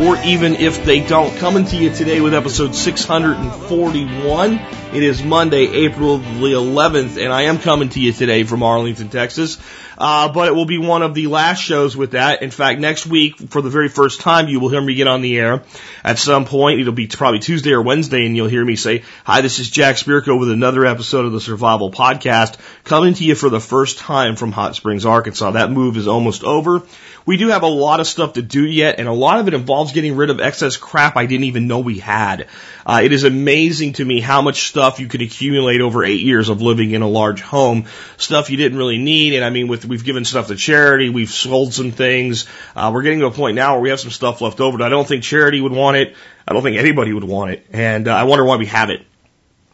or 0.00 0.16
even 0.24 0.54
if 0.56 0.84
they 0.84 1.00
don't. 1.00 1.36
Coming 1.38 1.64
to 1.66 1.76
you 1.76 1.90
today 1.90 2.20
with 2.20 2.34
episode 2.34 2.74
641. 2.74 4.52
It 4.94 5.02
is 5.02 5.22
Monday, 5.22 5.84
April 5.86 6.18
the 6.18 6.52
11th, 6.52 7.22
and 7.22 7.32
I 7.32 7.42
am 7.42 7.58
coming 7.58 7.88
to 7.90 8.00
you 8.00 8.12
today 8.12 8.44
from 8.44 8.62
Arlington, 8.62 9.08
Texas. 9.08 9.58
Uh, 9.98 10.30
but 10.30 10.48
it 10.48 10.54
will 10.54 10.66
be 10.66 10.78
one 10.78 11.02
of 11.02 11.14
the 11.14 11.26
last 11.26 11.62
shows 11.62 11.96
with 11.96 12.10
that. 12.10 12.42
In 12.42 12.50
fact, 12.50 12.80
next 12.80 13.06
week, 13.06 13.38
for 13.48 13.62
the 13.62 13.70
very 13.70 13.88
first 13.88 14.20
time, 14.20 14.48
you 14.48 14.60
will 14.60 14.68
hear 14.68 14.80
me 14.80 14.94
get 14.94 15.08
on 15.08 15.22
the 15.22 15.38
air 15.38 15.62
at 16.04 16.18
some 16.18 16.44
point. 16.44 16.80
It'll 16.80 16.92
be 16.92 17.06
probably 17.06 17.40
Tuesday 17.40 17.72
or 17.72 17.80
Wednesday, 17.80 18.26
and 18.26 18.36
you'll 18.36 18.48
hear 18.48 18.64
me 18.64 18.76
say, 18.76 19.04
Hi, 19.24 19.40
this 19.40 19.58
is 19.58 19.70
Jack 19.70 19.96
Spirko 19.96 20.38
with 20.38 20.50
another 20.50 20.84
episode 20.84 21.24
of 21.24 21.32
the 21.32 21.40
Survival 21.40 21.90
Podcast, 21.90 22.58
coming 22.84 23.14
to 23.14 23.24
you 23.24 23.34
for 23.34 23.48
the 23.48 23.60
first 23.60 23.98
time 23.98 24.36
from 24.36 24.52
Hot 24.52 24.76
Springs, 24.76 25.06
Arkansas. 25.06 25.52
That 25.52 25.70
move 25.70 25.96
is 25.96 26.06
almost 26.06 26.44
over. 26.44 26.82
We 27.26 27.36
do 27.36 27.48
have 27.48 27.64
a 27.64 27.68
lot 27.68 27.98
of 27.98 28.06
stuff 28.06 28.34
to 28.34 28.42
do 28.42 28.64
yet, 28.64 29.00
and 29.00 29.08
a 29.08 29.12
lot 29.12 29.40
of 29.40 29.48
it 29.48 29.54
involves 29.54 29.92
getting 29.92 30.14
rid 30.14 30.30
of 30.30 30.40
excess 30.40 30.76
crap 30.76 31.16
I 31.16 31.26
didn't 31.26 31.44
even 31.44 31.66
know 31.66 31.80
we 31.80 31.98
had. 31.98 32.46
Uh, 32.86 33.00
it 33.02 33.10
is 33.10 33.24
amazing 33.24 33.94
to 33.94 34.04
me 34.04 34.20
how 34.20 34.42
much 34.42 34.68
stuff 34.68 35.00
you 35.00 35.08
could 35.08 35.22
accumulate 35.22 35.80
over 35.80 36.04
eight 36.04 36.20
years 36.20 36.48
of 36.48 36.62
living 36.62 36.92
in 36.92 37.02
a 37.02 37.08
large 37.08 37.40
home. 37.40 37.86
Stuff 38.16 38.48
you 38.48 38.56
didn't 38.56 38.78
really 38.78 38.98
need, 38.98 39.34
and 39.34 39.44
I 39.44 39.50
mean, 39.50 39.66
with 39.66 39.84
we've 39.84 40.04
given 40.04 40.24
stuff 40.24 40.46
to 40.46 40.54
charity, 40.54 41.08
we've 41.08 41.28
sold 41.28 41.74
some 41.74 41.90
things. 41.90 42.46
Uh, 42.76 42.92
we're 42.94 43.02
getting 43.02 43.18
to 43.18 43.26
a 43.26 43.32
point 43.32 43.56
now 43.56 43.72
where 43.72 43.82
we 43.82 43.88
have 43.90 43.98
some 43.98 44.12
stuff 44.12 44.40
left 44.40 44.60
over. 44.60 44.80
I 44.80 44.88
don't 44.88 45.06
think 45.06 45.24
charity 45.24 45.60
would 45.60 45.72
want 45.72 45.96
it. 45.96 46.14
I 46.46 46.52
don't 46.52 46.62
think 46.62 46.76
anybody 46.76 47.12
would 47.12 47.24
want 47.24 47.50
it, 47.50 47.66
and 47.72 48.06
uh, 48.06 48.14
I 48.14 48.22
wonder 48.22 48.44
why 48.44 48.56
we 48.56 48.66
have 48.66 48.90
it. 48.90 49.04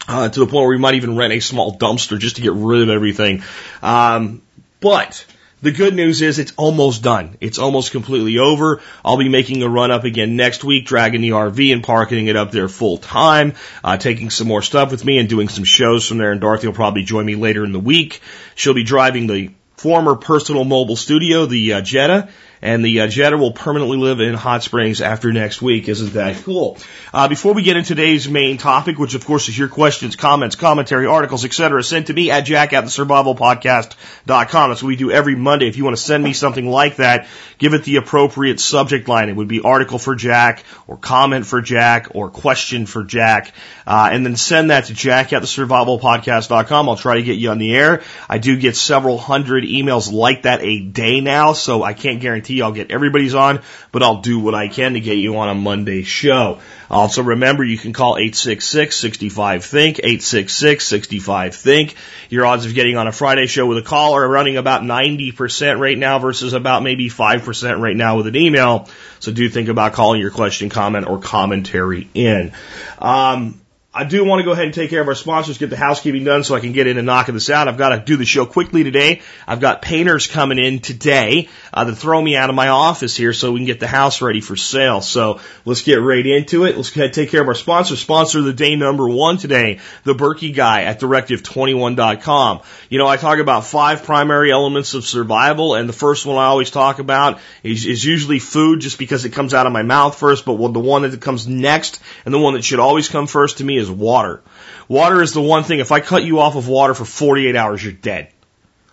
Uh, 0.09 0.29
to 0.29 0.41
the 0.41 0.47
point 0.47 0.63
where 0.63 0.69
we 0.69 0.79
might 0.79 0.95
even 0.95 1.17
rent 1.17 1.33
a 1.35 1.41
small 1.41 1.77
dumpster 1.79 2.19
just 2.19 2.37
to 2.37 2.43
get 2.43 2.55
rid 2.55 2.83
of 2.83 2.89
everything. 2.89 3.45
Um, 3.83 4.43
but 4.81 5.25
the 5.63 5.71
good 5.71 5.95
news 5.95 6.23
is 6.23 6.39
it's 6.39 6.53
almost 6.57 7.03
done. 7.03 7.37
It's 7.41 7.59
almost 7.59 7.93
completely 7.93 8.39
over. 8.39 8.83
I'll 9.05 9.17
be 9.17 9.29
making 9.29 9.63
a 9.63 9.69
run 9.69 9.93
up 9.93 10.05
again 10.05 10.37
next 10.37 10.65
week, 10.65 10.87
dragging 10.87 11.21
the 11.21 11.31
RV 11.31 11.73
and 11.73 11.85
parking 11.85 12.27
it 12.27 12.37
up 12.37 12.51
there 12.51 12.69
full 12.69 12.99
time, 12.99 13.55
uh, 13.83 13.97
taking 13.97 14.31
some 14.31 14.49
more 14.49 14.63
stuff 14.63 14.91
with 14.91 15.05
me 15.05 15.19
and 15.19 15.29
doing 15.29 15.49
some 15.49 15.65
shows 15.65 16.07
from 16.07 16.19
there. 16.19 16.33
And 16.33 16.41
Dorothy 16.41 16.67
will 16.67 16.75
probably 16.75 17.05
join 17.05 17.25
me 17.25 17.37
later 17.37 17.65
in 17.65 17.73
the 17.73 17.81
week. 17.81 18.21
She'll 18.57 18.75
be 18.75 18.85
driving 18.85 19.29
the 19.29 19.51
former 19.77 20.17
personal 20.17 20.65
mobile 20.65 20.97
studio, 20.97 21.47
the 21.47 21.75
uh, 21.75 21.81
Jetta, 21.81 22.29
and 22.63 22.85
the 22.85 23.01
uh, 23.01 23.09
Jetta 23.09 23.37
will 23.37 23.53
permanently 23.53 23.99
live 23.99 24.21
in 24.21 24.35
Hot 24.35 24.63
Springs 24.63 25.01
after 25.01 25.33
next 25.33 25.61
week. 25.61 25.89
Isn't 25.89 26.13
that 26.13 26.45
cool? 26.45 26.79
Uh, 27.13 27.29
before 27.29 27.55
we 27.55 27.63
get 27.63 27.77
into 27.77 27.97
today's 27.97 28.29
main 28.29 28.57
topic, 28.57 28.99
which 28.99 29.15
of 29.15 29.27
course 29.27 29.49
is 29.49 29.59
your 29.59 29.69
questions, 29.69 30.15
comments, 30.15 30.55
commentary, 30.55 31.07
articles, 31.07 31.45
etc., 31.45 31.83
sent 31.83 32.07
to 32.07 32.15
me 32.15 32.31
at 32.31 32.43
jack 32.43 32.73
at 32.73 32.83
the 32.83 32.91
survivalpodcast.com. 32.91 34.71
That's 34.71 34.83
what 34.83 34.89
we 34.89 34.97
do 34.97 35.11
every 35.11 35.35
Monday. 35.35 35.67
If 35.67 35.77
you 35.77 35.85
want 35.85 35.97
to 35.97 36.03
send 36.03 36.23
me 36.23 36.33
something 36.33 36.67
like 36.67 36.97
that, 36.97 37.27
give 37.59 37.75
it 37.75 37.85
the 37.85 37.97
appropriate 37.97 38.61
subject 38.61 39.09
line. 39.09 39.29
It 39.29 39.37
would 39.37 39.49
be 39.49 39.61
article 39.61 39.99
for 39.99 40.15
Jack, 40.15 40.65
or 40.87 40.97
comment 40.97 41.45
for 41.47 41.61
Jack, 41.61 42.15
or 42.15 42.31
question 42.31 42.87
for 42.87 43.03
Jack, 43.03 43.53
uh, 43.87 44.11
and 44.13 44.25
then 44.25 44.37
send 44.37 44.71
that 44.71 44.85
to 44.85 44.95
jack 44.95 45.33
at 45.33 45.41
the 45.41 45.49
survivalpodcast.com. 45.49 46.89
I'll 46.89 46.97
try 46.97 47.17
to 47.17 47.23
get 47.23 47.39
you 47.39 47.51
on 47.51 47.59
the 47.59 47.75
air. 47.75 48.03
I 48.29 48.39
do 48.39 48.57
get 48.57 48.77
several 48.77 49.19
hundred 49.19 49.65
emails 49.65 50.13
like 50.13 50.43
that 50.43 50.63
a 50.63 50.81
day 50.81 51.21
now, 51.21 51.55
so 51.55 51.83
I 51.83 51.93
can't 51.93 52.21
guarantee 52.21 52.52
I'll 52.61 52.73
get 52.73 52.91
everybody's 52.91 53.35
on, 53.35 53.63
but 53.93 54.03
I'll 54.03 54.21
do 54.21 54.39
what 54.39 54.55
I 54.55 54.69
can 54.69 54.93
to 54.93 55.01
get 55.01 55.17
you 55.17 55.39
on 55.39 55.49
a 55.49 55.55
Monday 55.55 56.03
show. 56.03 56.61
Also 56.91 57.23
remember 57.23 57.65
you 57.65 57.79
can 57.79 57.95
call 57.95 58.17
866-65-THINK, 58.17 59.97
866-65-THINK. 59.97 61.95
Your 62.29 62.45
odds 62.45 62.67
of 62.67 62.75
getting 62.75 62.99
on 62.99 63.07
a 63.07 63.13
Friday 63.13 63.47
show 63.47 63.65
with 63.65 63.79
a 63.79 63.83
call 63.83 64.13
are 64.15 64.29
running 64.29 64.59
about 64.59 64.83
90% 64.83 65.79
right 65.79 65.97
now 65.97 66.19
versus 66.19 66.53
about 66.53 66.83
maybe 66.83 67.09
5% 67.09 67.81
right 67.81 67.97
now 67.97 68.19
with 68.19 68.27
an 68.27 68.37
email. 68.37 68.91
So 69.21 69.33
do 69.33 69.49
think 69.49 69.71
about 69.71 69.95
calling 69.95 70.21
your 70.21 70.33
question, 70.33 70.69
comment, 70.69 71.09
or 71.09 71.19
commentary 71.19 72.09
in. 72.13 72.53
Um, 72.99 73.62
I 73.95 74.05
do 74.05 74.25
want 74.25 74.41
to 74.41 74.45
go 74.45 74.53
ahead 74.53 74.65
and 74.65 74.73
take 74.73 74.89
care 74.89 75.03
of 75.03 75.09
our 75.09 75.15
sponsors, 75.15 75.59
get 75.59 75.69
the 75.69 75.77
housekeeping 75.77 76.25
done 76.25 76.45
so 76.45 76.55
I 76.55 76.61
can 76.61 76.73
get 76.73 76.87
in 76.87 76.97
and 76.97 77.05
knocking 77.05 77.35
this 77.35 77.51
out. 77.51 77.69
I've 77.69 77.77
got 77.77 77.91
to 77.91 77.99
do 77.99 78.17
the 78.17 78.25
show 78.25 78.47
quickly 78.47 78.85
today. 78.85 79.21
I've 79.47 79.61
got 79.61 79.83
painters 79.83 80.27
coming 80.27 80.59
in 80.59 80.79
today 80.79 81.51
uh, 81.75 81.85
to 81.85 81.95
throw 81.95 82.19
me 82.23 82.35
out 82.35 82.49
of 82.49 82.57
my 82.57 82.69
office 82.69 83.15
here 83.15 83.35
so 83.35 83.53
we 83.53 83.59
can 83.59 83.67
get 83.67 83.81
the 83.81 83.87
house 83.87 84.23
ready 84.23 84.41
for 84.41 84.57
sale. 84.57 85.03
So 85.03 85.41
let's 85.67 85.83
get 85.83 85.97
right 85.97 86.25
into 86.25 86.65
it. 86.65 86.75
Let's 86.75 86.89
go 86.89 87.01
ahead 87.01 87.09
and 87.09 87.15
take 87.15 87.29
care 87.29 87.43
of 87.43 87.49
our 87.49 87.55
sponsors. 87.55 88.01
Sponsor 88.01 88.39
of 88.39 88.47
the 88.47 88.55
day 88.55 88.77
number 88.77 89.07
one 89.07 89.37
today, 89.37 89.79
the 90.05 90.15
Berkey 90.15 90.55
guy 90.55 90.85
at 90.85 90.99
directive21.com. 90.99 92.63
You 92.89 92.97
know, 92.97 93.07
I 93.07 93.19
talk 93.19 93.41
about 93.41 93.67
five 93.67 94.05
primary 94.05 94.51
elements 94.53 94.95
of 94.95 95.05
survival, 95.05 95.75
and 95.75 95.87
the 95.87 95.93
first 95.93 96.25
one 96.25 96.39
I 96.39 96.47
always 96.47 96.71
talk 96.71 96.99
about 96.99 97.41
is, 97.63 97.85
is 97.85 98.03
usually 98.03 98.39
food 98.39 98.81
just 98.81 98.99
because 98.99 99.27
it 99.27 99.35
comes 99.35 99.53
out 99.53 99.67
of 99.67 99.73
my 99.75 99.83
mouth 99.83 100.19
first, 100.19 100.47
but 100.47 100.57
the 100.57 100.81
one 100.81 101.03
that 101.03 101.21
comes 101.21 101.47
next 101.47 102.01
and 102.25 102.33
the 102.33 102.39
one 102.39 102.55
that 102.55 102.65
should 102.65 102.81
always 102.81 103.11
come 103.11 103.27
first 103.27 103.59
to 103.59 103.65
me 103.65 103.82
is 103.83 103.91
water. 103.91 104.43
Water 104.89 105.21
is 105.21 105.33
the 105.33 105.43
one 105.43 105.65
thing, 105.65 105.79
if 105.79 105.93
I 105.93 106.01
cut 106.01 106.25
you 106.25 106.41
off 106.41 106.57
of 106.57 106.69
water 106.69 106.95
for 106.95 107.05
48 107.05 107.55
hours, 107.55 107.85
you're 107.85 107.93
dead. 107.93 108.33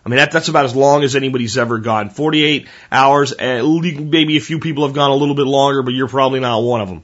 I 0.05 0.09
mean, 0.09 0.17
that, 0.17 0.31
that's 0.31 0.47
about 0.47 0.65
as 0.65 0.75
long 0.75 1.03
as 1.03 1.15
anybody's 1.15 1.57
ever 1.57 1.77
gone. 1.77 2.09
48 2.09 2.67
hours, 2.91 3.33
maybe 3.37 4.37
a 4.37 4.41
few 4.41 4.59
people 4.59 4.85
have 4.85 4.95
gone 4.95 5.11
a 5.11 5.15
little 5.15 5.35
bit 5.35 5.45
longer, 5.45 5.83
but 5.83 5.93
you're 5.93 6.07
probably 6.07 6.39
not 6.39 6.59
one 6.59 6.81
of 6.81 6.89
them. 6.89 7.03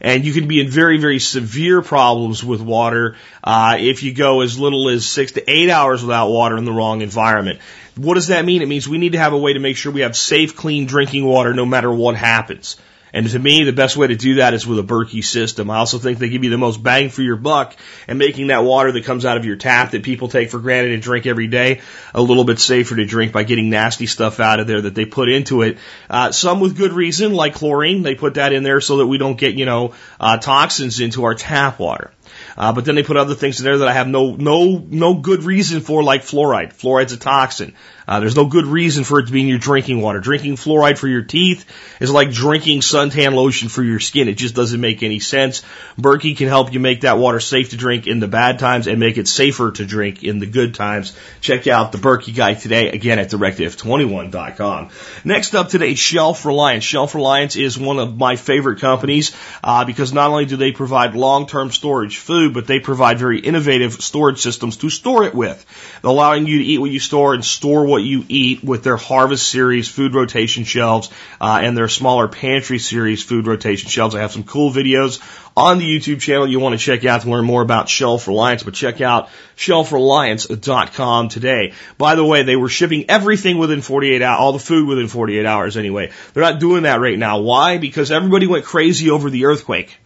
And 0.00 0.24
you 0.24 0.32
can 0.32 0.46
be 0.46 0.60
in 0.60 0.68
very, 0.68 0.98
very 0.98 1.18
severe 1.18 1.82
problems 1.82 2.44
with 2.44 2.60
water 2.60 3.16
uh, 3.42 3.76
if 3.80 4.02
you 4.02 4.12
go 4.12 4.42
as 4.42 4.58
little 4.58 4.88
as 4.88 5.06
six 5.06 5.32
to 5.32 5.50
eight 5.50 5.70
hours 5.70 6.02
without 6.02 6.30
water 6.30 6.56
in 6.56 6.64
the 6.64 6.72
wrong 6.72 7.00
environment. 7.00 7.60
What 7.96 8.14
does 8.14 8.28
that 8.28 8.44
mean? 8.44 8.62
It 8.62 8.68
means 8.68 8.88
we 8.88 8.98
need 8.98 9.12
to 9.12 9.18
have 9.18 9.32
a 9.32 9.38
way 9.38 9.54
to 9.54 9.58
make 9.58 9.76
sure 9.76 9.90
we 9.90 10.02
have 10.02 10.16
safe, 10.16 10.54
clean 10.54 10.86
drinking 10.86 11.24
water 11.24 11.52
no 11.52 11.66
matter 11.66 11.90
what 11.90 12.14
happens. 12.14 12.76
And 13.12 13.28
to 13.28 13.38
me, 13.38 13.64
the 13.64 13.72
best 13.72 13.96
way 13.96 14.06
to 14.06 14.16
do 14.16 14.36
that 14.36 14.54
is 14.54 14.66
with 14.66 14.78
a 14.78 14.82
Berkey 14.82 15.24
system. 15.24 15.70
I 15.70 15.78
also 15.78 15.98
think 15.98 16.18
they 16.18 16.28
give 16.28 16.44
you 16.44 16.50
the 16.50 16.58
most 16.58 16.82
bang 16.82 17.10
for 17.10 17.22
your 17.22 17.36
buck 17.36 17.74
and 18.06 18.18
making 18.18 18.48
that 18.48 18.64
water 18.64 18.92
that 18.92 19.04
comes 19.04 19.24
out 19.24 19.36
of 19.36 19.44
your 19.44 19.56
tap 19.56 19.92
that 19.92 20.02
people 20.02 20.28
take 20.28 20.50
for 20.50 20.58
granted 20.58 20.92
and 20.92 21.02
drink 21.02 21.26
every 21.26 21.46
day 21.46 21.80
a 22.14 22.22
little 22.22 22.44
bit 22.44 22.58
safer 22.58 22.96
to 22.96 23.04
drink 23.04 23.32
by 23.32 23.44
getting 23.44 23.70
nasty 23.70 24.06
stuff 24.06 24.40
out 24.40 24.60
of 24.60 24.66
there 24.66 24.82
that 24.82 24.94
they 24.94 25.04
put 25.04 25.28
into 25.28 25.62
it. 25.62 25.78
Uh, 26.10 26.32
some 26.32 26.60
with 26.60 26.76
good 26.76 26.92
reason, 26.92 27.32
like 27.32 27.54
chlorine, 27.54 28.02
they 28.02 28.14
put 28.14 28.34
that 28.34 28.52
in 28.52 28.62
there 28.62 28.80
so 28.80 28.98
that 28.98 29.06
we 29.06 29.18
don't 29.18 29.38
get, 29.38 29.54
you 29.54 29.66
know, 29.66 29.94
uh, 30.20 30.36
toxins 30.38 31.00
into 31.00 31.24
our 31.24 31.34
tap 31.34 31.78
water. 31.78 32.12
Uh, 32.56 32.72
but 32.72 32.84
then 32.84 32.94
they 32.94 33.02
put 33.02 33.16
other 33.16 33.34
things 33.34 33.60
in 33.60 33.64
there 33.64 33.78
that 33.78 33.88
I 33.88 33.92
have 33.92 34.08
no 34.08 34.34
no 34.34 34.84
no 34.86 35.14
good 35.14 35.44
reason 35.44 35.80
for, 35.80 36.02
like 36.02 36.22
fluoride. 36.22 36.72
Fluoride's 36.72 37.12
a 37.12 37.16
toxin. 37.16 37.74
Uh, 38.08 38.20
there's 38.20 38.36
no 38.36 38.46
good 38.46 38.64
reason 38.64 39.04
for 39.04 39.20
it 39.20 39.26
to 39.26 39.32
be 39.32 39.42
in 39.42 39.48
your 39.48 39.58
drinking 39.58 40.00
water. 40.00 40.18
Drinking 40.18 40.56
fluoride 40.56 40.96
for 40.96 41.06
your 41.06 41.20
teeth 41.20 41.66
is 42.00 42.10
like 42.10 42.30
drinking 42.32 42.80
suntan 42.80 43.34
lotion 43.34 43.68
for 43.68 43.82
your 43.82 44.00
skin. 44.00 44.28
It 44.28 44.38
just 44.38 44.54
doesn't 44.54 44.80
make 44.80 45.02
any 45.02 45.18
sense. 45.18 45.62
Berkey 46.00 46.34
can 46.34 46.48
help 46.48 46.72
you 46.72 46.80
make 46.80 47.02
that 47.02 47.18
water 47.18 47.38
safe 47.38 47.70
to 47.70 47.76
drink 47.76 48.06
in 48.06 48.18
the 48.18 48.26
bad 48.26 48.58
times 48.58 48.86
and 48.86 48.98
make 48.98 49.18
it 49.18 49.28
safer 49.28 49.72
to 49.72 49.84
drink 49.84 50.24
in 50.24 50.38
the 50.38 50.46
good 50.46 50.74
times. 50.74 51.14
Check 51.42 51.66
out 51.66 51.92
the 51.92 51.98
Berkey 51.98 52.34
guy 52.34 52.54
today, 52.54 52.88
again 52.88 53.18
at 53.18 53.28
directive21.com. 53.30 54.88
Next 55.24 55.54
up 55.54 55.68
today, 55.68 55.94
Shelf 55.94 56.46
Reliance. 56.46 56.84
Shelf 56.84 57.14
Reliance 57.14 57.56
is 57.56 57.78
one 57.78 57.98
of 57.98 58.16
my 58.16 58.36
favorite 58.36 58.80
companies 58.80 59.36
uh, 59.62 59.84
because 59.84 60.14
not 60.14 60.30
only 60.30 60.46
do 60.46 60.56
they 60.56 60.72
provide 60.72 61.14
long-term 61.14 61.72
storage 61.72 62.16
food, 62.16 62.54
but 62.54 62.66
they 62.66 62.80
provide 62.80 63.18
very 63.18 63.38
innovative 63.38 63.92
storage 63.94 64.40
systems 64.40 64.78
to 64.78 64.88
store 64.88 65.24
it 65.24 65.34
with, 65.34 65.66
allowing 66.02 66.46
you 66.46 66.58
to 66.58 66.64
eat 66.64 66.78
what 66.78 66.90
you 66.90 67.00
store 67.00 67.34
and 67.34 67.44
store 67.44 67.84
what 67.84 67.97
you 68.02 68.24
eat 68.28 68.62
with 68.62 68.82
their 68.84 68.96
Harvest 68.96 69.48
Series 69.48 69.88
food 69.88 70.14
rotation 70.14 70.64
shelves 70.64 71.10
uh, 71.40 71.60
and 71.62 71.76
their 71.76 71.88
smaller 71.88 72.28
Pantry 72.28 72.78
Series 72.78 73.22
food 73.22 73.46
rotation 73.46 73.88
shelves. 73.88 74.14
I 74.14 74.20
have 74.20 74.32
some 74.32 74.44
cool 74.44 74.70
videos 74.70 75.20
on 75.56 75.78
the 75.78 75.84
YouTube 75.84 76.20
channel 76.20 76.46
you 76.46 76.60
want 76.60 76.78
to 76.78 76.84
check 76.84 77.04
out 77.04 77.22
to 77.22 77.30
learn 77.30 77.44
more 77.44 77.62
about 77.62 77.88
Shelf 77.88 78.28
Reliance, 78.28 78.62
but 78.62 78.74
check 78.74 79.00
out 79.00 79.28
shelfreliance.com 79.56 81.28
today. 81.28 81.72
By 81.96 82.14
the 82.14 82.24
way, 82.24 82.42
they 82.42 82.56
were 82.56 82.68
shipping 82.68 83.10
everything 83.10 83.58
within 83.58 83.82
48 83.82 84.22
hours, 84.22 84.38
all 84.40 84.52
the 84.52 84.58
food 84.58 84.86
within 84.86 85.08
48 85.08 85.44
hours 85.46 85.76
anyway. 85.76 86.12
They're 86.32 86.44
not 86.44 86.60
doing 86.60 86.84
that 86.84 87.00
right 87.00 87.18
now. 87.18 87.40
Why? 87.40 87.78
Because 87.78 88.10
everybody 88.12 88.46
went 88.46 88.64
crazy 88.64 89.10
over 89.10 89.30
the 89.30 89.46
earthquake 89.46 89.98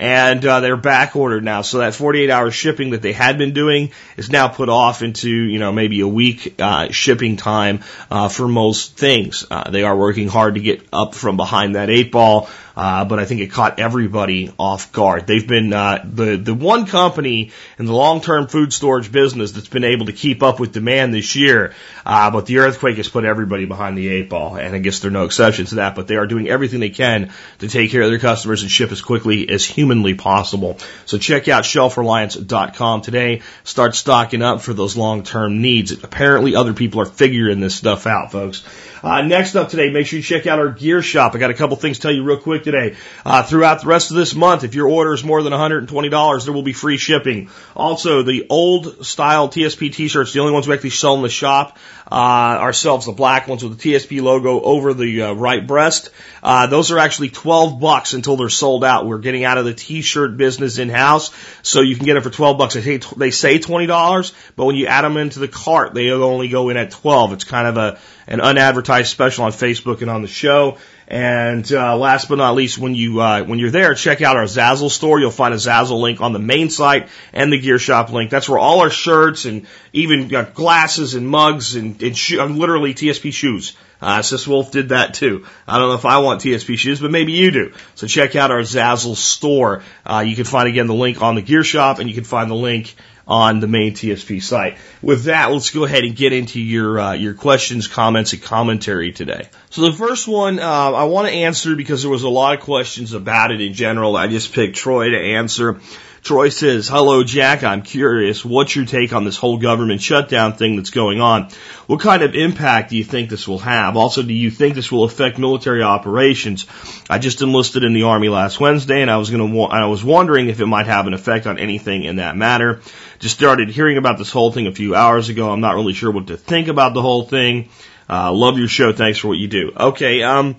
and 0.00 0.42
uh, 0.46 0.60
they're 0.60 0.78
back 0.78 1.14
ordered 1.14 1.44
now. 1.44 1.60
So 1.60 1.78
that 1.78 1.94
48 1.94 2.30
hour 2.30 2.50
shipping 2.50 2.90
that 2.90 3.02
they 3.02 3.12
had 3.12 3.36
been 3.36 3.52
doing 3.52 3.92
is 4.16 4.30
now 4.30 4.48
put 4.48 4.70
off 4.70 5.02
into 5.02 5.30
you 5.30 5.58
know 5.58 5.70
maybe 5.70 6.00
a 6.00 6.08
week 6.08 6.54
uh, 6.58 6.90
shipping 6.90 7.36
time 7.36 7.80
uh, 8.10 8.28
for 8.28 8.48
most 8.48 8.96
things. 8.96 9.46
Uh, 9.48 9.70
they 9.70 9.84
are 9.84 9.96
working 9.96 10.26
hard 10.26 10.54
to 10.54 10.60
get 10.60 10.82
up 10.90 11.14
from 11.14 11.36
behind 11.36 11.76
that 11.76 11.90
eight 11.90 12.10
ball. 12.10 12.48
Uh, 12.80 13.04
but 13.04 13.18
I 13.18 13.26
think 13.26 13.42
it 13.42 13.48
caught 13.48 13.78
everybody 13.78 14.54
off 14.58 14.90
guard. 14.90 15.26
They've 15.26 15.46
been 15.46 15.70
uh, 15.70 16.02
the 16.02 16.36
the 16.36 16.54
one 16.54 16.86
company 16.86 17.50
in 17.78 17.84
the 17.84 17.92
long 17.92 18.22
term 18.22 18.46
food 18.46 18.72
storage 18.72 19.12
business 19.12 19.52
that's 19.52 19.68
been 19.68 19.84
able 19.84 20.06
to 20.06 20.14
keep 20.14 20.42
up 20.42 20.58
with 20.58 20.72
demand 20.72 21.12
this 21.12 21.36
year. 21.36 21.74
Uh, 22.06 22.30
but 22.30 22.46
the 22.46 22.60
earthquake 22.60 22.96
has 22.96 23.06
put 23.06 23.26
everybody 23.26 23.66
behind 23.66 23.98
the 23.98 24.08
eight 24.08 24.30
ball, 24.30 24.56
and 24.56 24.74
I 24.74 24.78
guess 24.78 25.00
they're 25.00 25.10
no 25.10 25.26
exception 25.26 25.66
to 25.66 25.74
that. 25.74 25.94
But 25.94 26.06
they 26.06 26.16
are 26.16 26.26
doing 26.26 26.48
everything 26.48 26.80
they 26.80 26.88
can 26.88 27.32
to 27.58 27.68
take 27.68 27.90
care 27.90 28.00
of 28.00 28.08
their 28.08 28.18
customers 28.18 28.62
and 28.62 28.70
ship 28.70 28.90
as 28.92 29.02
quickly 29.02 29.50
as 29.50 29.62
humanly 29.62 30.14
possible. 30.14 30.78
So 31.04 31.18
check 31.18 31.48
out 31.48 31.64
shelfreliance.com 31.64 33.02
today. 33.02 33.42
Start 33.62 33.94
stocking 33.94 34.40
up 34.40 34.62
for 34.62 34.72
those 34.72 34.96
long 34.96 35.22
term 35.22 35.60
needs. 35.60 35.92
Apparently, 35.92 36.56
other 36.56 36.72
people 36.72 37.02
are 37.02 37.04
figuring 37.04 37.60
this 37.60 37.74
stuff 37.74 38.06
out, 38.06 38.32
folks. 38.32 38.64
Uh, 39.02 39.22
next 39.22 39.56
up 39.56 39.70
today, 39.70 39.90
make 39.90 40.06
sure 40.06 40.18
you 40.18 40.22
check 40.22 40.46
out 40.46 40.58
our 40.58 40.68
gear 40.68 41.00
shop. 41.00 41.34
I 41.34 41.38
got 41.38 41.50
a 41.50 41.54
couple 41.54 41.76
things 41.76 41.98
to 41.98 42.02
tell 42.02 42.12
you 42.12 42.22
real 42.22 42.36
quick 42.36 42.64
today. 42.64 42.96
Uh, 43.24 43.42
throughout 43.42 43.80
the 43.80 43.86
rest 43.86 44.10
of 44.10 44.16
this 44.16 44.34
month, 44.34 44.64
if 44.64 44.74
your 44.74 44.88
order 44.88 45.14
is 45.14 45.24
more 45.24 45.42
than 45.42 45.52
$120, 45.52 46.44
there 46.44 46.52
will 46.52 46.62
be 46.62 46.74
free 46.74 46.98
shipping. 46.98 47.48
Also, 47.74 48.22
the 48.22 48.46
old 48.50 49.06
style 49.06 49.48
TSP 49.48 49.92
t-shirts, 49.92 50.32
the 50.32 50.40
only 50.40 50.52
ones 50.52 50.68
we 50.68 50.74
actually 50.74 50.90
sell 50.90 51.14
in 51.14 51.22
the 51.22 51.30
shop, 51.30 51.78
uh, 52.10 52.14
ourselves, 52.14 53.06
the 53.06 53.12
black 53.12 53.46
ones 53.46 53.62
with 53.62 53.78
the 53.78 53.94
TSP 53.94 54.20
logo 54.20 54.60
over 54.60 54.94
the 54.94 55.22
uh, 55.22 55.32
right 55.32 55.64
breast. 55.64 56.10
Uh, 56.42 56.66
those 56.66 56.90
are 56.90 56.98
actually 56.98 57.30
12 57.30 57.78
bucks 57.78 58.14
until 58.14 58.36
they're 58.36 58.48
sold 58.48 58.84
out. 58.84 59.06
We're 59.06 59.18
getting 59.18 59.44
out 59.44 59.58
of 59.58 59.64
the 59.64 59.74
t-shirt 59.74 60.36
business 60.36 60.78
in-house, 60.78 61.30
so 61.62 61.82
you 61.82 61.96
can 61.96 62.06
get 62.06 62.14
them 62.14 62.22
for 62.22 62.30
12 62.30 62.58
bucks. 62.58 62.74
They 62.74 62.98
they 63.16 63.30
say 63.30 63.58
$20, 63.58 64.32
but 64.56 64.64
when 64.64 64.76
you 64.76 64.86
add 64.86 65.02
them 65.02 65.16
into 65.16 65.38
the 65.38 65.48
cart, 65.48 65.94
they 65.94 66.10
only 66.10 66.48
go 66.48 66.68
in 66.68 66.76
at 66.76 66.90
12. 66.90 67.34
It's 67.34 67.44
kind 67.44 67.68
of 67.68 67.76
a, 67.76 67.98
an 68.26 68.40
unadvertised 68.40 69.10
special 69.10 69.44
on 69.44 69.52
Facebook 69.52 70.00
and 70.02 70.10
on 70.10 70.22
the 70.22 70.28
show. 70.28 70.78
And 71.10 71.70
uh, 71.72 71.96
last 71.96 72.28
but 72.28 72.36
not 72.36 72.54
least, 72.54 72.78
when 72.78 72.94
you 72.94 73.20
uh, 73.20 73.42
when 73.42 73.58
you're 73.58 73.72
there, 73.72 73.94
check 73.94 74.22
out 74.22 74.36
our 74.36 74.44
Zazzle 74.44 74.90
store. 74.90 75.18
You'll 75.18 75.32
find 75.32 75.52
a 75.52 75.56
Zazzle 75.56 76.00
link 76.00 76.20
on 76.20 76.32
the 76.32 76.38
main 76.38 76.70
site 76.70 77.08
and 77.32 77.52
the 77.52 77.58
Gear 77.58 77.80
Shop 77.80 78.10
link. 78.12 78.30
That's 78.30 78.48
where 78.48 78.60
all 78.60 78.78
our 78.78 78.90
shirts 78.90 79.44
and 79.44 79.66
even 79.92 80.28
glasses 80.54 81.14
and 81.14 81.26
mugs 81.26 81.74
and, 81.74 82.00
and 82.00 82.16
sho- 82.16 82.46
literally 82.46 82.94
TSP 82.94 83.32
shoes. 83.32 83.76
Uh, 84.00 84.22
Sis 84.22 84.46
Wolf 84.46 84.70
did 84.70 84.90
that 84.90 85.14
too. 85.14 85.44
I 85.66 85.78
don't 85.78 85.88
know 85.88 85.94
if 85.94 86.04
I 86.04 86.18
want 86.18 86.42
TSP 86.42 86.78
shoes, 86.78 87.00
but 87.00 87.10
maybe 87.10 87.32
you 87.32 87.50
do. 87.50 87.72
So 87.96 88.06
check 88.06 88.36
out 88.36 88.52
our 88.52 88.60
Zazzle 88.60 89.16
store. 89.16 89.82
Uh, 90.06 90.22
you 90.24 90.36
can 90.36 90.44
find 90.44 90.68
again 90.68 90.86
the 90.86 90.94
link 90.94 91.20
on 91.20 91.34
the 91.34 91.42
Gear 91.42 91.64
Shop, 91.64 91.98
and 91.98 92.08
you 92.08 92.14
can 92.14 92.24
find 92.24 92.48
the 92.48 92.54
link 92.54 92.94
on 93.30 93.60
the 93.60 93.68
main 93.68 93.94
TSP 93.94 94.42
site. 94.42 94.76
With 95.00 95.24
that, 95.24 95.52
let's 95.52 95.70
go 95.70 95.84
ahead 95.84 96.04
and 96.04 96.16
get 96.16 96.32
into 96.32 96.60
your 96.60 96.98
uh, 96.98 97.12
your 97.12 97.34
questions, 97.34 97.86
comments, 97.86 98.32
and 98.32 98.42
commentary 98.42 99.12
today. 99.12 99.48
So 99.70 99.82
the 99.82 99.92
first 99.92 100.26
one 100.26 100.58
uh, 100.58 100.62
I 100.62 101.04
want 101.04 101.28
to 101.28 101.32
answer 101.32 101.76
because 101.76 102.02
there 102.02 102.10
was 102.10 102.24
a 102.24 102.28
lot 102.28 102.58
of 102.58 102.64
questions 102.64 103.12
about 103.14 103.52
it 103.52 103.60
in 103.60 103.72
general. 103.72 104.16
I 104.16 104.26
just 104.26 104.52
picked 104.52 104.76
Troy 104.76 105.10
to 105.10 105.18
answer. 105.18 105.80
Troy 106.22 106.50
says, 106.50 106.86
Hello, 106.86 107.24
Jack. 107.24 107.64
I'm 107.64 107.82
curious. 107.82 108.44
What's 108.44 108.76
your 108.76 108.84
take 108.84 109.12
on 109.14 109.24
this 109.24 109.38
whole 109.38 109.56
government 109.56 110.02
shutdown 110.02 110.52
thing 110.52 110.76
that's 110.76 110.90
going 110.90 111.20
on? 111.20 111.48
What 111.86 112.00
kind 112.00 112.22
of 112.22 112.34
impact 112.34 112.90
do 112.90 112.96
you 112.96 113.04
think 113.04 113.30
this 113.30 113.48
will 113.48 113.58
have? 113.60 113.96
Also, 113.96 114.22
do 114.22 114.34
you 114.34 114.50
think 114.50 114.74
this 114.74 114.92
will 114.92 115.04
affect 115.04 115.38
military 115.38 115.82
operations? 115.82 116.66
I 117.08 117.18
just 117.18 117.40
enlisted 117.40 117.84
in 117.84 117.94
the 117.94 118.02
Army 118.02 118.28
last 118.28 118.60
Wednesday 118.60 119.00
and 119.00 119.10
I 119.10 119.16
was 119.16 119.30
going 119.30 119.50
to, 119.50 119.62
I 119.62 119.86
was 119.86 120.04
wondering 120.04 120.48
if 120.48 120.60
it 120.60 120.66
might 120.66 120.86
have 120.86 121.06
an 121.06 121.14
effect 121.14 121.46
on 121.46 121.58
anything 121.58 122.04
in 122.04 122.16
that 122.16 122.36
matter. 122.36 122.82
Just 123.20 123.36
started 123.36 123.68
hearing 123.68 123.98
about 123.98 124.18
this 124.18 124.30
whole 124.30 124.50
thing 124.50 124.66
a 124.66 124.72
few 124.72 124.94
hours 124.94 125.28
ago. 125.28 125.50
I'm 125.50 125.60
not 125.60 125.74
really 125.74 125.92
sure 125.92 126.10
what 126.10 126.28
to 126.28 126.36
think 126.36 126.68
about 126.68 126.94
the 126.94 127.02
whole 127.02 127.24
thing. 127.24 127.68
Uh, 128.08 128.32
love 128.32 128.58
your 128.58 128.66
show. 128.66 128.92
Thanks 128.92 129.18
for 129.18 129.28
what 129.28 129.38
you 129.38 129.46
do. 129.46 129.72
Okay. 129.76 130.22
Um, 130.22 130.56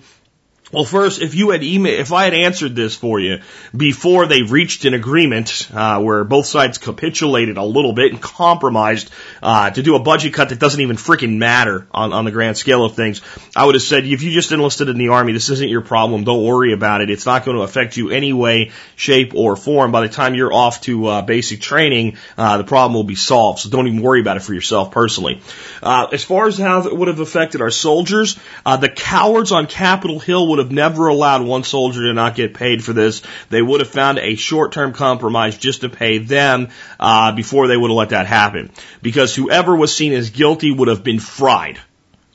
well, 0.72 0.84
first, 0.84 1.20
if 1.20 1.34
you 1.34 1.50
had 1.50 1.62
email, 1.62 2.00
if 2.00 2.12
I 2.12 2.24
had 2.24 2.32
answered 2.32 2.74
this 2.74 2.96
for 2.96 3.20
you 3.20 3.40
before 3.76 4.26
they 4.26 4.40
reached 4.40 4.86
an 4.86 4.94
agreement 4.94 5.68
uh, 5.72 6.00
where 6.00 6.24
both 6.24 6.46
sides 6.46 6.78
capitulated 6.78 7.58
a 7.58 7.64
little 7.64 7.92
bit 7.92 8.12
and 8.12 8.22
compromised 8.22 9.10
uh, 9.42 9.68
to 9.70 9.82
do 9.82 9.96
a 9.96 9.98
budget 9.98 10.32
cut 10.32 10.48
that 10.48 10.58
doesn't 10.58 10.80
even 10.80 10.96
freaking 10.96 11.36
matter 11.36 11.86
on, 11.92 12.14
on 12.14 12.24
the 12.24 12.30
grand 12.30 12.56
scale 12.56 12.86
of 12.86 12.94
things, 12.94 13.20
I 13.54 13.66
would 13.66 13.74
have 13.74 13.82
said, 13.82 14.06
if 14.06 14.22
you 14.22 14.30
just 14.30 14.50
enlisted 14.50 14.88
in 14.88 14.96
the 14.96 15.08
army, 15.08 15.34
this 15.34 15.50
isn't 15.50 15.68
your 15.68 15.82
problem. 15.82 16.24
Don't 16.24 16.42
worry 16.42 16.72
about 16.72 17.02
it. 17.02 17.10
It's 17.10 17.26
not 17.26 17.44
going 17.44 17.58
to 17.58 17.64
affect 17.64 17.98
you 17.98 18.10
any 18.10 18.32
way, 18.32 18.70
shape, 18.96 19.34
or 19.34 19.56
form. 19.56 19.92
By 19.92 20.00
the 20.00 20.08
time 20.08 20.34
you're 20.34 20.54
off 20.54 20.80
to 20.82 21.06
uh, 21.06 21.22
basic 21.22 21.60
training, 21.60 22.16
uh, 22.38 22.56
the 22.56 22.64
problem 22.64 22.94
will 22.94 23.04
be 23.04 23.14
solved. 23.14 23.58
So 23.58 23.68
don't 23.68 23.88
even 23.88 24.00
worry 24.00 24.22
about 24.22 24.38
it 24.38 24.42
for 24.42 24.54
yourself 24.54 24.90
personally. 24.90 25.42
Uh, 25.82 26.06
as 26.12 26.24
far 26.24 26.46
as 26.46 26.56
how 26.56 26.86
it 26.86 26.96
would 26.96 27.08
have 27.08 27.20
affected 27.20 27.60
our 27.60 27.70
soldiers, 27.70 28.38
uh, 28.64 28.78
the 28.78 28.88
cowards 28.88 29.52
on 29.52 29.66
Capitol 29.66 30.18
Hill 30.18 30.48
would 30.48 30.61
have 30.61 30.61
never 30.70 31.08
allowed 31.08 31.42
one 31.42 31.64
soldier 31.64 32.02
to 32.02 32.12
not 32.12 32.36
get 32.36 32.54
paid 32.54 32.84
for 32.84 32.92
this. 32.92 33.22
They 33.50 33.62
would 33.62 33.80
have 33.80 33.90
found 33.90 34.18
a 34.18 34.36
short-term 34.36 34.92
compromise 34.92 35.58
just 35.58 35.80
to 35.80 35.88
pay 35.88 36.18
them 36.18 36.68
uh, 37.00 37.32
before 37.32 37.66
they 37.66 37.76
would 37.76 37.90
have 37.90 37.96
let 37.96 38.10
that 38.10 38.26
happen. 38.26 38.70
Because 39.00 39.34
whoever 39.34 39.74
was 39.74 39.94
seen 39.94 40.12
as 40.12 40.30
guilty 40.30 40.70
would 40.70 40.88
have 40.88 41.02
been 41.02 41.18
fried. 41.18 41.80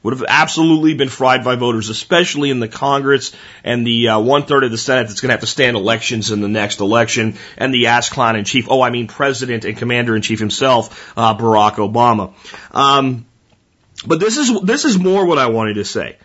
Would 0.04 0.14
have 0.14 0.26
absolutely 0.30 0.94
been 0.94 1.10
fried 1.10 1.44
by 1.44 1.56
voters, 1.56 1.90
especially 1.90 2.50
in 2.50 2.60
the 2.60 2.68
Congress 2.68 3.36
and 3.64 3.86
the 3.86 4.10
uh, 4.10 4.20
one 4.20 4.44
third 4.44 4.64
of 4.64 4.72
the 4.72 4.78
Senate 4.78 5.08
that's 5.08 5.22
going 5.22 5.30
to 5.30 5.34
have 5.34 5.42
to 5.42 5.48
stand 5.48 5.76
elections 5.76 6.32
in 6.32 6.40
the 6.40 6.48
next 6.48 6.80
election, 6.80 7.36
and 7.58 7.74
the 7.74 7.88
ass 7.88 8.08
clown 8.08 8.36
in 8.36 8.46
chief. 8.46 8.68
Oh, 8.70 8.82
I 8.82 8.90
mean, 8.90 9.08
President 9.08 9.66
and 9.66 9.76
Commander 9.76 10.16
in 10.16 10.22
Chief 10.22 10.40
himself, 10.40 11.12
uh, 11.18 11.36
Barack 11.36 11.76
Obama. 11.76 12.34
Um, 12.72 13.26
but 14.06 14.20
this 14.20 14.38
is 14.38 14.62
this 14.62 14.86
is 14.86 14.98
more 14.98 15.26
what 15.26 15.40
I 15.40 15.48
wanted 15.48 15.74
to 15.74 15.84
say. 15.84 16.18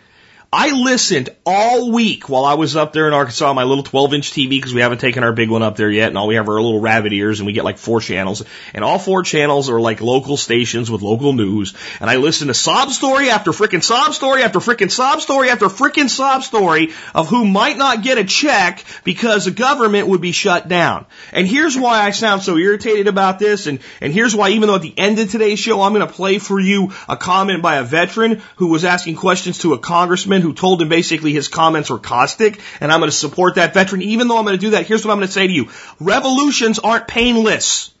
I 0.55 0.69
listened 0.69 1.29
all 1.47 1.91
week 1.91 2.29
while 2.29 2.45
I 2.45 2.53
was 2.53 2.75
up 2.75 2.93
there 2.93 3.07
in 3.07 3.13
Arkansas 3.13 3.49
on 3.49 3.55
my 3.55 3.63
little 3.63 3.83
12 3.83 4.13
inch 4.13 4.31
TV 4.31 4.49
because 4.49 4.71
we 4.71 4.81
haven't 4.81 4.99
taken 4.99 5.23
our 5.23 5.33
big 5.33 5.49
one 5.49 5.63
up 5.63 5.77
there 5.77 5.89
yet, 5.89 6.09
and 6.09 6.17
all 6.17 6.27
we 6.27 6.35
have 6.35 6.47
are 6.47 6.61
little 6.61 6.79
rabbit 6.79 7.11
ears, 7.11 7.39
and 7.39 7.47
we 7.47 7.53
get 7.53 7.63
like 7.63 7.79
four 7.79 7.99
channels, 7.99 8.43
and 8.75 8.83
all 8.83 8.99
four 8.99 9.23
channels 9.23 9.71
are 9.71 9.81
like 9.81 9.99
local 9.99 10.37
stations 10.37 10.91
with 10.91 11.01
local 11.01 11.33
news. 11.33 11.73
And 11.99 12.07
I 12.07 12.17
listened 12.17 12.49
to 12.49 12.53
sob 12.53 12.91
story 12.91 13.31
after 13.31 13.49
frickin' 13.49 13.83
sob 13.83 14.13
story 14.13 14.43
after 14.43 14.59
frickin' 14.59 14.91
sob 14.91 15.21
story 15.21 15.49
after 15.49 15.69
frickin' 15.69 16.07
sob 16.07 16.43
story 16.43 16.91
of 17.15 17.29
who 17.29 17.45
might 17.45 17.79
not 17.79 18.03
get 18.03 18.19
a 18.19 18.23
check 18.23 18.85
because 19.03 19.45
the 19.45 19.51
government 19.51 20.07
would 20.07 20.21
be 20.21 20.33
shut 20.33 20.67
down. 20.67 21.07
And 21.31 21.47
here's 21.47 21.75
why 21.75 22.01
I 22.01 22.11
sound 22.11 22.43
so 22.43 22.57
irritated 22.57 23.07
about 23.07 23.39
this, 23.39 23.65
and 23.65 23.79
and 24.01 24.13
here's 24.13 24.35
why 24.35 24.49
even 24.49 24.67
though 24.67 24.75
at 24.75 24.83
the 24.83 24.93
end 24.99 25.17
of 25.17 25.31
today's 25.31 25.57
show 25.57 25.81
I'm 25.81 25.93
going 25.93 26.07
to 26.07 26.13
play 26.13 26.37
for 26.37 26.59
you 26.59 26.91
a 27.09 27.17
comment 27.17 27.63
by 27.63 27.77
a 27.77 27.83
veteran 27.83 28.43
who 28.57 28.67
was 28.67 28.85
asking 28.85 29.15
questions 29.15 29.57
to 29.59 29.73
a 29.73 29.79
congressman 29.79 30.42
who 30.43 30.53
told 30.53 30.81
him 30.81 30.89
basically 30.89 31.33
his 31.33 31.47
comments 31.47 31.89
were 31.89 31.97
caustic, 31.97 32.59
and 32.79 32.91
I'm 32.91 32.99
going 32.99 33.09
to 33.09 33.17
support 33.17 33.55
that 33.55 33.73
veteran. 33.73 34.03
Even 34.03 34.27
though 34.27 34.37
I'm 34.37 34.45
going 34.45 34.57
to 34.57 34.61
do 34.61 34.71
that, 34.71 34.85
here's 34.85 35.03
what 35.03 35.11
I'm 35.11 35.17
going 35.17 35.27
to 35.27 35.33
say 35.33 35.47
to 35.47 35.53
you. 35.53 35.69
Revolutions 35.99 36.77
aren't 36.77 37.07
painless. 37.07 37.91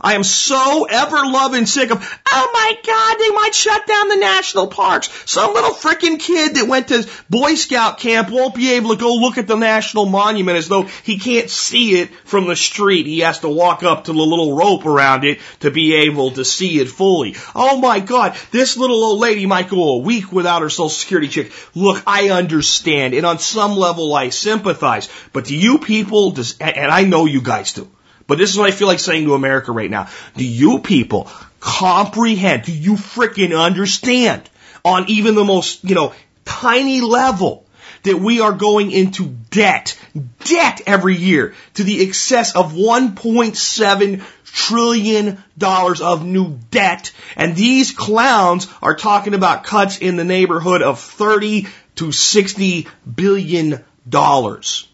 I 0.00 0.14
am 0.14 0.22
so 0.22 0.84
ever 0.84 1.16
loving 1.26 1.66
sick 1.66 1.90
of, 1.90 2.20
oh 2.32 2.50
my 2.52 2.74
God, 2.86 3.18
they 3.18 3.30
might 3.30 3.54
shut 3.54 3.86
down 3.86 4.08
the 4.08 4.16
national 4.16 4.68
parks. 4.68 5.08
Some 5.30 5.54
little 5.54 5.70
freaking 5.70 6.20
kid 6.20 6.54
that 6.54 6.68
went 6.68 6.88
to 6.88 7.08
Boy 7.28 7.54
Scout 7.54 7.98
camp 7.98 8.30
won't 8.30 8.54
be 8.54 8.72
able 8.72 8.90
to 8.90 9.00
go 9.00 9.14
look 9.14 9.38
at 9.38 9.46
the 9.46 9.56
national 9.56 10.06
monument 10.06 10.58
as 10.58 10.68
though 10.68 10.82
he 10.82 11.18
can't 11.18 11.50
see 11.50 12.00
it 12.00 12.14
from 12.24 12.46
the 12.46 12.56
street. 12.56 13.06
He 13.06 13.20
has 13.20 13.40
to 13.40 13.48
walk 13.48 13.82
up 13.82 14.04
to 14.04 14.12
the 14.12 14.18
little 14.18 14.56
rope 14.56 14.86
around 14.86 15.24
it 15.24 15.40
to 15.60 15.70
be 15.70 15.94
able 15.94 16.32
to 16.32 16.44
see 16.44 16.78
it 16.78 16.88
fully. 16.88 17.36
Oh 17.54 17.78
my 17.78 18.00
God, 18.00 18.36
this 18.50 18.76
little 18.76 19.02
old 19.02 19.20
lady 19.20 19.46
might 19.46 19.68
go 19.68 19.94
a 19.94 19.98
week 19.98 20.30
without 20.32 20.62
her 20.62 20.70
social 20.70 20.88
security 20.88 21.28
check. 21.28 21.52
Look, 21.74 22.02
I 22.06 22.30
understand, 22.30 23.14
and 23.14 23.26
on 23.26 23.38
some 23.38 23.72
level 23.72 24.14
I 24.14 24.30
sympathize, 24.30 25.08
but 25.32 25.46
do 25.46 25.56
you 25.56 25.78
people, 25.78 26.30
does, 26.30 26.56
and 26.58 26.90
I 26.90 27.04
know 27.04 27.26
you 27.26 27.40
guys 27.40 27.72
do, 27.72 27.90
but 28.28 28.38
this 28.38 28.50
is 28.50 28.58
what 28.58 28.68
I 28.68 28.70
feel 28.70 28.86
like 28.86 29.00
saying 29.00 29.24
to 29.24 29.34
America 29.34 29.72
right 29.72 29.90
now. 29.90 30.08
Do 30.36 30.44
you 30.44 30.78
people 30.78 31.28
comprehend? 31.58 32.62
Do 32.62 32.72
you 32.72 32.92
freaking 32.92 33.58
understand 33.58 34.48
on 34.84 35.08
even 35.08 35.34
the 35.34 35.44
most, 35.44 35.82
you 35.82 35.96
know, 35.96 36.14
tiny 36.44 37.00
level 37.00 37.66
that 38.04 38.18
we 38.18 38.40
are 38.40 38.52
going 38.52 38.92
into 38.92 39.26
debt, 39.50 39.98
debt 40.44 40.82
every 40.86 41.16
year 41.16 41.54
to 41.74 41.84
the 41.84 42.02
excess 42.02 42.54
of 42.54 42.72
1.7 42.74 44.22
trillion 44.44 45.42
dollars 45.56 46.00
of 46.00 46.24
new 46.24 46.58
debt. 46.70 47.12
And 47.36 47.56
these 47.56 47.92
clowns 47.92 48.68
are 48.82 48.94
talking 48.94 49.34
about 49.34 49.64
cuts 49.64 49.98
in 49.98 50.16
the 50.16 50.24
neighborhood 50.24 50.82
of 50.82 51.00
30 51.00 51.66
to 51.96 52.12
60 52.12 52.86
billion 53.14 53.84
dollars. 54.08 54.88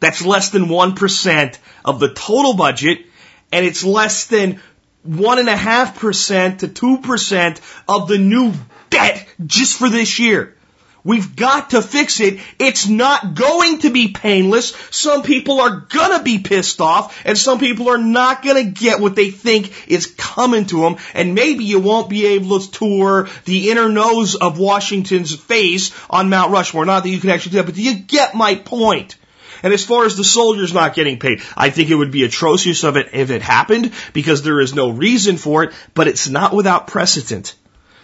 That's 0.00 0.24
less 0.24 0.50
than 0.50 0.66
1% 0.66 1.58
of 1.84 2.00
the 2.00 2.12
total 2.12 2.54
budget, 2.54 3.06
and 3.52 3.64
it's 3.64 3.84
less 3.84 4.26
than 4.26 4.60
1.5% 5.08 6.58
to 6.58 6.68
2% 6.68 7.60
of 7.88 8.08
the 8.08 8.18
new 8.18 8.52
debt 8.90 9.26
just 9.46 9.78
for 9.78 9.88
this 9.88 10.18
year. 10.18 10.56
We've 11.02 11.34
got 11.34 11.70
to 11.70 11.80
fix 11.80 12.20
it. 12.20 12.40
It's 12.58 12.86
not 12.86 13.34
going 13.34 13.78
to 13.80 13.90
be 13.90 14.08
painless. 14.08 14.74
Some 14.90 15.22
people 15.22 15.60
are 15.60 15.86
gonna 15.88 16.22
be 16.22 16.38
pissed 16.38 16.80
off 16.80 17.18
and 17.24 17.38
some 17.38 17.58
people 17.58 17.88
are 17.88 17.98
not 17.98 18.42
gonna 18.42 18.64
get 18.64 19.00
what 19.00 19.16
they 19.16 19.30
think 19.30 19.88
is 19.88 20.14
coming 20.18 20.66
to 20.66 20.82
them. 20.82 20.96
And 21.14 21.34
maybe 21.34 21.64
you 21.64 21.80
won't 21.80 22.10
be 22.10 22.26
able 22.26 22.60
to 22.60 22.70
tour 22.70 23.28
the 23.46 23.70
inner 23.70 23.88
nose 23.88 24.34
of 24.34 24.58
Washington's 24.58 25.34
face 25.34 25.90
on 26.10 26.28
Mount 26.28 26.52
Rushmore. 26.52 26.84
Not 26.84 27.04
that 27.04 27.08
you 27.08 27.20
can 27.20 27.30
actually 27.30 27.52
do 27.52 27.56
that, 27.58 27.66
but 27.66 27.76
do 27.76 27.82
you 27.82 27.94
get 27.94 28.34
my 28.34 28.56
point? 28.56 29.16
And 29.62 29.72
as 29.72 29.84
far 29.84 30.04
as 30.04 30.16
the 30.16 30.24
soldiers 30.24 30.72
not 30.72 30.94
getting 30.94 31.18
paid, 31.18 31.42
I 31.56 31.70
think 31.70 31.90
it 31.90 31.94
would 31.94 32.10
be 32.10 32.24
atrocious 32.24 32.84
of 32.84 32.96
it 32.96 33.10
if 33.12 33.30
it 33.30 33.42
happened 33.42 33.92
because 34.12 34.42
there 34.42 34.60
is 34.60 34.74
no 34.74 34.90
reason 34.90 35.36
for 35.36 35.64
it, 35.64 35.72
but 35.94 36.08
it's 36.08 36.28
not 36.28 36.54
without 36.54 36.86
precedent. 36.86 37.54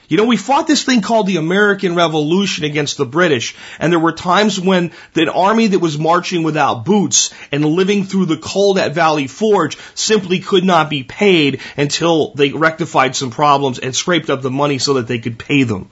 You 0.09 0.17
know, 0.17 0.25
we 0.25 0.37
fought 0.37 0.69
this 0.69 0.85
thing 0.85 1.01
called 1.01 1.27
the 1.27 1.39
American 1.39 1.97
Revolution 1.97 2.65
against 2.65 2.97
the 2.97 3.05
British, 3.05 3.57
and 3.81 3.93
there 3.93 3.99
were 3.99 4.13
times 4.13 4.61
when 4.61 4.93
the 5.15 5.33
army 5.33 5.67
that 5.69 5.81
was 5.81 5.99
marching 5.99 6.45
without 6.45 6.85
boots 6.85 7.35
and 7.51 7.65
living 7.65 8.05
through 8.05 8.27
the 8.27 8.37
cold 8.37 8.79
at 8.79 8.95
Valley 8.95 9.27
Forge 9.27 9.77
simply 9.95 10.39
could 10.39 10.65
not 10.65 10.91
be 10.91 11.03
paid 11.03 11.61
until 11.77 12.33
they 12.35 12.53
rectified 12.53 13.17
some 13.17 13.31
problems 13.31 13.81
and 13.81 13.97
scraped 13.97 14.31
up 14.31 14.43
the 14.43 14.51
money 14.51 14.79
so 14.79 14.95
that 14.95 15.09
they 15.09 15.19
could 15.19 15.41
pay 15.41 15.65
them. 15.65 15.91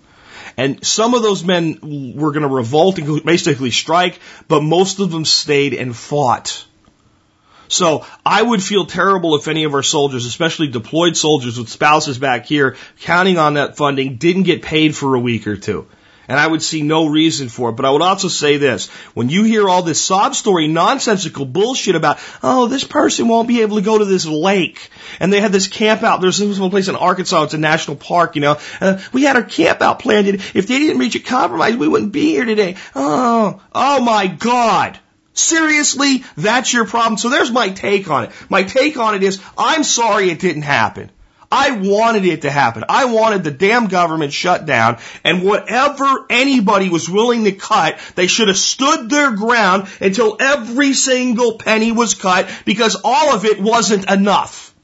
And 0.56 0.84
some 0.84 1.14
of 1.14 1.22
those 1.22 1.44
men 1.44 2.14
were 2.16 2.32
going 2.32 2.42
to 2.42 2.48
revolt 2.48 2.98
and 2.98 3.24
basically 3.24 3.70
strike, 3.70 4.20
but 4.46 4.62
most 4.62 5.00
of 5.00 5.10
them 5.10 5.24
stayed 5.24 5.74
and 5.74 5.94
fought. 5.94 6.64
So 7.68 8.06
I 8.24 8.40
would 8.40 8.62
feel 8.62 8.86
terrible 8.86 9.36
if 9.36 9.48
any 9.48 9.64
of 9.64 9.74
our 9.74 9.82
soldiers, 9.82 10.26
especially 10.26 10.68
deployed 10.68 11.16
soldiers 11.16 11.58
with 11.58 11.68
spouses 11.68 12.18
back 12.18 12.46
here, 12.46 12.76
counting 13.00 13.38
on 13.38 13.54
that 13.54 13.76
funding, 13.76 14.16
didn't 14.16 14.44
get 14.44 14.62
paid 14.62 14.94
for 14.94 15.14
a 15.14 15.20
week 15.20 15.46
or 15.46 15.56
two. 15.56 15.88
And 16.28 16.38
I 16.38 16.46
would 16.46 16.62
see 16.62 16.82
no 16.82 17.06
reason 17.06 17.48
for 17.48 17.70
it. 17.70 17.72
But 17.72 17.84
I 17.84 17.90
would 17.90 18.02
also 18.02 18.28
say 18.28 18.56
this. 18.56 18.88
When 19.14 19.28
you 19.28 19.44
hear 19.44 19.68
all 19.68 19.82
this 19.82 20.00
sob 20.00 20.34
story, 20.34 20.68
nonsensical 20.68 21.44
bullshit 21.44 21.94
about, 21.94 22.18
oh, 22.42 22.66
this 22.66 22.84
person 22.84 23.28
won't 23.28 23.48
be 23.48 23.62
able 23.62 23.76
to 23.76 23.82
go 23.82 23.98
to 23.98 24.04
this 24.04 24.26
lake. 24.26 24.90
And 25.20 25.32
they 25.32 25.40
had 25.40 25.52
this 25.52 25.68
camp 25.68 26.02
out. 26.02 26.20
There's 26.20 26.38
this 26.38 26.58
one 26.58 26.70
place 26.70 26.88
in 26.88 26.96
Arkansas. 26.96 27.44
It's 27.44 27.54
a 27.54 27.58
national 27.58 27.96
park, 27.96 28.36
you 28.36 28.40
know. 28.40 28.58
Uh, 28.80 29.00
we 29.12 29.22
had 29.22 29.36
our 29.36 29.42
camp 29.42 29.82
out 29.82 29.98
planned. 29.98 30.28
If 30.28 30.66
they 30.66 30.78
didn't 30.78 30.98
reach 30.98 31.14
a 31.14 31.20
compromise, 31.20 31.76
we 31.76 31.88
wouldn't 31.88 32.12
be 32.12 32.30
here 32.30 32.44
today. 32.44 32.76
Oh, 32.94 33.60
oh 33.74 34.00
my 34.00 34.26
God. 34.26 34.98
Seriously? 35.34 36.24
That's 36.36 36.72
your 36.72 36.86
problem? 36.86 37.18
So 37.18 37.28
there's 37.28 37.50
my 37.50 37.68
take 37.70 38.08
on 38.08 38.24
it. 38.24 38.30
My 38.48 38.62
take 38.62 38.96
on 38.96 39.14
it 39.16 39.22
is, 39.22 39.42
I'm 39.58 39.82
sorry 39.82 40.30
it 40.30 40.38
didn't 40.38 40.62
happen. 40.62 41.10
I 41.56 41.70
wanted 41.70 42.24
it 42.24 42.42
to 42.42 42.50
happen. 42.50 42.82
I 42.88 43.04
wanted 43.04 43.44
the 43.44 43.52
damn 43.52 43.86
government 43.86 44.32
shut 44.32 44.66
down 44.66 44.98
and 45.22 45.44
whatever 45.44 46.26
anybody 46.28 46.88
was 46.88 47.08
willing 47.08 47.44
to 47.44 47.52
cut, 47.52 48.00
they 48.16 48.26
should 48.26 48.48
have 48.48 48.56
stood 48.56 49.08
their 49.08 49.30
ground 49.30 49.86
until 50.00 50.36
every 50.40 50.94
single 50.94 51.56
penny 51.56 51.92
was 51.92 52.14
cut 52.14 52.48
because 52.64 53.00
all 53.04 53.32
of 53.36 53.44
it 53.44 53.60
wasn't 53.60 54.10
enough. 54.10 54.74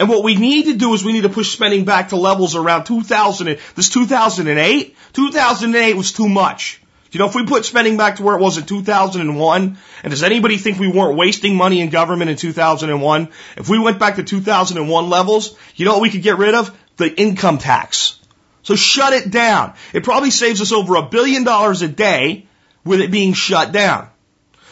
And 0.00 0.08
what 0.08 0.24
we 0.24 0.34
need 0.34 0.64
to 0.64 0.74
do 0.74 0.94
is 0.94 1.04
we 1.04 1.12
need 1.12 1.22
to 1.22 1.28
push 1.28 1.50
spending 1.50 1.84
back 1.84 2.08
to 2.08 2.16
levels 2.16 2.56
around 2.56 2.82
2000. 2.84 3.58
This 3.76 3.88
2008, 3.88 4.96
2008 5.12 5.96
was 5.96 6.10
too 6.10 6.28
much. 6.28 6.77
You 7.10 7.18
know, 7.18 7.26
if 7.26 7.34
we 7.34 7.46
put 7.46 7.64
spending 7.64 7.96
back 7.96 8.16
to 8.16 8.22
where 8.22 8.36
it 8.36 8.40
was 8.40 8.58
in 8.58 8.64
2001, 8.64 9.78
and 10.02 10.10
does 10.10 10.22
anybody 10.22 10.58
think 10.58 10.78
we 10.78 10.88
weren't 10.88 11.16
wasting 11.16 11.56
money 11.56 11.80
in 11.80 11.88
government 11.88 12.30
in 12.30 12.36
2001? 12.36 13.28
If 13.56 13.68
we 13.68 13.78
went 13.78 13.98
back 13.98 14.16
to 14.16 14.22
2001 14.22 15.08
levels, 15.08 15.56
you 15.76 15.86
know 15.86 15.92
what 15.92 16.02
we 16.02 16.10
could 16.10 16.22
get 16.22 16.38
rid 16.38 16.54
of? 16.54 16.76
The 16.96 17.12
income 17.18 17.58
tax. 17.58 18.18
So 18.62 18.74
shut 18.74 19.14
it 19.14 19.30
down. 19.30 19.74
It 19.94 20.04
probably 20.04 20.30
saves 20.30 20.60
us 20.60 20.72
over 20.72 20.96
a 20.96 21.02
billion 21.02 21.44
dollars 21.44 21.80
a 21.80 21.88
day 21.88 22.46
with 22.84 23.00
it 23.00 23.10
being 23.10 23.32
shut 23.32 23.72
down. 23.72 24.10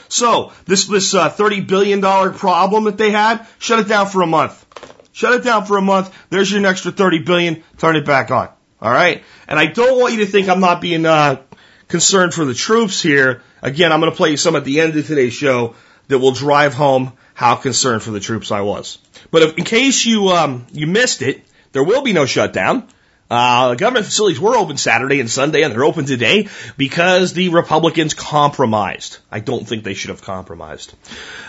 So 0.08 0.52
this 0.66 0.86
this 0.86 1.14
uh, 1.14 1.30
30 1.30 1.62
billion 1.62 2.00
dollar 2.00 2.30
problem 2.30 2.84
that 2.84 2.98
they 2.98 3.10
had, 3.10 3.46
shut 3.58 3.78
it 3.80 3.88
down 3.88 4.06
for 4.08 4.22
a 4.22 4.26
month. 4.26 4.64
Shut 5.12 5.32
it 5.32 5.44
down 5.44 5.64
for 5.64 5.78
a 5.78 5.82
month. 5.82 6.14
There's 6.28 6.52
your 6.52 6.64
extra 6.66 6.92
30 6.92 7.20
billion. 7.20 7.64
Turn 7.78 7.96
it 7.96 8.04
back 8.04 8.30
on. 8.30 8.50
All 8.82 8.90
right. 8.90 9.24
And 9.48 9.58
I 9.58 9.66
don't 9.66 9.98
want 9.98 10.12
you 10.12 10.20
to 10.20 10.26
think 10.26 10.48
I'm 10.50 10.60
not 10.60 10.82
being 10.82 11.06
uh, 11.06 11.42
concern 11.88 12.30
for 12.30 12.44
the 12.44 12.54
troops 12.54 13.02
here, 13.02 13.42
again, 13.62 13.92
I'm 13.92 14.00
going 14.00 14.12
to 14.12 14.16
play 14.16 14.30
you 14.30 14.36
some 14.36 14.56
at 14.56 14.64
the 14.64 14.80
end 14.80 14.96
of 14.96 15.06
today's 15.06 15.34
show 15.34 15.74
that 16.08 16.18
will 16.18 16.32
drive 16.32 16.74
home 16.74 17.12
how 17.34 17.56
concerned 17.56 18.02
for 18.02 18.10
the 18.10 18.20
troops 18.20 18.50
I 18.50 18.62
was. 18.62 18.98
But 19.30 19.42
if, 19.42 19.58
in 19.58 19.64
case 19.64 20.04
you 20.04 20.28
um, 20.28 20.66
you 20.72 20.86
missed 20.86 21.22
it, 21.22 21.42
there 21.72 21.84
will 21.84 22.02
be 22.02 22.12
no 22.12 22.26
shutdown. 22.26 22.88
Uh, 23.28 23.74
government 23.74 24.06
facilities 24.06 24.38
were 24.38 24.56
open 24.56 24.76
Saturday 24.76 25.18
and 25.18 25.28
Sunday, 25.28 25.62
and 25.62 25.72
they're 25.72 25.84
open 25.84 26.06
today 26.06 26.48
because 26.76 27.32
the 27.32 27.48
Republicans 27.48 28.14
compromised. 28.14 29.18
I 29.32 29.40
don't 29.40 29.66
think 29.66 29.82
they 29.82 29.94
should 29.94 30.10
have 30.10 30.22
compromised 30.22 30.94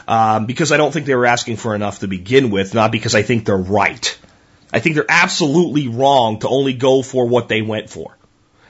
um, 0.08 0.48
because 0.48 0.72
I 0.72 0.77
don't 0.77 0.91
think 0.91 1.06
they 1.06 1.15
were 1.15 1.27
asking 1.27 1.58
for 1.58 1.75
enough 1.75 2.00
to 2.00 2.08
begin 2.08 2.50
with, 2.50 2.74
not 2.74 2.91
because 2.91 3.13
I 3.13 3.22
think 3.22 3.46
they're 3.46 3.56
right. 3.56 4.17
I 4.74 4.79
think 4.79 4.96
they're 4.96 5.06
absolutely 5.08 5.88
wrong 5.88 6.39
to 6.39 6.50
only 6.50 6.74
go 6.74 7.03
for 7.03 7.27
what 7.27 7.48
they 7.48 7.62
went 7.62 7.91
for. 7.91 8.16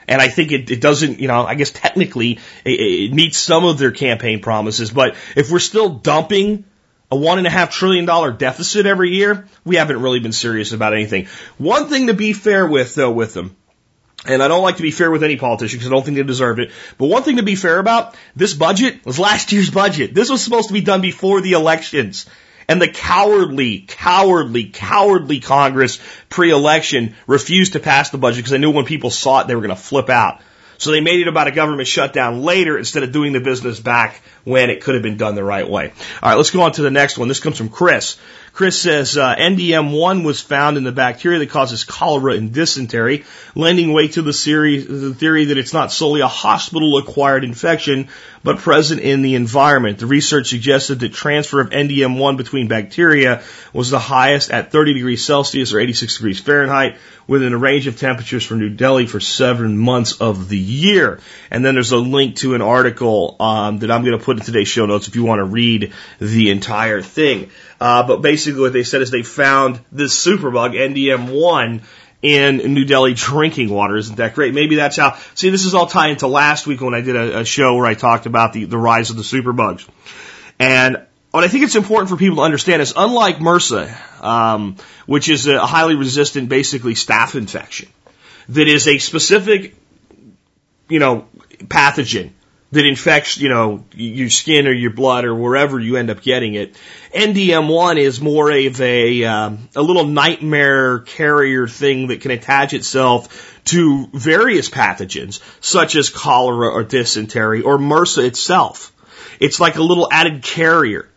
And 0.08 0.22
I 0.22 0.28
think 0.28 0.52
it, 0.52 0.70
it 0.70 0.80
doesn't, 0.80 1.20
you 1.20 1.28
know, 1.28 1.44
I 1.44 1.54
guess 1.54 1.70
technically 1.70 2.38
it, 2.64 2.70
it 2.70 3.12
meets 3.12 3.38
some 3.38 3.64
of 3.64 3.78
their 3.78 3.92
campaign 3.92 4.40
promises. 4.40 4.90
But 4.90 5.16
if 5.36 5.50
we're 5.50 5.58
still 5.58 5.90
dumping 5.90 6.64
a 7.10 7.16
one 7.16 7.38
and 7.38 7.46
a 7.46 7.50
half 7.50 7.70
trillion 7.70 8.06
dollar 8.06 8.32
deficit 8.32 8.86
every 8.86 9.10
year, 9.10 9.46
we 9.64 9.76
haven't 9.76 10.00
really 10.00 10.20
been 10.20 10.32
serious 10.32 10.72
about 10.72 10.94
anything. 10.94 11.26
One 11.58 11.88
thing 11.88 12.08
to 12.08 12.14
be 12.14 12.32
fair 12.32 12.66
with 12.66 12.94
though 12.94 13.12
with 13.12 13.34
them, 13.34 13.56
and 14.26 14.42
I 14.42 14.48
don't 14.48 14.62
like 14.62 14.76
to 14.76 14.82
be 14.82 14.90
fair 14.90 15.10
with 15.10 15.22
any 15.22 15.36
politician 15.36 15.78
because 15.78 15.90
I 15.90 15.94
don't 15.94 16.04
think 16.04 16.16
they 16.16 16.22
deserve 16.22 16.58
it. 16.58 16.70
But 16.96 17.06
one 17.06 17.22
thing 17.22 17.36
to 17.36 17.42
be 17.42 17.54
fair 17.54 17.78
about, 17.78 18.16
this 18.34 18.54
budget 18.54 19.04
was 19.06 19.18
last 19.18 19.52
year's 19.52 19.70
budget. 19.70 20.14
This 20.14 20.30
was 20.30 20.42
supposed 20.42 20.68
to 20.68 20.74
be 20.74 20.80
done 20.80 21.00
before 21.00 21.40
the 21.40 21.52
elections. 21.52 22.26
And 22.68 22.82
the 22.82 22.88
cowardly, 22.88 23.80
cowardly, 23.80 24.64
cowardly 24.64 25.40
Congress 25.40 25.98
pre-election 26.28 27.16
refused 27.26 27.72
to 27.72 27.80
pass 27.80 28.10
the 28.10 28.18
budget 28.18 28.38
because 28.38 28.50
they 28.50 28.58
knew 28.58 28.70
when 28.70 28.84
people 28.84 29.10
saw 29.10 29.40
it, 29.40 29.46
they 29.46 29.54
were 29.54 29.62
going 29.62 29.74
to 29.74 29.82
flip 29.82 30.10
out. 30.10 30.40
So 30.76 30.92
they 30.92 31.00
made 31.00 31.20
it 31.20 31.28
about 31.28 31.48
a 31.48 31.50
government 31.50 31.88
shutdown 31.88 32.42
later 32.42 32.78
instead 32.78 33.02
of 33.02 33.10
doing 33.10 33.32
the 33.32 33.40
business 33.40 33.80
back 33.80 34.22
when 34.44 34.70
it 34.70 34.80
could 34.80 34.94
have 34.94 35.02
been 35.02 35.16
done 35.16 35.34
the 35.34 35.42
right 35.42 35.68
way. 35.68 35.88
All 36.22 36.30
right, 36.30 36.36
let's 36.36 36.50
go 36.50 36.62
on 36.62 36.72
to 36.72 36.82
the 36.82 36.90
next 36.90 37.18
one. 37.18 37.26
This 37.26 37.40
comes 37.40 37.58
from 37.58 37.68
Chris. 37.68 38.16
Chris 38.58 38.82
says 38.82 39.16
uh, 39.16 39.36
NDM1 39.36 40.24
was 40.24 40.40
found 40.40 40.76
in 40.76 40.82
the 40.82 40.90
bacteria 40.90 41.38
that 41.38 41.48
causes 41.48 41.84
cholera 41.84 42.32
and 42.32 42.52
dysentery, 42.52 43.24
lending 43.54 43.92
weight 43.92 44.14
to 44.14 44.22
the, 44.22 44.32
theory, 44.32 44.78
the 44.78 45.14
theory 45.14 45.44
that 45.44 45.58
it's 45.58 45.72
not 45.72 45.92
solely 45.92 46.22
a 46.22 46.26
hospital-acquired 46.26 47.44
infection, 47.44 48.08
but 48.42 48.58
present 48.58 49.00
in 49.00 49.22
the 49.22 49.36
environment. 49.36 49.98
The 49.98 50.08
research 50.08 50.48
suggested 50.48 50.98
that 50.98 51.12
transfer 51.12 51.60
of 51.60 51.70
NDM1 51.70 52.36
between 52.36 52.66
bacteria 52.66 53.44
was 53.72 53.90
the 53.90 54.00
highest 54.00 54.50
at 54.50 54.72
30 54.72 54.94
degrees 54.94 55.24
Celsius 55.24 55.72
or 55.72 55.78
86 55.78 56.16
degrees 56.16 56.40
Fahrenheit, 56.40 56.96
within 57.28 57.52
a 57.52 57.58
range 57.58 57.86
of 57.86 57.98
temperatures 57.98 58.44
for 58.44 58.54
New 58.54 58.70
Delhi 58.70 59.06
for 59.06 59.20
seven 59.20 59.76
months 59.76 60.20
of 60.20 60.48
the 60.48 60.58
year. 60.58 61.20
And 61.50 61.64
then 61.64 61.74
there's 61.74 61.92
a 61.92 61.98
link 61.98 62.36
to 62.36 62.54
an 62.54 62.62
article 62.62 63.36
um, 63.38 63.78
that 63.80 63.90
I'm 63.90 64.02
going 64.02 64.18
to 64.18 64.24
put 64.24 64.38
in 64.38 64.44
today's 64.44 64.66
show 64.66 64.86
notes 64.86 65.06
if 65.06 65.14
you 65.14 65.24
want 65.24 65.40
to 65.40 65.44
read 65.44 65.92
the 66.18 66.50
entire 66.50 67.02
thing. 67.02 67.50
Uh, 67.80 68.06
but 68.06 68.22
basically 68.22 68.62
what 68.62 68.72
they 68.72 68.82
said 68.82 69.02
is 69.02 69.10
they 69.10 69.22
found 69.22 69.78
this 69.92 70.26
superbug, 70.26 70.72
NDM1, 70.72 71.82
in 72.20 72.74
New 72.74 72.84
Delhi 72.84 73.14
drinking 73.14 73.68
water. 73.68 73.96
Isn't 73.96 74.16
that 74.16 74.34
great? 74.34 74.54
Maybe 74.54 74.76
that's 74.76 74.96
how, 74.96 75.16
see, 75.34 75.50
this 75.50 75.66
is 75.66 75.74
all 75.74 75.86
tied 75.86 76.10
into 76.10 76.26
last 76.26 76.66
week 76.66 76.80
when 76.80 76.94
I 76.94 77.00
did 77.00 77.14
a, 77.14 77.40
a 77.40 77.44
show 77.44 77.76
where 77.76 77.86
I 77.86 77.94
talked 77.94 78.26
about 78.26 78.52
the, 78.52 78.64
the 78.64 78.78
rise 78.78 79.10
of 79.10 79.16
the 79.16 79.22
superbugs. 79.22 79.88
And 80.58 81.06
what 81.30 81.44
I 81.44 81.48
think 81.48 81.64
it's 81.64 81.76
important 81.76 82.08
for 82.08 82.16
people 82.16 82.36
to 82.36 82.42
understand 82.42 82.80
is 82.80 82.94
unlike 82.96 83.38
MRSA, 83.38 84.22
um, 84.22 84.76
which 85.06 85.28
is 85.28 85.46
a 85.46 85.66
highly 85.66 85.94
resistant, 85.94 86.48
basically 86.48 86.94
staph 86.94 87.34
infection, 87.34 87.88
that 88.50 88.66
is 88.66 88.88
a 88.88 88.98
specific, 88.98 89.76
you 90.88 90.98
know, 90.98 91.28
pathogen 91.64 92.30
that 92.70 92.84
infects, 92.84 93.38
you 93.38 93.48
know, 93.48 93.84
your 93.94 94.28
skin 94.28 94.66
or 94.66 94.72
your 94.72 94.90
blood 94.90 95.24
or 95.24 95.34
wherever 95.34 95.78
you 95.80 95.96
end 95.96 96.10
up 96.10 96.20
getting 96.20 96.54
it. 96.54 96.76
NDM1 97.14 97.98
is 97.98 98.20
more 98.20 98.50
of 98.50 98.80
a, 98.80 99.24
um, 99.24 99.68
a 99.74 99.82
little 99.82 100.04
nightmare 100.04 101.00
carrier 101.00 101.66
thing 101.66 102.08
that 102.08 102.20
can 102.20 102.30
attach 102.30 102.74
itself 102.74 103.60
to 103.64 104.06
various 104.12 104.68
pathogens, 104.68 105.40
such 105.60 105.94
as 105.96 106.10
cholera 106.10 106.68
or 106.68 106.84
dysentery 106.84 107.62
or 107.62 107.78
MRSA 107.78 108.26
itself. 108.26 108.92
It's 109.40 109.60
like 109.60 109.76
a 109.76 109.82
little 109.82 110.08
added 110.10 110.42
carrier. 110.42 111.08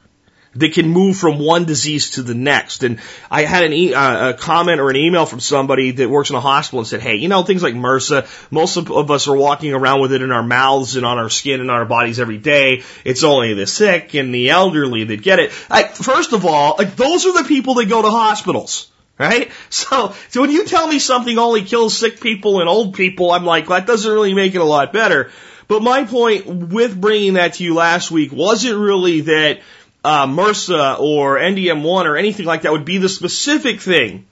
They 0.54 0.68
can 0.68 0.90
move 0.90 1.16
from 1.16 1.40
one 1.40 1.64
disease 1.64 2.12
to 2.12 2.24
the 2.24 2.34
next. 2.34 2.84
And 2.84 3.00
I 3.30 3.44
had 3.44 3.64
an 3.64 3.72
e- 3.72 3.94
uh, 3.94 4.32
a 4.32 4.34
comment 4.34 4.82
or 4.82 4.90
an 4.90 4.98
email 4.98 5.26
from 5.26 5.40
somebody 5.40 5.92
that 5.92 6.10
works 6.10 6.30
in 6.30 6.36
a 6.36 6.42
hospital 6.42 6.80
and 6.80 6.88
said, 6.88 7.02
hey, 7.02 7.16
you 7.16 7.30
know, 7.30 7.44
things 7.44 7.64
like 7.64 7.74
MRSA, 7.74 8.28
most 8.52 8.76
of, 8.76 8.92
of 8.92 9.10
us 9.12 9.30
are 9.30 9.36
walking 9.36 9.74
around 9.74 10.02
with 10.02 10.12
it 10.12 10.22
in 10.22 10.32
our 10.32 10.44
mouths 10.44 10.98
and 10.98 11.06
on 11.06 11.18
our 11.18 11.30
skin 11.30 11.62
and 11.62 11.72
on 11.72 11.78
our 11.78 11.86
bodies 11.86 12.20
every 12.20 12.38
day. 12.38 12.84
It's 13.06 13.24
only 13.24 13.54
the 13.54 13.66
sick 13.66 14.14
and 14.14 14.36
the 14.36 14.50
elderly 14.50 15.06
that 15.06 15.22
get 15.22 15.40
it. 15.40 15.54
First 15.54 16.34
of 16.34 16.46
all, 16.46 16.76
like, 16.78 16.98
those 16.98 17.26
are 17.26 17.42
the 17.42 17.48
people 17.48 17.76
that 17.76 17.86
go 17.88 18.02
to 18.02 18.10
hospitals. 18.10 18.90
Right? 19.18 19.52
So, 19.70 20.14
so 20.30 20.42
when 20.42 20.52
you 20.52 20.66
tell 20.66 20.88
me 20.88 21.00
something 21.00 21.38
only 21.38 21.64
kills 21.64 21.98
sick 21.98 22.20
people 22.20 22.60
and 22.60 22.68
old 22.68 22.94
people, 22.96 23.32
I'm 23.32 23.46
like, 23.46 23.68
that 23.68 23.88
doesn't 23.88 24.12
really 24.12 24.34
make 24.34 24.54
it 24.54 24.62
a 24.62 24.66
lot 24.66 24.92
better. 24.92 25.32
But 25.68 25.82
my 25.82 26.04
point 26.04 26.46
with 26.48 27.00
bringing 27.00 27.36
that 27.36 27.54
to 27.54 27.64
you 27.64 27.74
last 27.74 28.12
week 28.12 28.34
wasn't 28.34 28.78
really 28.78 29.22
that 29.22 29.62
uh, 30.04 30.28
MRSA 30.28 31.00
or 31.00 31.38
NDM1 31.38 32.06
or 32.06 32.18
anything 32.18 32.46
like 32.46 32.64
that 32.64 32.72
would 32.72 32.86
be 32.86 32.98
the 32.98 33.10
specific 33.10 33.82
thing 33.82 34.28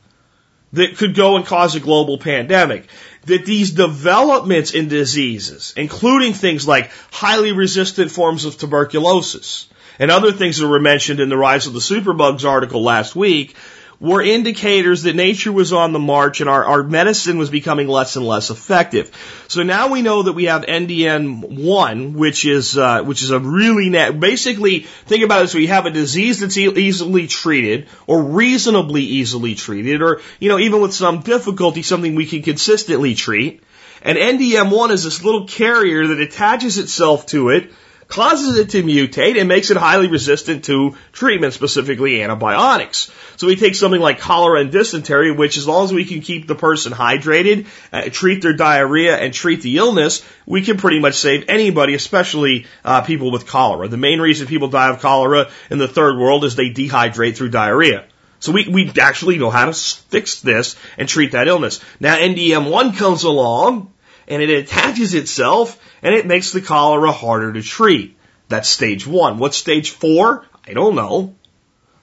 that 0.73 0.97
could 0.97 1.15
go 1.15 1.35
and 1.35 1.45
cause 1.45 1.75
a 1.75 1.79
global 1.79 2.17
pandemic. 2.17 2.87
That 3.25 3.45
these 3.45 3.71
developments 3.71 4.71
in 4.71 4.87
diseases, 4.87 5.73
including 5.75 6.33
things 6.33 6.67
like 6.67 6.91
highly 7.11 7.51
resistant 7.51 8.11
forms 8.11 8.45
of 8.45 8.57
tuberculosis 8.57 9.67
and 9.99 10.09
other 10.09 10.31
things 10.31 10.57
that 10.57 10.67
were 10.67 10.79
mentioned 10.79 11.19
in 11.19 11.29
the 11.29 11.37
Rise 11.37 11.67
of 11.67 11.73
the 11.73 11.79
Superbugs 11.79 12.45
article 12.45 12.81
last 12.81 13.15
week, 13.15 13.55
were 13.99 14.21
indicators 14.21 15.03
that 15.03 15.15
nature 15.15 15.51
was 15.51 15.73
on 15.73 15.91
the 15.91 15.99
march 15.99 16.39
and 16.39 16.49
our, 16.49 16.63
our 16.63 16.83
medicine 16.83 17.37
was 17.37 17.49
becoming 17.49 17.87
less 17.87 18.15
and 18.15 18.25
less 18.25 18.49
effective. 18.49 19.11
So 19.49 19.63
now 19.63 19.89
we 19.89 20.01
know 20.01 20.23
that 20.23 20.33
we 20.33 20.45
have 20.45 20.61
NDM1, 20.61 22.13
which 22.13 22.45
is, 22.45 22.77
uh, 22.77 23.03
which 23.03 23.23
is 23.23 23.31
a 23.31 23.39
really 23.39 23.89
net, 23.89 24.17
basically, 24.17 24.81
think 25.05 25.23
about 25.23 25.43
it, 25.43 25.47
so 25.49 25.57
you 25.57 25.67
have 25.67 25.85
a 25.85 25.91
disease 25.91 26.39
that's 26.39 26.57
e- 26.57 26.69
easily 26.69 27.27
treated 27.27 27.89
or 28.07 28.23
reasonably 28.23 29.01
easily 29.01 29.55
treated 29.55 30.01
or, 30.01 30.21
you 30.39 30.47
know, 30.47 30.59
even 30.59 30.81
with 30.81 30.93
some 30.93 31.19
difficulty, 31.19 31.81
something 31.81 32.15
we 32.15 32.25
can 32.25 32.41
consistently 32.41 33.15
treat. 33.15 33.61
And 34.01 34.17
NDM1 34.17 34.91
is 34.91 35.03
this 35.03 35.25
little 35.25 35.45
carrier 35.45 36.07
that 36.07 36.21
attaches 36.21 36.77
itself 36.77 37.25
to 37.27 37.49
it 37.49 37.69
causes 38.09 38.57
it 38.57 38.71
to 38.71 38.83
mutate 38.83 39.39
and 39.39 39.47
makes 39.47 39.69
it 39.69 39.77
highly 39.77 40.07
resistant 40.07 40.65
to 40.65 40.95
treatment, 41.13 41.53
specifically 41.53 42.21
antibiotics. 42.21 43.11
So 43.37 43.47
we 43.47 43.55
take 43.55 43.75
something 43.75 44.01
like 44.01 44.19
cholera 44.19 44.59
and 44.59 44.71
dysentery, 44.71 45.31
which 45.31 45.57
as 45.57 45.67
long 45.67 45.85
as 45.85 45.93
we 45.93 46.03
can 46.03 46.21
keep 46.21 46.47
the 46.47 46.55
person 46.55 46.91
hydrated, 46.91 47.67
uh, 47.93 48.09
treat 48.09 48.41
their 48.41 48.53
diarrhea, 48.53 49.15
and 49.15 49.31
treat 49.31 49.61
the 49.61 49.77
illness, 49.77 50.25
we 50.45 50.63
can 50.63 50.77
pretty 50.77 50.99
much 50.99 51.15
save 51.15 51.45
anybody, 51.47 51.93
especially 51.93 52.65
uh, 52.83 53.03
people 53.03 53.31
with 53.31 53.45
cholera. 53.45 53.87
The 53.87 53.97
main 53.97 54.19
reason 54.19 54.47
people 54.47 54.69
die 54.69 54.89
of 54.89 54.99
cholera 54.99 55.49
in 55.69 55.77
the 55.77 55.87
third 55.87 56.17
world 56.17 56.43
is 56.43 56.55
they 56.55 56.71
dehydrate 56.71 57.37
through 57.37 57.49
diarrhea. 57.49 58.05
So 58.39 58.51
we, 58.53 58.67
we 58.67 58.91
actually 58.99 59.37
know 59.37 59.51
how 59.51 59.65
to 59.65 59.73
fix 59.73 60.41
this 60.41 60.75
and 60.97 61.07
treat 61.07 61.33
that 61.33 61.47
illness. 61.47 61.79
Now 61.99 62.17
NDM1 62.17 62.97
comes 62.97 63.23
along 63.23 63.93
and 64.29 64.41
it 64.41 64.49
attaches 64.49 65.13
itself 65.13 65.77
and 66.01 66.13
it 66.13 66.27
makes 66.27 66.51
the 66.51 66.61
cholera 66.61 67.11
harder 67.11 67.51
to 67.53 67.61
treat. 67.61 68.17
That's 68.47 68.69
stage 68.69 69.05
one. 69.05 69.39
What's 69.39 69.57
stage 69.57 69.91
four? 69.91 70.45
I 70.67 70.73
don't 70.73 70.95
know. 70.95 71.35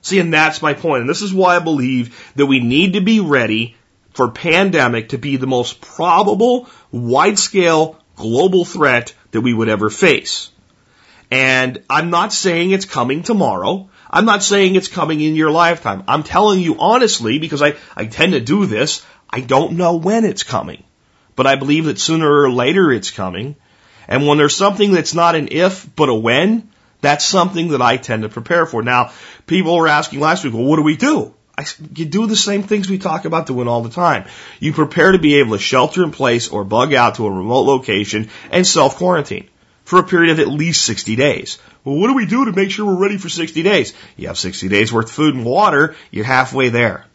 See, 0.02 0.18
and 0.18 0.32
that's 0.32 0.62
my 0.62 0.74
point. 0.74 1.00
And 1.00 1.10
this 1.10 1.22
is 1.22 1.32
why 1.32 1.56
I 1.56 1.60
believe 1.60 2.32
that 2.36 2.46
we 2.46 2.60
need 2.60 2.92
to 2.92 3.00
be 3.00 3.20
ready 3.20 3.76
for 4.12 4.30
pandemic 4.30 5.10
to 5.10 5.18
be 5.18 5.36
the 5.36 5.46
most 5.46 5.80
probable, 5.80 6.68
wide 6.90 7.38
scale, 7.38 7.98
global 8.16 8.64
threat 8.64 9.14
that 9.32 9.40
we 9.40 9.52
would 9.52 9.68
ever 9.68 9.90
face. 9.90 10.50
And 11.30 11.82
I'm 11.90 12.10
not 12.10 12.32
saying 12.32 12.70
it's 12.70 12.84
coming 12.84 13.22
tomorrow. 13.22 13.90
I'm 14.08 14.24
not 14.24 14.42
saying 14.42 14.74
it's 14.74 14.88
coming 14.88 15.20
in 15.20 15.34
your 15.34 15.50
lifetime. 15.50 16.04
I'm 16.06 16.22
telling 16.22 16.60
you 16.60 16.76
honestly, 16.78 17.38
because 17.38 17.62
I, 17.62 17.74
I 17.96 18.06
tend 18.06 18.32
to 18.32 18.40
do 18.40 18.66
this, 18.66 19.04
I 19.28 19.40
don't 19.40 19.72
know 19.72 19.96
when 19.96 20.24
it's 20.24 20.44
coming. 20.44 20.84
But 21.36 21.46
I 21.46 21.54
believe 21.56 21.84
that 21.84 22.00
sooner 22.00 22.42
or 22.42 22.50
later 22.50 22.90
it's 22.90 23.10
coming. 23.10 23.56
And 24.08 24.26
when 24.26 24.38
there's 24.38 24.56
something 24.56 24.92
that's 24.92 25.14
not 25.14 25.34
an 25.34 25.48
if, 25.50 25.88
but 25.94 26.08
a 26.08 26.14
when, 26.14 26.70
that's 27.00 27.24
something 27.24 27.68
that 27.68 27.82
I 27.82 27.98
tend 27.98 28.22
to 28.22 28.28
prepare 28.28 28.66
for. 28.66 28.82
Now, 28.82 29.12
people 29.46 29.76
were 29.76 29.88
asking 29.88 30.20
last 30.20 30.44
week, 30.44 30.54
well, 30.54 30.64
what 30.64 30.76
do 30.76 30.82
we 30.82 30.96
do? 30.96 31.34
I, 31.58 31.64
you 31.94 32.04
do 32.04 32.26
the 32.26 32.36
same 32.36 32.62
things 32.62 32.88
we 32.88 32.98
talk 32.98 33.24
about 33.24 33.46
doing 33.46 33.68
all 33.68 33.82
the 33.82 33.90
time. 33.90 34.26
You 34.60 34.72
prepare 34.72 35.12
to 35.12 35.18
be 35.18 35.36
able 35.36 35.52
to 35.52 35.62
shelter 35.62 36.02
in 36.04 36.10
place 36.10 36.48
or 36.48 36.64
bug 36.64 36.92
out 36.92 37.16
to 37.16 37.26
a 37.26 37.30
remote 37.30 37.62
location 37.62 38.28
and 38.50 38.66
self 38.66 38.96
quarantine 38.96 39.48
for 39.84 39.98
a 39.98 40.04
period 40.04 40.32
of 40.32 40.40
at 40.40 40.48
least 40.48 40.84
60 40.84 41.16
days. 41.16 41.58
Well, 41.84 41.96
what 41.96 42.08
do 42.08 42.14
we 42.14 42.26
do 42.26 42.44
to 42.44 42.52
make 42.52 42.70
sure 42.70 42.84
we're 42.84 43.00
ready 43.00 43.16
for 43.16 43.28
60 43.28 43.62
days? 43.62 43.94
You 44.16 44.28
have 44.28 44.38
60 44.38 44.68
days 44.68 44.92
worth 44.92 45.06
of 45.06 45.12
food 45.12 45.34
and 45.34 45.44
water. 45.44 45.96
You're 46.10 46.24
halfway 46.24 46.68
there 46.68 47.06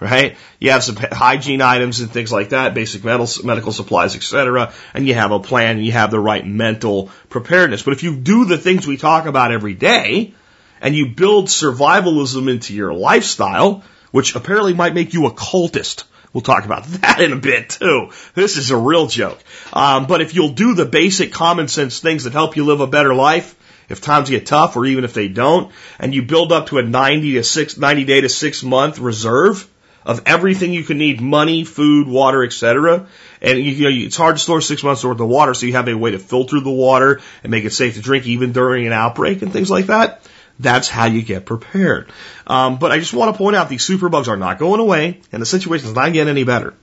right? 0.00 0.36
You 0.58 0.70
have 0.70 0.82
some 0.82 0.96
hygiene 0.96 1.62
items 1.62 2.00
and 2.00 2.10
things 2.10 2.32
like 2.32 2.48
that, 2.48 2.74
basic 2.74 3.04
medical, 3.04 3.46
medical 3.46 3.72
supplies, 3.72 4.16
etc. 4.16 4.72
And 4.94 5.06
you 5.06 5.14
have 5.14 5.30
a 5.30 5.40
plan 5.40 5.76
and 5.76 5.84
you 5.84 5.92
have 5.92 6.10
the 6.10 6.18
right 6.18 6.44
mental 6.44 7.10
preparedness. 7.28 7.82
But 7.82 7.92
if 7.92 8.02
you 8.02 8.16
do 8.16 8.46
the 8.46 8.58
things 8.58 8.86
we 8.86 8.96
talk 8.96 9.26
about 9.26 9.52
every 9.52 9.74
day 9.74 10.34
and 10.80 10.94
you 10.94 11.10
build 11.10 11.48
survivalism 11.48 12.50
into 12.50 12.74
your 12.74 12.92
lifestyle, 12.92 13.84
which 14.10 14.34
apparently 14.34 14.74
might 14.74 14.94
make 14.94 15.12
you 15.12 15.26
a 15.26 15.32
cultist. 15.32 16.04
We'll 16.32 16.42
talk 16.42 16.64
about 16.64 16.84
that 16.86 17.20
in 17.20 17.32
a 17.32 17.36
bit 17.36 17.70
too. 17.70 18.10
This 18.34 18.56
is 18.56 18.70
a 18.70 18.76
real 18.76 19.06
joke. 19.06 19.38
Um, 19.72 20.06
but 20.06 20.20
if 20.20 20.34
you'll 20.34 20.50
do 20.52 20.74
the 20.74 20.86
basic 20.86 21.32
common 21.32 21.68
sense 21.68 22.00
things 22.00 22.24
that 22.24 22.32
help 22.32 22.56
you 22.56 22.64
live 22.64 22.80
a 22.80 22.86
better 22.86 23.14
life, 23.14 23.56
if 23.88 24.00
times 24.00 24.30
get 24.30 24.46
tough 24.46 24.76
or 24.76 24.86
even 24.86 25.04
if 25.04 25.14
they 25.14 25.28
don't, 25.28 25.72
and 25.98 26.14
you 26.14 26.22
build 26.22 26.52
up 26.52 26.68
to 26.68 26.78
a 26.78 26.82
90 26.82 27.34
to 27.34 27.42
6, 27.42 27.78
90 27.78 28.04
day 28.04 28.20
to 28.20 28.28
6 28.28 28.62
month 28.62 28.98
reserve, 29.00 29.68
of 30.04 30.22
everything 30.26 30.72
you 30.72 30.84
can 30.84 30.98
need 30.98 31.20
money, 31.20 31.64
food, 31.64 32.08
water, 32.08 32.44
etc. 32.44 33.06
And 33.40 33.58
you, 33.58 33.72
you 33.72 33.84
know, 33.84 34.06
it's 34.06 34.16
hard 34.16 34.36
to 34.36 34.42
store 34.42 34.60
six 34.60 34.82
months 34.82 35.04
worth 35.04 35.20
of 35.20 35.28
water, 35.28 35.54
so 35.54 35.66
you 35.66 35.72
have 35.72 35.88
a 35.88 35.94
way 35.94 36.12
to 36.12 36.18
filter 36.18 36.60
the 36.60 36.70
water 36.70 37.20
and 37.42 37.50
make 37.50 37.64
it 37.64 37.72
safe 37.72 37.94
to 37.94 38.00
drink 38.00 38.26
even 38.26 38.52
during 38.52 38.86
an 38.86 38.92
outbreak 38.92 39.42
and 39.42 39.52
things 39.52 39.70
like 39.70 39.86
that. 39.86 40.22
That's 40.58 40.88
how 40.88 41.06
you 41.06 41.22
get 41.22 41.46
prepared. 41.46 42.12
Um, 42.46 42.78
but 42.78 42.92
I 42.92 42.98
just 42.98 43.14
want 43.14 43.34
to 43.34 43.38
point 43.38 43.56
out 43.56 43.68
these 43.68 43.86
superbugs 43.86 44.28
are 44.28 44.36
not 44.36 44.58
going 44.58 44.80
away, 44.80 45.20
and 45.32 45.40
the 45.40 45.46
situation 45.46 45.88
is 45.88 45.94
not 45.94 46.12
getting 46.12 46.28
any 46.28 46.44
better. 46.44 46.74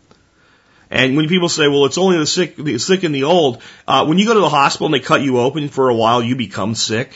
And 0.89 1.17
when 1.17 1.27
people 1.27 1.49
say, 1.49 1.67
"Well, 1.67 1.85
it's 1.85 1.97
only 1.97 2.17
the 2.17 2.25
sick, 2.25 2.55
the 2.55 2.77
sick 2.77 3.03
and 3.03 3.13
the 3.13 3.25
old," 3.25 3.61
uh, 3.87 4.05
when 4.05 4.17
you 4.17 4.25
go 4.25 4.33
to 4.33 4.39
the 4.39 4.49
hospital 4.49 4.87
and 4.87 4.93
they 4.93 4.99
cut 4.99 5.21
you 5.21 5.39
open 5.39 5.69
for 5.69 5.89
a 5.89 5.95
while, 5.95 6.23
you 6.23 6.35
become 6.35 6.75
sick. 6.75 7.11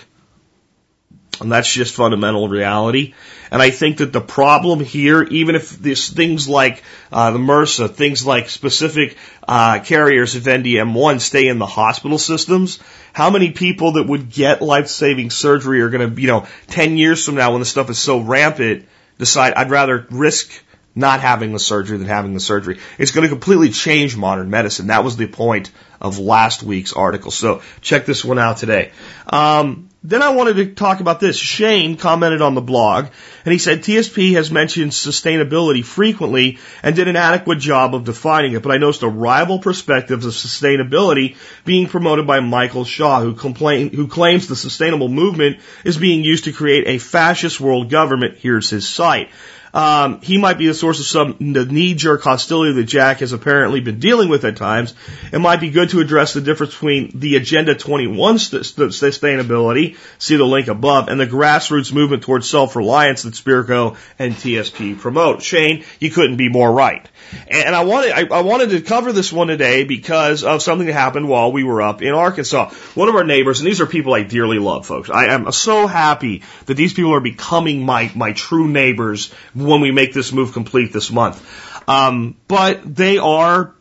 And 1.41 1.51
that's 1.51 1.71
just 1.71 1.95
fundamental 1.95 2.47
reality. 2.47 3.15
And 3.49 3.61
I 3.61 3.71
think 3.71 3.97
that 3.97 4.13
the 4.13 4.21
problem 4.21 4.79
here, 4.79 5.23
even 5.23 5.55
if 5.55 5.71
this 5.71 6.09
things 6.09 6.47
like 6.47 6.83
uh, 7.11 7.31
the 7.31 7.39
MRSA, 7.39 7.93
things 7.93 8.25
like 8.25 8.47
specific 8.47 9.17
uh, 9.47 9.79
carriers 9.79 10.35
of 10.35 10.43
NDM1 10.43 11.19
stay 11.19 11.47
in 11.47 11.57
the 11.57 11.65
hospital 11.65 12.19
systems, 12.19 12.79
how 13.11 13.31
many 13.31 13.51
people 13.51 13.93
that 13.93 14.05
would 14.07 14.29
get 14.29 14.61
life-saving 14.61 15.31
surgery 15.31 15.81
are 15.81 15.89
going 15.89 16.15
to, 16.15 16.21
you 16.21 16.27
know, 16.27 16.47
10 16.67 16.97
years 16.97 17.25
from 17.25 17.35
now 17.35 17.51
when 17.51 17.59
the 17.59 17.65
stuff 17.65 17.89
is 17.89 17.97
so 17.97 18.19
rampant, 18.19 18.87
decide 19.17 19.53
I'd 19.55 19.71
rather 19.71 20.05
risk 20.11 20.51
not 20.95 21.21
having 21.21 21.53
the 21.53 21.59
surgery 21.59 21.97
than 21.97 22.07
having 22.07 22.33
the 22.33 22.39
surgery. 22.39 22.79
It's 22.97 23.11
going 23.11 23.23
to 23.23 23.29
completely 23.29 23.69
change 23.69 24.17
modern 24.17 24.49
medicine. 24.49 24.87
That 24.87 25.03
was 25.03 25.17
the 25.17 25.27
point 25.27 25.71
of 26.01 26.17
last 26.19 26.63
week's 26.63 26.93
article. 26.93 27.31
So 27.31 27.61
check 27.79 28.05
this 28.05 28.25
one 28.25 28.39
out 28.39 28.57
today. 28.57 28.91
Um, 29.27 29.89
then 30.03 30.23
I 30.23 30.29
wanted 30.29 30.55
to 30.55 30.73
talk 30.73 30.99
about 30.99 31.19
this. 31.19 31.37
Shane 31.37 31.95
commented 31.95 32.41
on 32.41 32.55
the 32.55 32.61
blog 32.61 33.05
and 33.45 33.51
he 33.51 33.59
said 33.59 33.83
TSP 33.83 34.33
has 34.33 34.51
mentioned 34.51 34.93
sustainability 34.93 35.85
frequently 35.85 36.57
and 36.81 36.95
did 36.95 37.07
an 37.07 37.15
adequate 37.15 37.59
job 37.59 37.93
of 37.93 38.03
defining 38.03 38.53
it, 38.53 38.63
but 38.63 38.71
I 38.71 38.79
noticed 38.79 39.03
a 39.03 39.07
rival 39.07 39.59
perspective 39.59 40.25
of 40.25 40.31
sustainability 40.31 41.37
being 41.65 41.87
promoted 41.87 42.25
by 42.25 42.39
Michael 42.39 42.83
Shaw, 42.83 43.21
who 43.21 43.35
complain, 43.35 43.93
who 43.93 44.07
claims 44.07 44.47
the 44.47 44.55
sustainable 44.55 45.07
movement 45.07 45.59
is 45.85 45.97
being 45.97 46.23
used 46.23 46.45
to 46.45 46.51
create 46.51 46.87
a 46.87 46.97
fascist 46.97 47.61
world 47.61 47.91
government. 47.91 48.39
Here's 48.39 48.71
his 48.71 48.89
site. 48.89 49.29
Um, 49.73 50.21
he 50.21 50.37
might 50.37 50.57
be 50.57 50.67
the 50.67 50.73
source 50.73 50.99
of 50.99 51.05
some 51.05 51.53
the 51.53 51.65
knee-jerk 51.65 52.21
hostility 52.21 52.73
that 52.73 52.83
Jack 52.83 53.19
has 53.19 53.33
apparently 53.33 53.79
been 53.79 53.99
dealing 53.99 54.29
with 54.29 54.43
at 54.43 54.57
times. 54.57 54.93
It 55.31 55.39
might 55.39 55.61
be 55.61 55.69
good 55.69 55.89
to 55.91 56.01
address 56.01 56.33
the 56.33 56.41
difference 56.41 56.73
between 56.73 57.11
the 57.19 57.37
Agenda 57.37 57.75
21 57.75 58.39
st- 58.39 58.65
st- 58.65 58.91
sustainability, 58.91 59.97
see 60.17 60.35
the 60.35 60.45
link 60.45 60.67
above, 60.67 61.07
and 61.07 61.19
the 61.19 61.27
grassroots 61.27 61.93
movement 61.93 62.23
towards 62.23 62.49
self-reliance 62.49 63.23
that 63.23 63.33
Spirko 63.33 63.97
and 64.19 64.33
TSP 64.33 64.99
promote. 64.99 65.41
Shane, 65.41 65.85
you 65.99 66.09
couldn't 66.09 66.37
be 66.37 66.49
more 66.49 66.71
right. 66.71 67.07
And 67.47 67.73
I 67.75 67.83
wanted, 67.83 68.11
I, 68.11 68.37
I 68.37 68.41
wanted 68.41 68.71
to 68.71 68.81
cover 68.81 69.13
this 69.13 69.31
one 69.31 69.47
today 69.47 69.85
because 69.85 70.43
of 70.43 70.61
something 70.61 70.87
that 70.87 70.93
happened 70.93 71.29
while 71.29 71.51
we 71.51 71.63
were 71.63 71.81
up 71.81 72.01
in 72.01 72.13
Arkansas. 72.13 72.71
One 72.95 73.07
of 73.07 73.15
our 73.15 73.23
neighbors, 73.23 73.61
and 73.61 73.67
these 73.67 73.79
are 73.79 73.85
people 73.85 74.13
I 74.13 74.23
dearly 74.23 74.59
love, 74.59 74.85
folks. 74.85 75.09
I 75.09 75.27
am 75.27 75.49
so 75.51 75.87
happy 75.87 76.43
that 76.65 76.73
these 76.73 76.93
people 76.93 77.13
are 77.13 77.21
becoming 77.21 77.85
my, 77.85 78.11
my 78.15 78.33
true 78.33 78.67
neighbors 78.67 79.33
when 79.61 79.81
we 79.81 79.91
make 79.91 80.13
this 80.13 80.31
move 80.31 80.53
complete 80.53 80.93
this 80.93 81.11
month. 81.11 81.41
Um, 81.87 82.37
but 82.47 82.95
they 82.95 83.17
are 83.17 83.75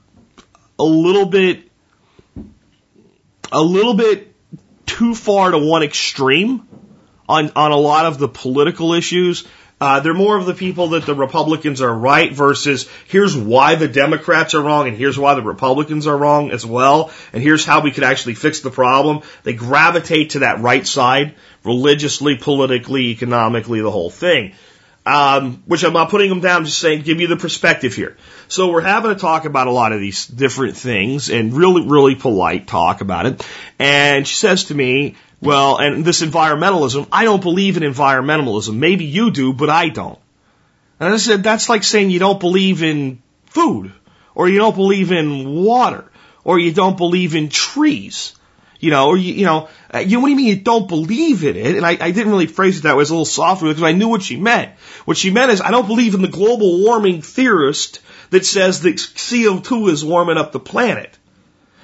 a 0.78 0.84
little 0.84 1.26
bit, 1.26 1.68
a 3.52 3.60
little 3.60 3.94
bit 3.94 4.34
too 4.86 5.14
far 5.14 5.50
to 5.50 5.58
one 5.58 5.82
extreme 5.82 6.66
on, 7.28 7.52
on 7.54 7.72
a 7.72 7.76
lot 7.76 8.06
of 8.06 8.18
the 8.18 8.28
political 8.28 8.94
issues. 8.94 9.46
Uh, 9.80 10.00
they're 10.00 10.12
more 10.12 10.36
of 10.36 10.44
the 10.44 10.52
people 10.52 10.88
that 10.88 11.06
the 11.06 11.14
Republicans 11.14 11.80
are 11.80 11.94
right 11.94 12.34
versus 12.34 12.86
here's 13.08 13.34
why 13.34 13.76
the 13.76 13.88
Democrats 13.88 14.52
are 14.52 14.60
wrong 14.60 14.88
and 14.88 14.96
here's 14.96 15.18
why 15.18 15.34
the 15.34 15.42
Republicans 15.42 16.06
are 16.06 16.16
wrong 16.16 16.50
as 16.50 16.66
well. 16.66 17.10
And 17.32 17.42
here's 17.42 17.64
how 17.64 17.80
we 17.80 17.90
could 17.90 18.04
actually 18.04 18.34
fix 18.34 18.60
the 18.60 18.70
problem. 18.70 19.22
They 19.42 19.54
gravitate 19.54 20.30
to 20.30 20.40
that 20.40 20.60
right 20.60 20.86
side 20.86 21.34
religiously, 21.64 22.36
politically, 22.36 23.06
economically, 23.10 23.80
the 23.80 23.90
whole 23.90 24.10
thing. 24.10 24.52
Um, 25.06 25.62
which 25.64 25.82
I'm 25.82 25.94
not 25.94 26.10
putting 26.10 26.28
them 26.28 26.40
down, 26.40 26.66
just 26.66 26.78
saying, 26.78 27.02
give 27.02 27.20
you 27.20 27.26
the 27.26 27.36
perspective 27.36 27.94
here. 27.94 28.18
So 28.48 28.70
we're 28.70 28.82
having 28.82 29.10
a 29.10 29.14
talk 29.14 29.46
about 29.46 29.66
a 29.66 29.70
lot 29.70 29.92
of 29.92 30.00
these 30.00 30.26
different 30.26 30.76
things 30.76 31.30
and 31.30 31.54
really, 31.54 31.86
really 31.86 32.16
polite 32.16 32.66
talk 32.66 33.00
about 33.00 33.24
it. 33.24 33.46
And 33.78 34.28
she 34.28 34.34
says 34.34 34.64
to 34.64 34.74
me, 34.74 35.16
well, 35.40 35.78
and 35.78 36.04
this 36.04 36.22
environmentalism, 36.22 37.08
I 37.10 37.24
don't 37.24 37.42
believe 37.42 37.78
in 37.78 37.82
environmentalism. 37.82 38.76
Maybe 38.76 39.06
you 39.06 39.30
do, 39.30 39.54
but 39.54 39.70
I 39.70 39.88
don't. 39.88 40.18
And 41.00 41.14
I 41.14 41.16
said, 41.16 41.42
that's 41.42 41.70
like 41.70 41.82
saying 41.82 42.10
you 42.10 42.18
don't 42.18 42.38
believe 42.38 42.82
in 42.82 43.22
food, 43.46 43.92
or 44.34 44.50
you 44.50 44.58
don't 44.58 44.76
believe 44.76 45.12
in 45.12 45.64
water, 45.64 46.04
or 46.44 46.58
you 46.58 46.72
don't 46.72 46.98
believe 46.98 47.34
in 47.34 47.48
trees. 47.48 48.34
You 48.80 48.90
know, 48.90 49.08
or 49.08 49.16
you, 49.16 49.34
you 49.34 49.44
know, 49.44 49.68
uh, 49.94 49.98
you, 49.98 50.20
what 50.20 50.26
do 50.26 50.30
you 50.30 50.36
mean 50.36 50.46
you 50.46 50.56
don't 50.56 50.88
believe 50.88 51.44
in 51.44 51.54
it? 51.54 51.76
And 51.76 51.84
I, 51.84 51.90
I 52.00 52.10
didn't 52.10 52.32
really 52.32 52.46
phrase 52.46 52.78
it 52.78 52.82
that 52.82 52.96
way. 52.96 53.00
It 53.00 53.02
was 53.02 53.10
a 53.10 53.14
little 53.14 53.24
softer 53.26 53.66
because 53.66 53.82
I 53.82 53.92
knew 53.92 54.08
what 54.08 54.22
she 54.22 54.36
meant. 54.36 54.72
What 55.04 55.18
she 55.18 55.30
meant 55.30 55.52
is 55.52 55.60
I 55.60 55.70
don't 55.70 55.86
believe 55.86 56.14
in 56.14 56.22
the 56.22 56.28
global 56.28 56.82
warming 56.82 57.20
theorist 57.20 58.00
that 58.30 58.46
says 58.46 58.80
that 58.82 58.96
CO2 58.96 59.90
is 59.90 60.04
warming 60.04 60.38
up 60.38 60.52
the 60.52 60.60
planet. 60.60 61.16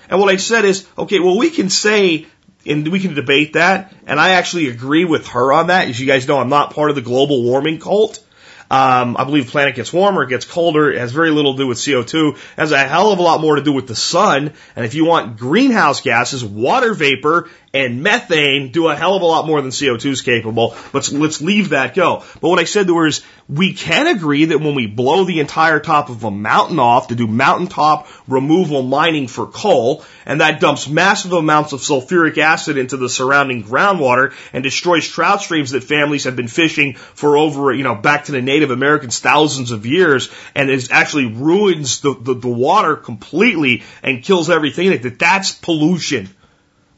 And 0.09 0.21
what 0.21 0.33
I 0.33 0.37
said 0.37 0.65
is, 0.65 0.87
okay, 0.97 1.21
well, 1.21 1.37
we 1.37 1.51
can 1.51 1.69
say, 1.69 2.27
and 2.65 2.87
we 2.89 3.01
can 3.01 3.15
debate 3.15 3.55
that, 3.55 3.93
and 4.07 4.19
I 4.19 4.31
actually 4.31 4.69
agree 4.69 5.05
with 5.05 5.29
her 5.29 5.53
on 5.53 5.67
that. 5.67 5.89
As 5.89 6.01
you 6.01 6.07
guys 6.07 6.27
know, 6.27 6.39
I'm 6.39 6.49
not 6.49 6.75
part 6.75 6.91
of 6.91 6.97
the 6.97 7.03
global 7.03 7.43
warming 7.43 7.79
cult. 7.79 8.23
Um, 8.71 9.17
I 9.17 9.25
believe 9.25 9.49
planet 9.49 9.77
gets 9.77 9.93
warmer, 9.93 10.25
it 10.25 10.29
gets 10.29 10.45
colder. 10.45 10.91
It 10.91 10.99
has 10.99 11.13
very 11.13 11.31
little 11.31 11.55
to 11.55 11.59
do 11.59 11.67
with 11.67 11.79
CO2. 11.79 12.35
It 12.35 12.39
has 12.57 12.73
a 12.73 12.79
hell 12.79 13.13
of 13.13 13.19
a 13.19 13.23
lot 13.23 13.41
more 13.41 13.57
to 13.57 13.63
do 13.63 13.73
with 13.73 13.87
the 13.87 13.95
sun. 13.95 14.53
And 14.75 14.85
if 14.85 14.95
you 14.95 15.05
want 15.05 15.37
greenhouse 15.37 16.01
gases, 16.01 16.45
water 16.45 16.95
vapor 16.95 17.49
and 17.85 18.03
methane 18.03 18.73
do 18.73 18.89
a 18.89 18.97
hell 18.97 19.15
of 19.15 19.23
a 19.23 19.27
lot 19.27 19.47
more 19.47 19.61
than 19.61 19.71
CO2 19.71 20.07
is 20.07 20.23
capable. 20.23 20.75
Let's, 20.93 21.12
let's 21.12 21.43
leave 21.43 21.71
that 21.71 21.95
go. 21.95 22.25
But 22.41 22.49
what 22.49 22.59
I 22.59 22.65
said 22.65 22.87
to 22.87 22.97
her 22.97 23.07
is, 23.07 23.23
we 23.49 23.75
can 23.75 24.09
agree 24.09 24.47
that 24.47 24.61
when 24.61 24.75
we 24.75 24.87
blow 24.87 25.25
the 25.25 25.39
entire 25.39 25.79
top 25.79 26.09
of 26.09 26.25
a 26.25 26.31
mountain 26.31 26.81
off 26.81 27.09
to 27.09 27.15
do 27.15 27.29
mountaintop 27.29 28.09
removal 28.27 28.83
mining 28.83 29.29
for 29.29 29.47
coal, 29.47 30.05
and 30.25 30.41
that 30.41 30.59
dumps 30.59 30.89
massive 30.89 31.33
amounts 31.33 31.73
of 31.73 31.81
sulfuric 31.81 32.39
acid 32.39 32.77
into 32.77 32.97
the 32.97 33.09
surrounding 33.09 33.62
groundwater 33.62 34.35
and 34.53 34.65
destroys 34.65 35.07
trout 35.07 35.43
streams 35.43 35.71
that 35.71 35.85
families 35.85 36.25
have 36.25 36.35
been 36.35 36.49
fishing 36.49 36.95
for 36.95 37.37
over, 37.37 37.73
you 37.73 37.85
know, 37.85 37.95
back 37.95 38.25
to 38.25 38.33
the 38.33 38.43
Native 38.43 38.73
Americans 38.73 39.21
thousands 39.21 39.71
of 39.71 39.87
years, 39.87 40.29
and 40.55 40.69
it 40.69 40.91
actually 40.91 41.27
ruins 41.27 42.01
the, 42.01 42.15
the, 42.15 42.35
the 42.35 42.49
water 42.49 42.97
completely 42.97 43.85
and 44.03 44.25
kills 44.25 44.51
everything 44.51 44.89
in 44.89 44.93
it, 44.95 45.03
that 45.03 45.19
that's 45.21 45.53
pollution. 45.53 46.29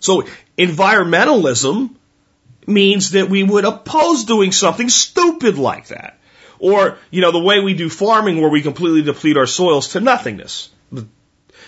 So 0.01 0.25
environmentalism 0.57 1.95
means 2.67 3.13
that 3.13 3.29
we 3.29 3.43
would 3.43 3.65
oppose 3.65 4.25
doing 4.25 4.53
something 4.53 4.89
stupid 4.89 5.59
like 5.59 5.89
that. 5.89 6.19
Or, 6.59 6.99
you 7.11 7.21
know, 7.21 7.33
the 7.33 7.39
way 7.39 7.61
we 7.61 7.75
do 7.75 7.89
farming 7.89 8.41
where 8.41 8.51
we 8.51 8.63
completely 8.63 9.03
deplete 9.03 9.37
our 9.37 9.47
soils 9.47 9.89
to 9.93 10.01
nothingness. 10.01 10.71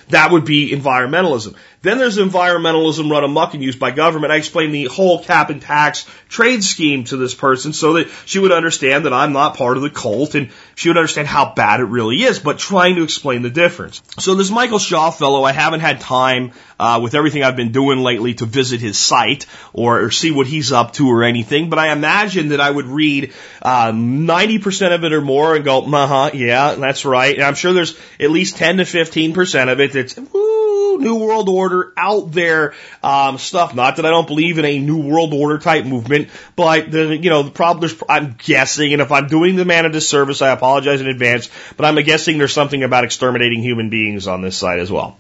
That 0.09 0.33
would 0.33 0.45
be 0.45 0.73
environmentalism. 0.73 1.55
Then 1.83 1.97
there's 1.97 2.19
environmentalism 2.19 3.11
run 3.11 3.25
amok 3.25 3.55
and 3.55 3.63
used 3.63 3.79
by 3.79 3.91
government. 3.91 4.33
I 4.33 4.37
explained 4.37 4.75
the 4.75 4.85
whole 4.85 5.25
cap 5.25 5.49
and 5.49 5.63
tax 5.63 6.07
trade 6.29 6.63
scheme 6.63 7.05
to 7.05 7.17
this 7.17 7.35
person 7.35 7.73
so 7.73 7.95
that 7.95 8.09
she 8.27 8.39
would 8.39 8.53
understand 8.53 9.07
that 9.07 9.15
I'm 9.15 9.33
not 9.33 9.57
part 9.57 9.79
of 9.79 9.83
the 9.83 9.89
cult 9.89 10.35
and 10.35 10.51
she 10.75 10.91
would 10.91 10.99
understand 10.99 11.27
how 11.27 11.55
bad 11.55 11.81
it 11.81 11.85
really 11.85 12.23
is, 12.23 12.39
but 12.39 12.59
trying 12.59 12.97
to 12.97 13.03
explain 13.03 13.41
the 13.41 13.51
difference. 13.51 14.03
So 14.19 14.35
this 14.35 14.51
Michael 14.51 14.79
Shaw 14.79 15.11
fellow, 15.11 15.43
I 15.43 15.53
haven't 15.53 15.81
had 15.81 16.01
time 16.01 16.53
uh, 16.79 17.01
with 17.03 17.15
everything 17.15 17.43
I've 17.43 17.57
been 17.57 17.73
doing 17.73 18.01
lately 18.01 18.35
to 18.35 18.47
visit 18.47 18.81
his 18.81 18.99
site 18.99 19.47
or, 19.73 20.03
or 20.03 20.11
see 20.11 20.33
what 20.33 20.47
he's 20.47 20.73
up 20.73 20.93
to 20.95 21.09
or 21.09 21.25
anything, 21.25 21.71
but 21.71 21.79
I 21.79 21.93
imagine 21.93 22.51
that 22.51 22.61
I 22.61 22.71
would 22.71 22.87
read 22.87 23.33
uh, 23.63 23.91
90% 23.93 24.95
of 24.95 25.05
it 25.05 25.15
or 25.15 25.23
more 25.23 25.57
and 25.57 25.65
go, 25.65 25.81
uh 25.83 26.07
huh, 26.07 26.31
yeah, 26.35 26.75
that's 26.75 27.07
right. 27.07 27.35
And 27.35 27.45
I'm 27.45 27.55
sure 27.55 27.73
there's 27.73 27.99
at 28.19 28.31
least 28.31 28.59
10 28.59 28.79
to 28.79 28.83
15% 28.85 29.73
of 29.73 29.81
it 29.81 29.93
that's, 29.93 30.17
woo, 30.17 30.70
New 30.97 31.17
World 31.17 31.49
Order 31.49 31.93
out 31.97 32.33
there 32.33 32.75
um, 33.03 33.39
stuff. 33.39 33.75
Not 33.75 33.97
that 33.97 34.07
I 34.07 34.11
don't 34.11 34.27
believe 34.27 34.59
in 34.59 34.65
a 34.65 34.79
New 34.79 35.03
World 35.03 35.33
Order 35.35 35.59
type 35.59 35.85
movement, 35.85 36.29
but 36.57 36.91
the 36.91 37.17
you 37.17 37.31
know 37.31 37.43
the 37.43 37.51
problem. 37.51 37.81
There's 37.81 38.03
I'm 38.09 38.37
guessing, 38.39 38.93
and 38.93 39.03
if 39.03 39.13
I'm 39.13 39.27
doing 39.27 39.57
the 39.57 39.65
man 39.65 39.87
a 39.87 39.91
disservice, 39.91 40.43
I 40.43 40.51
apologize 40.51 41.01
in 41.01 41.07
advance. 41.07 41.49
But 41.77 41.87
I'm 41.87 41.97
guessing 42.05 42.39
there's 42.39 42.53
something 42.53 42.83
about 42.83 43.05
exterminating 43.05 43.63
human 43.63 43.91
beings 43.91 44.27
on 44.27 44.43
this 44.43 44.57
side 44.57 44.81
as 44.81 44.91
well. 44.91 45.19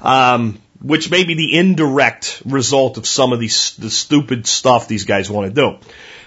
Um, 0.00 0.60
which 0.80 1.10
may 1.10 1.24
be 1.24 1.34
the 1.34 1.56
indirect 1.58 2.42
result 2.44 2.96
of 2.96 3.06
some 3.06 3.32
of 3.32 3.40
these 3.40 3.76
the 3.76 3.90
stupid 3.90 4.46
stuff 4.46 4.88
these 4.88 5.04
guys 5.04 5.30
want 5.30 5.48
to 5.48 5.54
do. 5.54 5.78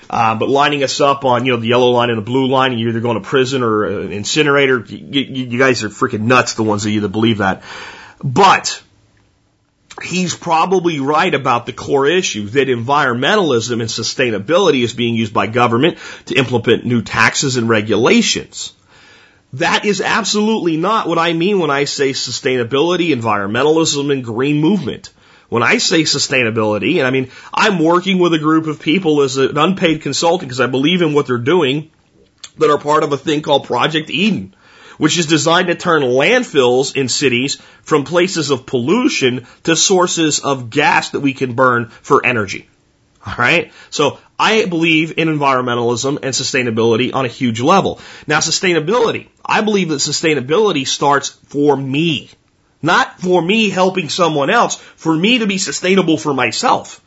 Uh, 0.09 0.35
but 0.35 0.47
lining 0.47 0.83
us 0.83 1.01
up 1.01 1.25
on, 1.25 1.45
you 1.45 1.53
know, 1.53 1.57
the 1.57 1.67
yellow 1.67 1.89
line 1.89 2.09
and 2.09 2.19
the 2.19 2.23
blue 2.23 2.47
line, 2.47 2.71
and 2.71 2.79
you're 2.79 2.89
either 2.89 2.99
going 2.99 3.19
to 3.19 3.27
prison 3.27 3.63
or 3.63 3.85
an 3.85 4.11
incinerator. 4.11 4.79
You, 4.79 5.21
you, 5.21 5.45
you 5.45 5.57
guys 5.57 5.83
are 5.83 5.89
freaking 5.89 6.21
nuts, 6.21 6.53
the 6.53 6.61
ones 6.61 6.83
that 6.83 6.91
believe 7.09 7.39
that. 7.39 7.63
But 8.23 8.82
he's 10.01 10.35
probably 10.35 10.99
right 10.99 11.33
about 11.33 11.65
the 11.65 11.73
core 11.73 12.07
issue 12.07 12.47
that 12.47 12.67
environmentalism 12.67 13.73
and 13.73 13.89
sustainability 13.89 14.83
is 14.83 14.93
being 14.93 15.15
used 15.15 15.33
by 15.33 15.47
government 15.47 15.97
to 16.25 16.35
implement 16.35 16.85
new 16.85 17.01
taxes 17.01 17.57
and 17.57 17.69
regulations. 17.69 18.73
That 19.53 19.85
is 19.85 20.01
absolutely 20.01 20.77
not 20.77 21.07
what 21.07 21.19
I 21.19 21.33
mean 21.33 21.59
when 21.59 21.69
I 21.69 21.83
say 21.83 22.11
sustainability, 22.11 23.09
environmentalism, 23.09 24.11
and 24.11 24.23
green 24.23 24.57
movement. 24.57 25.13
When 25.49 25.61
I 25.61 25.77
say 25.77 26.01
sustainability, 26.01 26.97
and 26.97 27.05
I 27.05 27.11
mean, 27.11 27.29
I'm 27.53 27.77
working 27.77 28.17
with 28.17 28.33
a 28.33 28.39
group 28.39 28.65
of 28.65 28.81
people 28.81 29.21
as 29.21 29.37
an 29.37 29.55
unpaid 29.55 30.01
consultant 30.01 30.49
because 30.49 30.59
I 30.59 30.65
believe 30.65 31.03
in 31.03 31.13
what 31.13 31.27
they're 31.27 31.37
doing 31.37 31.91
that 32.57 32.71
are 32.71 32.79
part 32.79 33.03
of 33.03 33.11
a 33.11 33.17
thing 33.17 33.43
called 33.43 33.65
Project 33.65 34.09
Eden 34.09 34.55
which 34.97 35.17
is 35.17 35.27
designed 35.27 35.67
to 35.67 35.75
turn 35.75 36.01
landfills 36.01 36.95
in 36.95 37.09
cities 37.09 37.55
from 37.83 38.03
places 38.03 38.49
of 38.49 38.65
pollution 38.65 39.45
to 39.63 39.75
sources 39.75 40.39
of 40.39 40.69
gas 40.69 41.11
that 41.11 41.19
we 41.19 41.33
can 41.33 41.53
burn 41.53 41.89
for 41.89 42.25
energy. 42.25 42.67
All 43.25 43.35
right. 43.37 43.71
So 43.89 44.19
I 44.37 44.65
believe 44.65 45.17
in 45.17 45.29
environmentalism 45.29 46.19
and 46.23 46.33
sustainability 46.33 47.13
on 47.13 47.25
a 47.25 47.29
huge 47.29 47.61
level. 47.61 47.99
Now, 48.27 48.39
sustainability, 48.39 49.29
I 49.45 49.61
believe 49.61 49.89
that 49.89 49.95
sustainability 49.95 50.85
starts 50.85 51.29
for 51.29 51.77
me, 51.77 52.29
not 52.81 53.21
for 53.21 53.41
me 53.41 53.69
helping 53.69 54.09
someone 54.09 54.49
else, 54.49 54.75
for 54.75 55.15
me 55.15 55.39
to 55.39 55.47
be 55.47 55.57
sustainable 55.57 56.17
for 56.17 56.33
myself. 56.33 56.99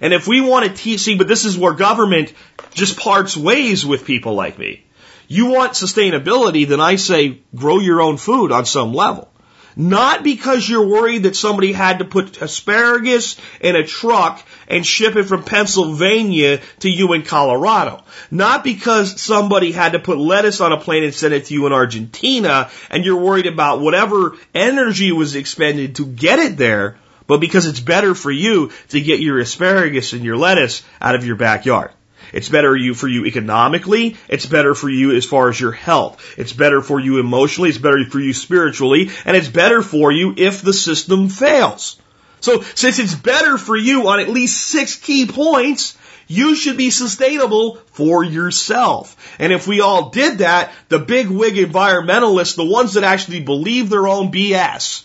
And 0.00 0.12
if 0.12 0.28
we 0.28 0.42
want 0.42 0.66
to 0.66 0.74
teach, 0.74 1.00
see, 1.00 1.16
but 1.16 1.28
this 1.28 1.46
is 1.46 1.56
where 1.56 1.72
government 1.72 2.34
just 2.74 2.98
parts 2.98 3.36
ways 3.36 3.86
with 3.86 4.04
people 4.04 4.34
like 4.34 4.58
me. 4.58 4.83
You 5.28 5.46
want 5.46 5.72
sustainability, 5.72 6.66
then 6.66 6.80
I 6.80 6.96
say 6.96 7.40
grow 7.54 7.78
your 7.78 8.00
own 8.00 8.16
food 8.16 8.52
on 8.52 8.66
some 8.66 8.92
level. 8.92 9.30
Not 9.76 10.22
because 10.22 10.68
you're 10.68 10.86
worried 10.86 11.24
that 11.24 11.34
somebody 11.34 11.72
had 11.72 11.98
to 11.98 12.04
put 12.04 12.40
asparagus 12.40 13.36
in 13.60 13.74
a 13.74 13.84
truck 13.84 14.40
and 14.68 14.86
ship 14.86 15.16
it 15.16 15.24
from 15.24 15.42
Pennsylvania 15.42 16.60
to 16.80 16.88
you 16.88 17.12
in 17.12 17.22
Colorado. 17.22 18.04
Not 18.30 18.62
because 18.62 19.20
somebody 19.20 19.72
had 19.72 19.92
to 19.92 19.98
put 19.98 20.18
lettuce 20.18 20.60
on 20.60 20.72
a 20.72 20.80
plane 20.80 21.02
and 21.02 21.14
send 21.14 21.34
it 21.34 21.46
to 21.46 21.54
you 21.54 21.66
in 21.66 21.72
Argentina 21.72 22.70
and 22.88 23.04
you're 23.04 23.20
worried 23.20 23.46
about 23.46 23.80
whatever 23.80 24.36
energy 24.54 25.10
was 25.10 25.34
expended 25.34 25.96
to 25.96 26.06
get 26.06 26.38
it 26.38 26.56
there, 26.56 26.96
but 27.26 27.40
because 27.40 27.66
it's 27.66 27.80
better 27.80 28.14
for 28.14 28.30
you 28.30 28.70
to 28.90 29.00
get 29.00 29.20
your 29.20 29.40
asparagus 29.40 30.12
and 30.12 30.24
your 30.24 30.36
lettuce 30.36 30.84
out 31.00 31.16
of 31.16 31.26
your 31.26 31.36
backyard. 31.36 31.90
It's 32.34 32.48
better 32.48 32.76
for 32.94 33.06
you 33.06 33.26
economically. 33.26 34.16
It's 34.28 34.44
better 34.44 34.74
for 34.74 34.90
you 34.90 35.14
as 35.14 35.24
far 35.24 35.48
as 35.48 35.60
your 35.60 35.72
health. 35.72 36.34
It's 36.36 36.52
better 36.52 36.82
for 36.82 36.98
you 36.98 37.20
emotionally. 37.20 37.68
It's 37.68 37.78
better 37.78 38.04
for 38.04 38.18
you 38.18 38.32
spiritually. 38.32 39.10
And 39.24 39.36
it's 39.36 39.48
better 39.48 39.82
for 39.82 40.10
you 40.10 40.34
if 40.36 40.60
the 40.60 40.72
system 40.72 41.28
fails. 41.28 41.96
So 42.40 42.62
since 42.74 42.98
it's 42.98 43.14
better 43.14 43.56
for 43.56 43.76
you 43.76 44.08
on 44.08 44.20
at 44.20 44.28
least 44.28 44.66
six 44.66 44.96
key 44.96 45.26
points, 45.26 45.96
you 46.26 46.56
should 46.56 46.76
be 46.76 46.90
sustainable 46.90 47.76
for 47.92 48.24
yourself. 48.24 49.16
And 49.38 49.52
if 49.52 49.66
we 49.66 49.80
all 49.80 50.10
did 50.10 50.38
that, 50.38 50.72
the 50.88 50.98
big 50.98 51.28
wig 51.28 51.54
environmentalists, 51.54 52.56
the 52.56 52.64
ones 52.64 52.94
that 52.94 53.04
actually 53.04 53.40
believe 53.40 53.88
their 53.88 54.08
own 54.08 54.32
BS, 54.32 55.04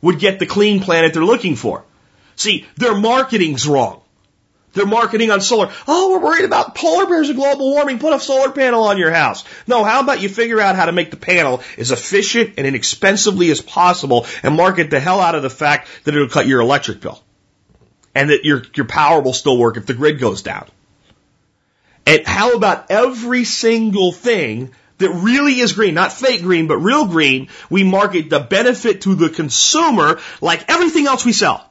would 0.00 0.18
get 0.18 0.38
the 0.38 0.46
clean 0.46 0.80
planet 0.80 1.12
they're 1.12 1.24
looking 1.24 1.56
for. 1.56 1.84
See, 2.36 2.66
their 2.76 2.94
marketing's 2.94 3.66
wrong. 3.66 4.01
They're 4.72 4.86
marketing 4.86 5.30
on 5.30 5.40
solar. 5.40 5.70
Oh, 5.86 6.12
we're 6.12 6.24
worried 6.24 6.44
about 6.44 6.74
polar 6.74 7.06
bears 7.06 7.28
and 7.28 7.38
global 7.38 7.70
warming. 7.70 7.98
Put 7.98 8.14
a 8.14 8.20
solar 8.20 8.50
panel 8.50 8.84
on 8.84 8.98
your 8.98 9.10
house. 9.10 9.44
No, 9.66 9.84
how 9.84 10.00
about 10.00 10.22
you 10.22 10.28
figure 10.28 10.60
out 10.60 10.76
how 10.76 10.86
to 10.86 10.92
make 10.92 11.10
the 11.10 11.16
panel 11.16 11.62
as 11.76 11.90
efficient 11.90 12.54
and 12.56 12.66
inexpensively 12.66 13.50
as 13.50 13.60
possible 13.60 14.26
and 14.42 14.56
market 14.56 14.90
the 14.90 15.00
hell 15.00 15.20
out 15.20 15.34
of 15.34 15.42
the 15.42 15.50
fact 15.50 15.88
that 16.04 16.14
it'll 16.14 16.28
cut 16.28 16.46
your 16.46 16.60
electric 16.60 17.00
bill. 17.00 17.22
And 18.14 18.30
that 18.30 18.44
your, 18.44 18.62
your 18.74 18.86
power 18.86 19.20
will 19.20 19.32
still 19.32 19.58
work 19.58 19.76
if 19.76 19.86
the 19.86 19.94
grid 19.94 20.18
goes 20.18 20.42
down. 20.42 20.68
And 22.06 22.26
how 22.26 22.52
about 22.54 22.90
every 22.90 23.44
single 23.44 24.12
thing 24.12 24.72
that 24.98 25.10
really 25.10 25.60
is 25.60 25.72
green, 25.72 25.94
not 25.94 26.12
fake 26.12 26.42
green, 26.42 26.66
but 26.66 26.78
real 26.78 27.06
green, 27.06 27.48
we 27.68 27.84
market 27.84 28.30
the 28.30 28.40
benefit 28.40 29.02
to 29.02 29.14
the 29.14 29.28
consumer 29.28 30.20
like 30.40 30.70
everything 30.70 31.06
else 31.06 31.24
we 31.24 31.32
sell. 31.32 31.68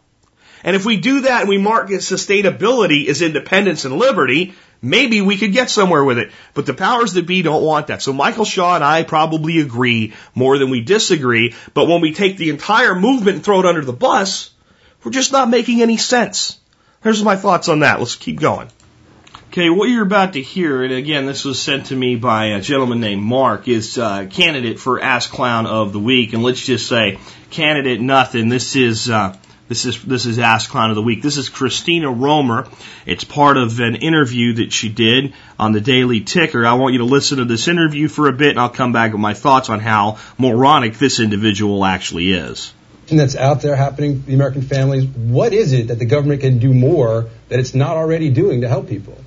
And 0.64 0.76
if 0.76 0.86
we 0.86 0.98
do 0.98 1.22
that 1.22 1.42
and 1.42 1.50
we 1.50 1.58
market 1.58 2.02
sustainability 2.02 3.08
as 3.08 3.22
independence 3.22 3.86
and 3.86 3.98
liberty, 3.98 4.54
maybe 4.82 5.22
we 5.22 5.38
could 5.38 5.54
get 5.54 5.70
somewhere 5.70 6.04
with 6.04 6.18
it. 6.18 6.32
But 6.54 6.66
the 6.66 6.74
powers 6.74 7.14
that 7.14 7.28
be 7.28 7.42
don't 7.42 7.64
want 7.64 7.88
that. 7.88 8.02
So 8.02 8.14
Michael 8.14 8.46
Shaw 8.46 8.76
and 8.76 8.84
I 8.84 9.04
probably 9.04 9.60
agree 9.60 10.14
more 10.36 10.58
than 10.58 10.70
we 10.70 10.82
disagree. 10.82 11.56
But 11.74 11.88
when 11.88 12.02
we 12.02 12.14
take 12.14 12.38
the 12.38 12.50
entire 12.50 12.96
movement 12.96 13.36
and 13.36 13.44
throw 13.44 13.60
it 13.60 13.66
under 13.66 13.84
the 13.84 13.94
bus, 13.94 14.52
we're 15.04 15.12
just 15.12 15.32
not 15.32 15.50
making 15.50 15.82
any 15.82 15.98
sense. 15.98 16.60
Here's 17.04 17.24
my 17.24 17.36
thoughts 17.36 17.68
on 17.68 17.80
that. 17.80 18.00
Let's 18.00 18.16
keep 18.16 18.40
going. 18.40 18.70
Okay, 19.52 19.70
what 19.70 19.90
you're 19.90 20.04
about 20.04 20.34
to 20.34 20.42
hear, 20.42 20.82
and 20.82 20.94
again, 20.94 21.26
this 21.26 21.44
was 21.44 21.62
sent 21.62 21.88
to 21.88 21.96
me 21.96 22.16
by 22.16 22.46
a 22.46 22.62
gentleman 22.62 23.02
named 23.02 23.22
Mark, 23.22 23.68
is 23.68 23.98
uh, 23.98 24.28
candidate 24.30 24.80
for 24.80 25.02
Ass 25.02 25.28
Clown 25.28 25.66
of 25.66 25.92
the 25.92 26.00
Week, 26.00 26.32
and 26.32 26.42
let's 26.42 26.66
just 26.66 26.88
say 26.88 27.20
candidate 27.50 28.00
nothing. 28.00 28.48
This 28.48 28.78
is 28.78 29.10
uh, 29.10 29.36
this 29.72 29.86
is 29.86 30.04
this 30.04 30.26
is 30.26 30.38
Ass 30.38 30.68
Clown 30.68 30.90
of 30.90 30.98
the 30.98 31.02
Week. 31.02 31.22
This 31.22 31.38
is 31.38 31.48
Christina 31.48 32.12
Romer. 32.12 32.68
It's 33.06 33.24
part 33.24 33.56
of 33.56 33.80
an 33.80 33.96
interview 33.96 34.56
that 34.56 34.74
she 34.74 34.90
did 34.90 35.34
on 35.58 35.72
the 35.72 35.80
Daily 35.80 36.20
Ticker. 36.20 36.66
I 36.66 36.74
want 36.74 36.92
you 36.92 37.00
to 37.00 37.06
listen 37.06 37.38
to 37.38 37.46
this 37.46 37.70
interview 37.70 38.10
for 38.10 38.28
a 38.28 38.34
bit, 38.34 38.50
and 38.50 38.60
I'll 38.60 38.68
come 38.68 38.92
back 38.92 39.14
with 39.14 39.22
my 39.22 39.34
thoughts 39.34 39.70
on 39.70 39.80
how 39.80 40.18
moronic 40.38 40.98
this 40.98 41.22
individual 41.22 41.86
actually 41.86 42.34
is. 42.34 42.74
That's 43.08 43.38
out 43.38 43.62
there 43.62 43.78
happening, 43.78 44.20
to 44.20 44.28
the 44.28 44.34
American 44.34 44.62
families. 44.62 45.06
What 45.06 45.54
is 45.54 45.72
it 45.72 45.88
that 45.88 46.00
the 46.00 46.06
government 46.06 46.42
can 46.42 46.60
do 46.60 46.74
more 46.74 47.30
that 47.48 47.60
it's 47.62 47.74
not 47.74 47.96
already 47.96 48.30
doing 48.30 48.62
to 48.62 48.68
help 48.68 48.90
people? 48.90 49.18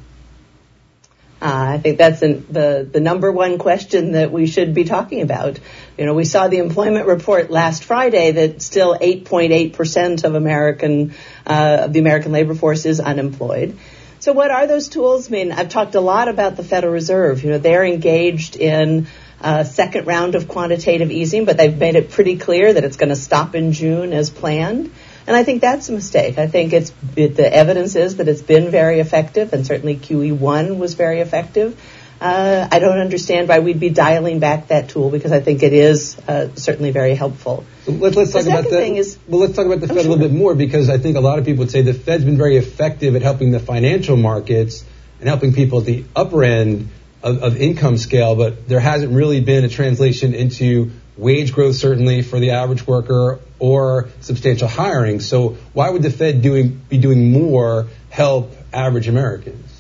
Uh, 1.45 1.75
I 1.75 1.79
think 1.79 1.99
that's 1.99 2.21
the 2.21 2.89
the 2.91 3.01
number 3.01 3.31
one 3.31 3.59
question 3.59 4.13
that 4.13 4.33
we 4.33 4.47
should 4.47 4.73
be 4.73 4.85
talking 4.85 5.21
about. 5.21 5.59
You 5.99 6.07
know, 6.07 6.15
we 6.15 6.25
saw 6.25 6.49
the 6.49 6.57
employment 6.57 7.07
report 7.07 7.51
last 7.51 7.85
Friday 7.85 8.33
that 8.33 8.63
still 8.63 8.97
8.8 8.99 9.75
percent 9.75 10.25
of 10.25 10.37
American 10.37 11.13
uh, 11.47 11.83
of 11.83 11.93
the 11.93 11.99
American 11.99 12.33
labor 12.33 12.55
force 12.55 12.87
is 12.87 12.99
unemployed. 12.99 13.77
So, 14.21 14.33
what 14.33 14.51
are 14.51 14.67
those 14.67 14.89
tools? 14.89 15.29
I 15.29 15.33
mean, 15.33 15.53
I've 15.53 15.69
talked 15.69 15.95
a 15.95 16.01
lot 16.01 16.29
about 16.29 16.57
the 16.57 16.65
Federal 16.65 16.95
Reserve. 16.95 17.45
You 17.45 17.51
know, 17.51 17.59
they're 17.59 17.85
engaged 17.85 18.57
in 18.57 19.07
a 19.43 19.67
second 19.67 20.07
round 20.07 20.37
of 20.37 20.49
quantitative 20.49 21.11
easing, 21.11 21.45
but 21.45 21.59
they've 21.59 21.77
made 21.77 21.95
it 21.95 22.11
pretty 22.11 22.39
clear 22.39 22.73
that 22.73 22.85
it's 22.85 22.97
going 22.97 23.11
to 23.11 23.17
stop 23.17 23.55
in 23.55 23.73
June 23.73 24.15
as 24.15 24.31
planned. 24.31 24.91
And 25.27 25.37
I 25.37 25.43
think 25.43 25.63
that's 25.63 25.89
a 25.89 25.93
mistake. 25.93 26.39
I 26.39 26.49
think 26.49 26.73
it's 26.73 26.93
it, 27.17 27.37
the 27.37 27.53
evidence 27.53 27.97
is 27.97 28.17
that 28.17 28.29
it's 28.29 28.43
been 28.43 28.71
very 28.71 29.01
effective, 29.01 29.53
and 29.53 29.67
certainly 29.67 29.97
QE1 29.97 30.77
was 30.77 30.95
very 30.95 31.21
effective. 31.21 31.81
Uh, 32.21 32.69
I 32.71 32.79
don't 32.79 32.99
understand 32.99 33.49
why 33.49 33.59
we'd 33.59 33.81
be 33.81 33.91
dialing 33.91 34.39
back 34.39 34.69
that 34.69 34.89
tool 34.89 35.11
because 35.11 35.33
I 35.33 35.41
think 35.41 35.63
it 35.63 35.73
is 35.73 36.17
uh, 36.29 36.55
certainly 36.55 36.91
very 36.91 37.15
helpful. 37.15 37.65
Let's, 37.87 38.17
let's 38.17 38.33
talk 38.33 38.47
about 38.47 38.65
that. 38.71 38.83
Is, 38.97 39.19
well, 39.27 39.41
let's 39.41 39.57
talk 39.57 39.67
about 39.67 39.81
the 39.81 39.89
Fed 39.89 39.97
sure. 39.97 40.07
a 40.07 40.09
little 40.09 40.29
bit 40.29 40.33
more 40.35 40.55
because 40.55 40.89
I 40.89 40.99
think 40.99 41.17
a 41.17 41.21
lot 41.21 41.39
of 41.39 41.45
people 41.45 41.65
would 41.65 41.71
say 41.71 41.83
the 41.83 41.93
Fed's 41.93 42.25
been 42.25 42.39
very 42.39 42.57
effective 42.57 43.17
at 43.17 43.23
helping 43.23 43.51
the 43.51 43.61
financial 43.61 44.17
markets 44.17 44.85
and 45.19 45.29
helping 45.29 45.53
people 45.53 45.81
at 45.81 45.87
the 45.87 46.05
upper 46.15 46.45
end 46.45 46.89
of, 47.23 47.43
of 47.43 47.57
income 47.57 47.99
scale, 47.99 48.37
but 48.37 48.69
there 48.69 48.81
hasn't 48.81 49.13
really 49.13 49.41
been 49.41 49.65
a 49.65 49.69
translation 49.69 50.35
into 50.35 50.93
wage 51.17 51.53
growth, 51.53 51.77
certainly 51.77 52.23
for 52.23 52.41
the 52.41 52.51
average 52.51 52.87
worker, 52.87 53.41
or 53.59 54.09
substantial 54.21 54.69
hiring. 54.69 55.21
So 55.21 55.57
why 55.73 55.91
would 55.91 56.03
the 56.03 56.11
Fed 56.11 56.43
doing 56.43 56.81
be 56.89 56.99
doing 56.99 57.33
more 57.33 57.87
help 58.11 58.53
average 58.73 59.09
Americans? 59.09 59.74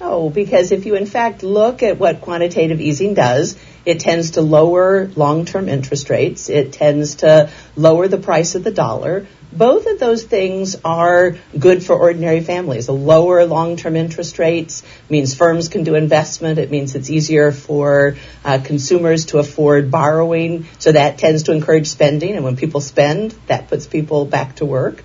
Oh, 0.00 0.30
because 0.30 0.70
if 0.70 0.86
you 0.86 0.94
in 0.94 1.06
fact 1.06 1.42
look 1.42 1.82
at 1.82 1.98
what 1.98 2.20
quantitative 2.20 2.80
easing 2.80 3.14
does, 3.14 3.56
it 3.84 3.98
tends 3.98 4.32
to 4.32 4.42
lower 4.42 5.08
long-term 5.16 5.68
interest 5.68 6.08
rates. 6.08 6.48
It 6.48 6.72
tends 6.72 7.16
to 7.16 7.50
lower 7.74 8.06
the 8.06 8.18
price 8.18 8.54
of 8.54 8.62
the 8.62 8.70
dollar. 8.70 9.26
Both 9.50 9.86
of 9.86 9.98
those 9.98 10.22
things 10.22 10.76
are 10.84 11.36
good 11.58 11.82
for 11.82 11.96
ordinary 11.96 12.40
families. 12.40 12.86
A 12.86 12.92
lower 12.92 13.44
long-term 13.44 13.96
interest 13.96 14.38
rates 14.38 14.84
means 15.08 15.34
firms 15.34 15.68
can 15.68 15.82
do 15.82 15.96
investment. 15.96 16.60
It 16.60 16.70
means 16.70 16.94
it's 16.94 17.10
easier 17.10 17.50
for 17.50 18.16
uh, 18.44 18.60
consumers 18.62 19.26
to 19.26 19.38
afford 19.38 19.90
borrowing. 19.90 20.66
So 20.78 20.92
that 20.92 21.18
tends 21.18 21.44
to 21.44 21.52
encourage 21.52 21.88
spending. 21.88 22.36
And 22.36 22.44
when 22.44 22.56
people 22.56 22.80
spend, 22.80 23.34
that 23.46 23.68
puts 23.68 23.86
people 23.86 24.26
back 24.26 24.56
to 24.56 24.66
work 24.66 25.02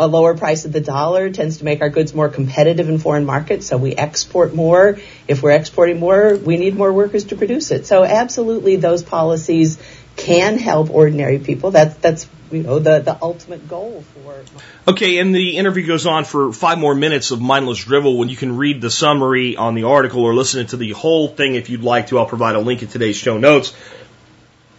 a 0.00 0.06
lower 0.06 0.34
price 0.34 0.64
of 0.64 0.72
the 0.72 0.80
dollar 0.80 1.30
tends 1.30 1.58
to 1.58 1.64
make 1.64 1.82
our 1.82 1.90
goods 1.90 2.14
more 2.14 2.30
competitive 2.30 2.88
in 2.88 2.98
foreign 2.98 3.26
markets, 3.26 3.66
so 3.66 3.76
we 3.76 3.94
export 3.94 4.54
more. 4.54 4.98
If 5.28 5.42
we're 5.42 5.52
exporting 5.52 6.00
more, 6.00 6.36
we 6.36 6.56
need 6.56 6.74
more 6.74 6.90
workers 6.90 7.24
to 7.26 7.36
produce 7.36 7.70
it. 7.70 7.84
So 7.86 8.02
absolutely 8.02 8.76
those 8.76 9.02
policies 9.02 9.78
can 10.16 10.58
help 10.58 10.90
ordinary 10.90 11.38
people. 11.38 11.70
That's 11.70 11.94
that's 11.96 12.26
you 12.50 12.62
know 12.62 12.78
the, 12.78 13.00
the 13.00 13.18
ultimate 13.22 13.68
goal 13.68 14.02
for 14.14 14.42
Okay, 14.88 15.18
and 15.18 15.34
the 15.34 15.58
interview 15.58 15.86
goes 15.86 16.06
on 16.06 16.24
for 16.24 16.52
five 16.52 16.78
more 16.78 16.94
minutes 16.94 17.30
of 17.30 17.40
mindless 17.40 17.84
drivel 17.84 18.16
when 18.16 18.30
you 18.30 18.36
can 18.36 18.56
read 18.56 18.80
the 18.80 18.90
summary 18.90 19.56
on 19.56 19.74
the 19.74 19.84
article 19.84 20.24
or 20.24 20.34
listen 20.34 20.66
to 20.68 20.78
the 20.78 20.92
whole 20.92 21.28
thing 21.28 21.54
if 21.56 21.68
you'd 21.68 21.82
like 21.82 22.08
to. 22.08 22.18
I'll 22.18 22.26
provide 22.26 22.56
a 22.56 22.60
link 22.60 22.82
in 22.82 22.88
today's 22.88 23.16
show 23.16 23.36
notes. 23.36 23.74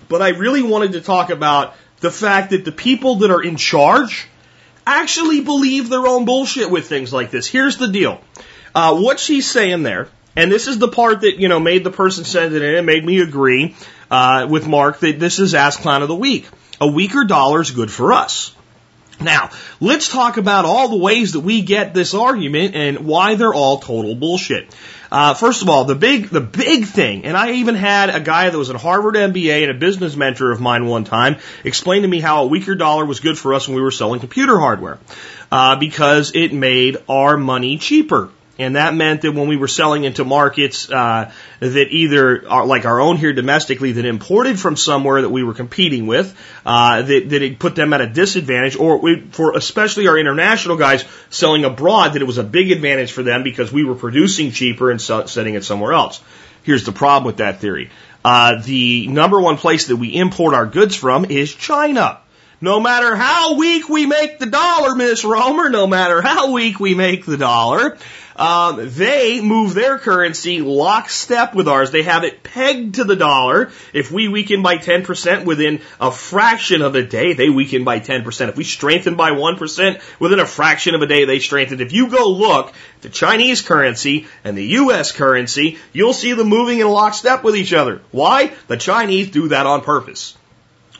But 0.09 0.23
I 0.23 0.29
really 0.29 0.63
wanted 0.63 0.93
to 0.93 1.01
talk 1.01 1.29
about 1.29 1.75
the 1.99 2.11
fact 2.11 2.49
that 2.49 2.65
the 2.65 2.71
people 2.71 3.17
that 3.17 3.31
are 3.31 3.41
in 3.41 3.55
charge 3.55 4.27
actually 4.99 5.41
believe 5.41 5.89
their 5.89 6.05
own 6.05 6.25
bullshit 6.25 6.69
with 6.69 6.87
things 6.87 7.13
like 7.13 7.31
this. 7.31 7.47
Here's 7.47 7.77
the 7.77 7.87
deal. 7.87 8.21
Uh, 8.73 8.99
what 8.99 9.19
she's 9.19 9.49
saying 9.49 9.83
there, 9.83 10.07
and 10.35 10.51
this 10.51 10.67
is 10.67 10.79
the 10.79 10.87
part 10.87 11.21
that, 11.21 11.39
you 11.39 11.47
know, 11.47 11.59
made 11.59 11.83
the 11.83 11.91
person 11.91 12.23
send 12.23 12.55
it 12.55 12.61
in 12.61 12.75
and 12.75 12.85
made 12.85 13.03
me 13.03 13.19
agree 13.19 13.75
uh, 14.09 14.47
with 14.49 14.67
Mark 14.67 14.99
that 14.99 15.19
this 15.19 15.39
is 15.39 15.53
Ass 15.53 15.77
Clown 15.77 16.01
of 16.01 16.07
the 16.07 16.15
Week. 16.15 16.47
A 16.79 16.87
weaker 16.87 17.25
dollar 17.25 17.61
is 17.61 17.71
good 17.71 17.91
for 17.91 18.13
us. 18.13 18.55
Now, 19.21 19.51
let's 19.79 20.09
talk 20.09 20.37
about 20.37 20.65
all 20.65 20.89
the 20.89 20.97
ways 20.97 21.33
that 21.33 21.41
we 21.41 21.61
get 21.61 21.93
this 21.93 22.13
argument 22.13 22.75
and 22.75 23.05
why 23.05 23.35
they're 23.35 23.53
all 23.53 23.79
total 23.79 24.15
bullshit. 24.15 24.73
Uh, 25.11 25.33
first 25.33 25.61
of 25.61 25.67
all, 25.67 25.83
the 25.83 25.95
big, 25.95 26.29
the 26.29 26.39
big 26.39 26.85
thing, 26.85 27.25
and 27.25 27.35
I 27.35 27.53
even 27.53 27.75
had 27.75 28.09
a 28.09 28.21
guy 28.21 28.49
that 28.49 28.57
was 28.57 28.69
at 28.69 28.77
Harvard 28.77 29.15
MBA 29.15 29.63
and 29.63 29.71
a 29.71 29.73
business 29.73 30.15
mentor 30.15 30.51
of 30.51 30.61
mine 30.61 30.85
one 30.85 31.03
time 31.03 31.37
explain 31.65 32.03
to 32.03 32.07
me 32.07 32.21
how 32.21 32.43
a 32.43 32.47
weaker 32.47 32.75
dollar 32.75 33.05
was 33.05 33.19
good 33.19 33.37
for 33.37 33.53
us 33.53 33.67
when 33.67 33.75
we 33.75 33.81
were 33.81 33.91
selling 33.91 34.21
computer 34.21 34.57
hardware, 34.57 34.99
uh, 35.51 35.75
because 35.75 36.31
it 36.33 36.53
made 36.53 36.97
our 37.09 37.35
money 37.35 37.77
cheaper. 37.77 38.29
And 38.61 38.75
that 38.75 38.93
meant 38.93 39.23
that 39.23 39.31
when 39.31 39.47
we 39.47 39.57
were 39.57 39.67
selling 39.67 40.03
into 40.03 40.23
markets 40.23 40.87
uh, 40.87 41.31
that 41.59 41.87
either 41.89 42.47
are 42.47 42.63
like 42.63 42.85
our 42.85 42.99
own 42.99 43.17
here 43.17 43.33
domestically 43.33 43.93
that 43.93 44.05
imported 44.05 44.59
from 44.59 44.77
somewhere 44.77 45.23
that 45.23 45.29
we 45.29 45.43
were 45.43 45.55
competing 45.55 46.05
with, 46.05 46.37
uh, 46.63 47.01
that, 47.01 47.29
that 47.29 47.41
it 47.41 47.57
put 47.57 47.75
them 47.75 47.91
at 47.91 48.01
a 48.01 48.07
disadvantage, 48.07 48.75
or 48.75 48.99
we, 48.99 49.21
for 49.31 49.57
especially 49.57 50.07
our 50.07 50.15
international 50.15 50.77
guys 50.77 51.03
selling 51.31 51.65
abroad, 51.65 52.13
that 52.13 52.21
it 52.21 52.25
was 52.25 52.37
a 52.37 52.43
big 52.43 52.71
advantage 52.71 53.11
for 53.11 53.23
them 53.23 53.41
because 53.41 53.71
we 53.71 53.83
were 53.83 53.95
producing 53.95 54.51
cheaper 54.51 54.91
and 54.91 55.01
sell, 55.01 55.27
setting 55.27 55.55
it 55.55 55.63
somewhere 55.63 55.93
else. 55.93 56.21
Here's 56.61 56.85
the 56.85 56.91
problem 56.91 57.25
with 57.25 57.37
that 57.37 57.61
theory. 57.61 57.89
Uh, 58.23 58.61
the 58.61 59.07
number 59.07 59.41
one 59.41 59.57
place 59.57 59.87
that 59.87 59.95
we 59.95 60.09
import 60.09 60.53
our 60.53 60.67
goods 60.67 60.95
from 60.95 61.25
is 61.25 61.51
China. 61.51 62.19
No 62.63 62.79
matter 62.79 63.15
how 63.15 63.55
weak 63.55 63.89
we 63.89 64.05
make 64.05 64.37
the 64.37 64.45
dollar, 64.45 64.93
Miss 64.93 65.25
Romer, 65.25 65.71
no 65.71 65.87
matter 65.87 66.21
how 66.21 66.51
weak 66.51 66.79
we 66.79 66.93
make 66.93 67.25
the 67.25 67.37
dollar, 67.37 67.97
um, 68.35 68.89
they 68.89 69.41
move 69.41 69.73
their 69.73 69.97
currency 69.97 70.61
lockstep 70.61 71.53
with 71.53 71.67
ours. 71.67 71.91
They 71.91 72.03
have 72.03 72.23
it 72.23 72.43
pegged 72.43 72.95
to 72.95 73.03
the 73.03 73.15
dollar. 73.15 73.71
If 73.93 74.11
we 74.11 74.27
weaken 74.27 74.63
by 74.63 74.77
10% 74.77 75.45
within 75.45 75.81
a 75.99 76.11
fraction 76.11 76.81
of 76.81 76.95
a 76.95 77.03
day, 77.03 77.33
they 77.33 77.49
weaken 77.49 77.83
by 77.83 77.99
10%. 77.99 78.49
If 78.49 78.57
we 78.57 78.63
strengthen 78.63 79.15
by 79.15 79.31
1% 79.31 80.01
within 80.19 80.39
a 80.39 80.45
fraction 80.45 80.95
of 80.95 81.01
a 81.01 81.07
day, 81.07 81.25
they 81.25 81.39
strengthen. 81.39 81.81
If 81.81 81.93
you 81.93 82.09
go 82.09 82.29
look 82.29 82.73
the 83.01 83.09
Chinese 83.09 83.61
currency 83.61 84.27
and 84.43 84.57
the 84.57 84.65
US 84.65 85.11
currency, 85.11 85.79
you'll 85.93 86.13
see 86.13 86.33
them 86.33 86.47
moving 86.47 86.79
in 86.79 86.87
lockstep 86.87 87.43
with 87.43 87.55
each 87.55 87.73
other. 87.73 88.01
Why? 88.11 88.53
The 88.67 88.77
Chinese 88.77 89.31
do 89.31 89.49
that 89.49 89.65
on 89.65 89.81
purpose. 89.81 90.37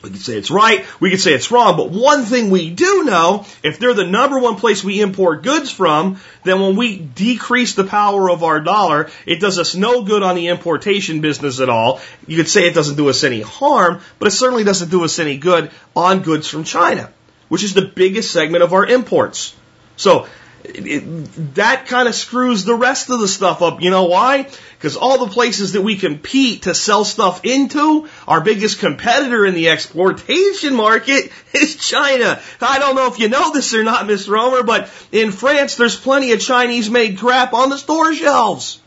We 0.02 0.10
can 0.10 0.18
say 0.18 0.36
it's 0.36 0.50
right, 0.50 0.84
we 0.98 1.10
can 1.10 1.18
say 1.18 1.32
it's 1.32 1.50
wrong, 1.50 1.76
but 1.76 1.90
one 1.90 2.24
thing 2.24 2.50
we 2.50 2.70
do 2.70 3.04
know, 3.04 3.46
if 3.62 3.78
they're 3.78 3.94
the 3.94 4.06
number 4.06 4.38
one 4.38 4.56
place 4.56 4.82
we 4.82 5.00
import 5.00 5.44
goods 5.44 5.70
from, 5.70 6.20
then 6.42 6.60
when 6.60 6.74
we 6.74 6.98
decrease 6.98 7.74
the 7.74 7.84
power 7.84 8.28
of 8.28 8.42
our 8.42 8.60
dollar, 8.60 9.10
it 9.26 9.40
does 9.40 9.58
us 9.58 9.76
no 9.76 10.02
good 10.02 10.24
on 10.24 10.34
the 10.34 10.48
importation 10.48 11.20
business 11.20 11.60
at 11.60 11.68
all. 11.68 12.00
You 12.26 12.36
could 12.36 12.48
say 12.48 12.66
it 12.66 12.74
doesn't 12.74 12.96
do 12.96 13.08
us 13.08 13.22
any 13.22 13.42
harm, 13.42 14.00
but 14.18 14.26
it 14.26 14.32
certainly 14.32 14.64
doesn't 14.64 14.90
do 14.90 15.04
us 15.04 15.20
any 15.20 15.38
good 15.38 15.70
on 15.94 16.22
goods 16.22 16.48
from 16.48 16.64
China, 16.64 17.12
which 17.48 17.62
is 17.62 17.74
the 17.74 17.82
biggest 17.82 18.32
segment 18.32 18.64
of 18.64 18.72
our 18.72 18.84
imports. 18.84 19.54
So, 19.96 20.26
it, 20.64 21.54
that 21.54 21.86
kind 21.86 22.08
of 22.08 22.14
screws 22.14 22.64
the 22.64 22.74
rest 22.74 23.10
of 23.10 23.20
the 23.20 23.28
stuff 23.28 23.62
up. 23.62 23.82
You 23.82 23.90
know 23.90 24.04
why? 24.04 24.48
Because 24.82 24.96
all 24.96 25.24
the 25.24 25.32
places 25.32 25.74
that 25.74 25.82
we 25.82 25.96
compete 25.96 26.62
to 26.62 26.74
sell 26.74 27.04
stuff 27.04 27.44
into, 27.44 28.08
our 28.26 28.40
biggest 28.40 28.80
competitor 28.80 29.46
in 29.46 29.54
the 29.54 29.68
exportation 29.68 30.74
market 30.74 31.30
is 31.54 31.76
China. 31.76 32.40
I 32.60 32.80
don't 32.80 32.96
know 32.96 33.06
if 33.06 33.20
you 33.20 33.28
know 33.28 33.52
this 33.52 33.74
or 33.74 33.84
not, 33.84 34.08
Miss 34.08 34.26
Romer, 34.26 34.64
but 34.64 34.90
in 35.12 35.30
France, 35.30 35.76
there's 35.76 35.94
plenty 35.94 36.32
of 36.32 36.40
Chinese 36.40 36.90
made 36.90 37.18
crap 37.18 37.54
on 37.54 37.70
the 37.70 37.78
store 37.78 38.12
shelves. 38.12 38.80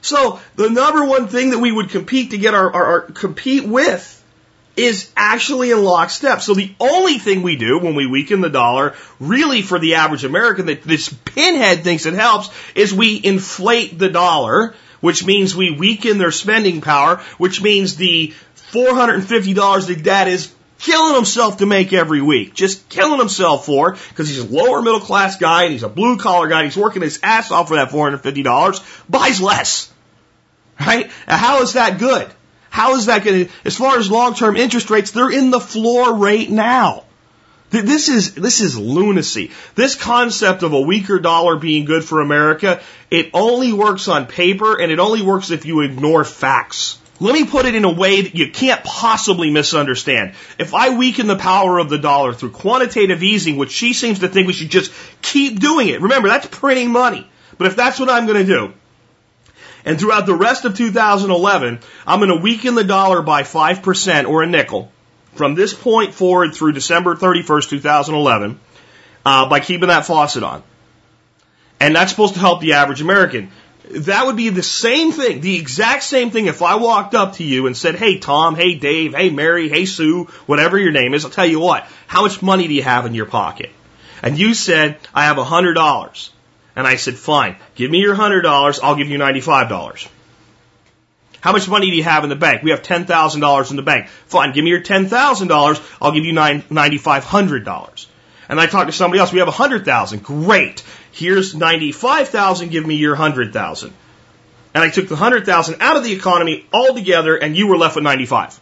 So 0.00 0.40
the 0.54 0.70
number 0.70 1.04
one 1.04 1.28
thing 1.28 1.50
that 1.50 1.58
we 1.58 1.70
would 1.70 1.90
compete 1.90 2.30
to 2.30 2.38
get 2.38 2.54
our, 2.54 2.72
our, 2.72 2.86
our 2.86 3.00
compete 3.02 3.68
with 3.68 4.14
is 4.74 5.12
actually 5.18 5.70
in 5.70 5.84
lockstep. 5.84 6.40
So 6.40 6.54
the 6.54 6.74
only 6.80 7.18
thing 7.18 7.42
we 7.42 7.56
do 7.56 7.78
when 7.78 7.94
we 7.94 8.06
weaken 8.06 8.40
the 8.40 8.48
dollar, 8.48 8.94
really 9.20 9.60
for 9.60 9.78
the 9.78 9.96
average 9.96 10.24
American, 10.24 10.66
that 10.66 10.82
this 10.82 11.12
pinhead 11.26 11.84
thinks 11.84 12.06
it 12.06 12.14
helps, 12.14 12.48
is 12.74 12.94
we 12.94 13.20
inflate 13.22 13.98
the 13.98 14.08
dollar, 14.08 14.74
which 15.00 15.24
means 15.24 15.54
we 15.54 15.70
weaken 15.70 16.18
their 16.18 16.30
spending 16.30 16.80
power, 16.80 17.16
which 17.38 17.62
means 17.62 17.96
the 17.96 18.34
$450 18.72 19.86
that 19.86 20.02
dad 20.02 20.28
is 20.28 20.52
killing 20.78 21.14
himself 21.14 21.58
to 21.58 21.66
make 21.66 21.92
every 21.92 22.20
week, 22.20 22.54
just 22.54 22.88
killing 22.88 23.18
himself 23.18 23.66
for, 23.66 23.92
because 23.92 24.28
he's 24.28 24.40
a 24.40 24.46
lower 24.46 24.82
middle 24.82 25.00
class 25.00 25.36
guy 25.36 25.64
and 25.64 25.72
he's 25.72 25.82
a 25.82 25.88
blue 25.88 26.18
collar 26.18 26.48
guy, 26.48 26.64
he's 26.64 26.76
working 26.76 27.02
his 27.02 27.20
ass 27.22 27.50
off 27.50 27.68
for 27.68 27.76
that 27.76 27.90
$450, 27.90 29.04
buys 29.08 29.40
less. 29.40 29.92
Right? 30.78 31.10
How 31.26 31.62
is 31.62 31.72
that 31.72 31.98
good? 31.98 32.28
How 32.68 32.96
is 32.96 33.06
that 33.06 33.24
going 33.24 33.46
to, 33.46 33.52
as 33.64 33.76
far 33.76 33.96
as 33.96 34.10
long 34.10 34.34
term 34.34 34.56
interest 34.56 34.90
rates, 34.90 35.10
they're 35.10 35.30
in 35.30 35.50
the 35.50 35.60
floor 35.60 36.14
rate 36.14 36.50
now. 36.50 37.05
This 37.70 38.08
is, 38.08 38.34
this 38.34 38.60
is 38.60 38.78
lunacy. 38.78 39.50
This 39.74 39.94
concept 39.96 40.62
of 40.62 40.72
a 40.72 40.80
weaker 40.80 41.18
dollar 41.18 41.56
being 41.56 41.84
good 41.84 42.04
for 42.04 42.20
America, 42.20 42.80
it 43.10 43.30
only 43.34 43.72
works 43.72 44.08
on 44.08 44.26
paper 44.26 44.80
and 44.80 44.92
it 44.92 44.98
only 44.98 45.22
works 45.22 45.50
if 45.50 45.66
you 45.66 45.80
ignore 45.80 46.24
facts. 46.24 46.98
Let 47.18 47.32
me 47.32 47.44
put 47.46 47.66
it 47.66 47.74
in 47.74 47.84
a 47.84 47.92
way 47.92 48.22
that 48.22 48.34
you 48.34 48.50
can't 48.50 48.84
possibly 48.84 49.50
misunderstand. 49.50 50.34
If 50.58 50.74
I 50.74 50.96
weaken 50.96 51.26
the 51.26 51.36
power 51.36 51.78
of 51.78 51.88
the 51.88 51.98
dollar 51.98 52.34
through 52.34 52.50
quantitative 52.50 53.22
easing, 53.22 53.56
which 53.56 53.70
she 53.70 53.94
seems 53.94 54.20
to 54.20 54.28
think 54.28 54.46
we 54.46 54.52
should 54.52 54.70
just 54.70 54.92
keep 55.22 55.58
doing 55.58 55.88
it, 55.88 56.02
remember 56.02 56.28
that's 56.28 56.46
printing 56.46 56.90
money. 56.92 57.28
But 57.56 57.68
if 57.68 57.76
that's 57.76 57.98
what 57.98 58.10
I'm 58.10 58.26
going 58.26 58.46
to 58.46 58.52
do, 58.52 58.74
and 59.84 59.98
throughout 59.98 60.26
the 60.26 60.34
rest 60.34 60.64
of 60.64 60.76
2011, 60.76 61.78
I'm 62.06 62.18
going 62.18 62.36
to 62.36 62.42
weaken 62.42 62.74
the 62.74 62.84
dollar 62.84 63.22
by 63.22 63.44
5% 63.44 64.28
or 64.28 64.42
a 64.42 64.46
nickel 64.46 64.92
from 65.36 65.54
this 65.54 65.74
point 65.74 66.14
forward 66.14 66.54
through 66.54 66.72
December 66.72 67.14
31st, 67.14 67.68
2011, 67.70 68.60
uh, 69.24 69.48
by 69.48 69.60
keeping 69.60 69.88
that 69.88 70.06
faucet 70.06 70.42
on. 70.42 70.62
And 71.80 71.94
that's 71.94 72.10
supposed 72.10 72.34
to 72.34 72.40
help 72.40 72.60
the 72.60 72.74
average 72.74 73.00
American. 73.00 73.50
That 73.90 74.26
would 74.26 74.36
be 74.36 74.48
the 74.48 74.62
same 74.62 75.12
thing, 75.12 75.40
the 75.40 75.56
exact 75.58 76.02
same 76.02 76.30
thing 76.30 76.46
if 76.46 76.62
I 76.62 76.76
walked 76.76 77.14
up 77.14 77.34
to 77.34 77.44
you 77.44 77.66
and 77.66 77.76
said, 77.76 77.94
Hey 77.94 78.18
Tom, 78.18 78.56
hey 78.56 78.74
Dave, 78.74 79.14
hey 79.14 79.30
Mary, 79.30 79.68
hey 79.68 79.84
Sue, 79.84 80.24
whatever 80.46 80.76
your 80.76 80.90
name 80.90 81.14
is, 81.14 81.24
I'll 81.24 81.30
tell 81.30 81.46
you 81.46 81.60
what, 81.60 81.86
how 82.06 82.22
much 82.22 82.42
money 82.42 82.66
do 82.66 82.74
you 82.74 82.82
have 82.82 83.06
in 83.06 83.14
your 83.14 83.26
pocket? 83.26 83.70
And 84.22 84.38
you 84.38 84.54
said, 84.54 84.98
I 85.14 85.26
have 85.26 85.38
a 85.38 85.44
hundred 85.44 85.74
dollars. 85.74 86.32
And 86.74 86.86
I 86.86 86.96
said, 86.96 87.16
fine, 87.16 87.56
give 87.74 87.90
me 87.90 88.00
your 88.00 88.14
$100, 88.14 88.80
I'll 88.82 88.96
give 88.96 89.08
you 89.08 89.18
$95. 89.18 90.08
How 91.40 91.52
much 91.52 91.68
money 91.68 91.90
do 91.90 91.96
you 91.96 92.02
have 92.02 92.24
in 92.24 92.30
the 92.30 92.36
bank? 92.36 92.62
We 92.62 92.70
have 92.70 92.82
$10,000 92.82 93.70
in 93.70 93.76
the 93.76 93.82
bank. 93.82 94.08
Fine, 94.26 94.52
give 94.52 94.64
me 94.64 94.70
your 94.70 94.80
$10,000, 94.80 95.96
I'll 96.00 96.12
give 96.12 96.24
you 96.24 96.32
$9,500. 96.32 98.06
And 98.48 98.60
I 98.60 98.66
talked 98.66 98.86
to 98.86 98.92
somebody 98.92 99.20
else, 99.20 99.32
we 99.32 99.40
have 99.40 99.48
a 99.48 99.50
100,000. 99.50 100.22
Great. 100.22 100.82
Here's 101.12 101.54
95,000, 101.54 102.70
give 102.70 102.86
me 102.86 102.96
your 102.96 103.12
100,000. 103.12 103.92
And 104.74 104.84
I 104.84 104.90
took 104.90 105.08
the 105.08 105.14
100,000 105.14 105.76
out 105.80 105.96
of 105.96 106.04
the 106.04 106.12
economy 106.12 106.66
altogether 106.72 107.36
and 107.36 107.56
you 107.56 107.66
were 107.66 107.78
left 107.78 107.96
with 107.96 108.04
95. 108.04 108.60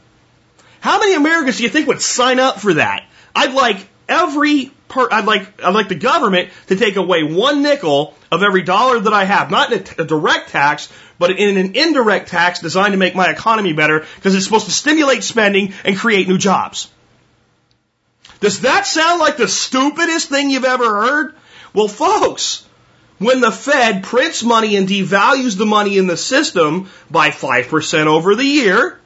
How 0.80 1.00
many 1.00 1.14
Americans 1.14 1.56
do 1.56 1.64
you 1.64 1.68
think 1.68 1.88
would 1.88 2.00
sign 2.00 2.38
up 2.38 2.60
for 2.60 2.74
that? 2.74 3.04
I'd 3.34 3.52
like 3.52 3.88
every 4.08 4.70
per, 4.94 5.08
I'd 5.10 5.26
like, 5.26 5.62
I'd 5.62 5.74
like 5.74 5.88
the 5.88 5.94
government 5.96 6.50
to 6.68 6.76
take 6.76 6.96
away 6.96 7.22
one 7.24 7.62
nickel 7.62 8.14
of 8.30 8.42
every 8.42 8.62
dollar 8.62 9.00
that 9.00 9.12
I 9.12 9.24
have, 9.24 9.50
not 9.50 9.72
in 9.72 9.84
a, 9.98 10.02
a 10.02 10.04
direct 10.04 10.50
tax, 10.50 10.90
but 11.18 11.30
in 11.32 11.56
an 11.56 11.76
indirect 11.76 12.28
tax 12.28 12.60
designed 12.60 12.92
to 12.92 12.98
make 12.98 13.14
my 13.14 13.28
economy 13.28 13.72
better 13.72 14.06
because 14.16 14.34
it's 14.34 14.44
supposed 14.44 14.66
to 14.66 14.72
stimulate 14.72 15.24
spending 15.24 15.74
and 15.84 15.96
create 15.96 16.28
new 16.28 16.38
jobs. 16.38 16.88
Does 18.40 18.60
that 18.60 18.86
sound 18.86 19.20
like 19.20 19.36
the 19.36 19.48
stupidest 19.48 20.28
thing 20.28 20.50
you've 20.50 20.64
ever 20.64 20.84
heard? 20.84 21.34
Well, 21.72 21.88
folks, 21.88 22.64
when 23.18 23.40
the 23.40 23.52
Fed 23.52 24.04
prints 24.04 24.42
money 24.42 24.76
and 24.76 24.88
devalues 24.88 25.56
the 25.56 25.66
money 25.66 25.98
in 25.98 26.06
the 26.06 26.16
system 26.16 26.90
by 27.10 27.30
5% 27.30 28.06
over 28.06 28.34
the 28.34 28.44
year, 28.44 29.00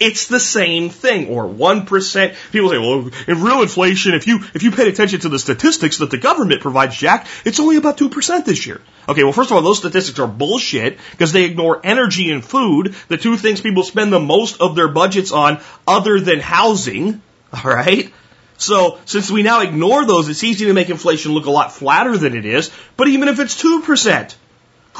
it's 0.00 0.26
the 0.26 0.40
same 0.40 0.88
thing, 0.88 1.28
or 1.28 1.44
1%. 1.44 2.34
People 2.50 2.70
say, 2.70 2.78
well, 2.78 3.10
in 3.28 3.42
real 3.42 3.62
inflation, 3.62 4.14
if 4.14 4.26
you, 4.26 4.40
if 4.54 4.62
you 4.62 4.70
paid 4.70 4.88
attention 4.88 5.20
to 5.20 5.28
the 5.28 5.38
statistics 5.38 5.98
that 5.98 6.10
the 6.10 6.16
government 6.16 6.62
provides, 6.62 6.96
Jack, 6.96 7.26
it's 7.44 7.60
only 7.60 7.76
about 7.76 7.98
2% 7.98 8.44
this 8.46 8.66
year. 8.66 8.80
Okay, 9.08 9.22
well, 9.22 9.32
first 9.32 9.50
of 9.50 9.56
all, 9.56 9.62
those 9.62 9.78
statistics 9.78 10.18
are 10.18 10.26
bullshit 10.26 10.98
because 11.10 11.32
they 11.32 11.44
ignore 11.44 11.80
energy 11.84 12.32
and 12.32 12.42
food, 12.42 12.94
the 13.08 13.18
two 13.18 13.36
things 13.36 13.60
people 13.60 13.82
spend 13.82 14.12
the 14.12 14.18
most 14.18 14.60
of 14.60 14.74
their 14.74 14.88
budgets 14.88 15.32
on 15.32 15.60
other 15.86 16.18
than 16.18 16.40
housing. 16.40 17.20
All 17.52 17.70
right? 17.70 18.12
So, 18.56 18.98
since 19.06 19.30
we 19.30 19.42
now 19.42 19.62
ignore 19.62 20.04
those, 20.04 20.28
it's 20.28 20.44
easy 20.44 20.66
to 20.66 20.74
make 20.74 20.90
inflation 20.90 21.32
look 21.32 21.46
a 21.46 21.50
lot 21.50 21.72
flatter 21.72 22.16
than 22.16 22.36
it 22.36 22.44
is, 22.44 22.70
but 22.96 23.08
even 23.08 23.28
if 23.28 23.40
it's 23.40 23.60
2%, 23.62 24.34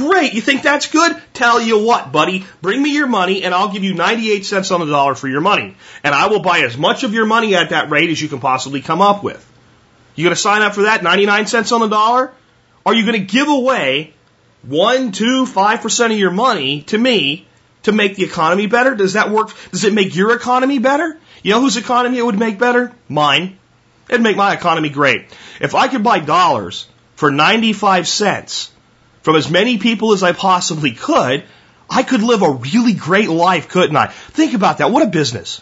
Great. 0.00 0.32
You 0.32 0.40
think 0.40 0.62
that's 0.62 0.88
good? 0.88 1.14
Tell 1.34 1.60
you 1.60 1.84
what, 1.84 2.10
buddy. 2.10 2.46
Bring 2.62 2.82
me 2.82 2.94
your 2.94 3.06
money 3.06 3.44
and 3.44 3.54
I'll 3.54 3.70
give 3.70 3.84
you 3.84 3.92
98 3.92 4.46
cents 4.46 4.70
on 4.70 4.80
the 4.80 4.86
dollar 4.86 5.14
for 5.14 5.28
your 5.28 5.42
money. 5.42 5.76
And 6.02 6.14
I 6.14 6.28
will 6.28 6.40
buy 6.40 6.60
as 6.60 6.78
much 6.78 7.04
of 7.04 7.12
your 7.12 7.26
money 7.26 7.54
at 7.54 7.68
that 7.68 7.90
rate 7.90 8.08
as 8.08 8.20
you 8.20 8.28
can 8.28 8.40
possibly 8.40 8.80
come 8.80 9.02
up 9.02 9.22
with. 9.22 9.46
You 10.14 10.24
going 10.24 10.34
to 10.34 10.40
sign 10.40 10.62
up 10.62 10.74
for 10.74 10.82
that? 10.82 11.02
99 11.02 11.46
cents 11.48 11.70
on 11.72 11.80
the 11.80 11.88
dollar? 11.88 12.32
Are 12.86 12.94
you 12.94 13.04
going 13.04 13.20
to 13.20 13.26
give 13.26 13.48
away 13.48 14.14
one, 14.62 15.12
two, 15.12 15.44
five 15.44 15.82
percent 15.82 16.14
of 16.14 16.18
your 16.18 16.30
money 16.30 16.82
to 16.84 16.96
me 16.96 17.46
to 17.82 17.92
make 17.92 18.16
the 18.16 18.24
economy 18.24 18.66
better? 18.66 18.94
Does 18.94 19.12
that 19.12 19.30
work? 19.30 19.50
Does 19.70 19.84
it 19.84 19.92
make 19.92 20.16
your 20.16 20.34
economy 20.34 20.78
better? 20.78 21.18
You 21.42 21.52
know 21.52 21.60
whose 21.60 21.76
economy 21.76 22.16
it 22.16 22.24
would 22.24 22.38
make 22.38 22.58
better? 22.58 22.92
Mine. 23.06 23.58
It'd 24.08 24.22
make 24.22 24.36
my 24.36 24.54
economy 24.54 24.88
great. 24.88 25.26
If 25.60 25.74
I 25.74 25.88
could 25.88 26.02
buy 26.02 26.20
dollars 26.20 26.88
for 27.16 27.30
95 27.30 28.08
cents, 28.08 28.69
from 29.22 29.36
as 29.36 29.50
many 29.50 29.78
people 29.78 30.12
as 30.12 30.22
I 30.22 30.32
possibly 30.32 30.92
could, 30.92 31.44
I 31.88 32.02
could 32.02 32.22
live 32.22 32.42
a 32.42 32.50
really 32.50 32.94
great 32.94 33.28
life, 33.28 33.68
couldn't 33.68 33.96
I? 33.96 34.06
Think 34.06 34.54
about 34.54 34.78
that. 34.78 34.90
What 34.90 35.02
a 35.02 35.10
business. 35.10 35.60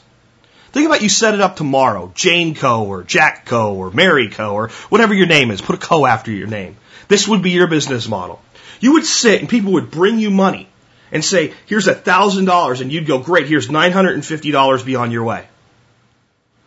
Think 0.72 0.86
about 0.86 1.02
you 1.02 1.08
set 1.08 1.34
it 1.34 1.40
up 1.40 1.56
tomorrow, 1.56 2.12
Jane 2.14 2.54
Co. 2.54 2.84
or 2.84 3.02
Jack 3.02 3.46
Co. 3.46 3.74
or 3.74 3.90
Mary 3.90 4.28
Co. 4.28 4.54
or 4.54 4.68
whatever 4.90 5.14
your 5.14 5.26
name 5.26 5.50
is. 5.50 5.62
Put 5.62 5.76
a 5.76 5.78
Co. 5.78 6.04
after 6.04 6.30
your 6.30 6.46
name. 6.46 6.76
This 7.08 7.26
would 7.26 7.42
be 7.42 7.52
your 7.52 7.66
business 7.66 8.06
model. 8.06 8.40
You 8.80 8.92
would 8.92 9.06
sit 9.06 9.40
and 9.40 9.48
people 9.48 9.72
would 9.72 9.90
bring 9.90 10.18
you 10.18 10.30
money 10.30 10.68
and 11.10 11.24
say, 11.24 11.54
here's 11.66 11.88
a 11.88 11.94
thousand 11.94 12.44
dollars 12.44 12.82
and 12.82 12.92
you'd 12.92 13.06
go, 13.06 13.18
great, 13.18 13.46
here's 13.46 13.68
$950 13.68 14.84
beyond 14.84 15.12
your 15.12 15.24
way. 15.24 15.46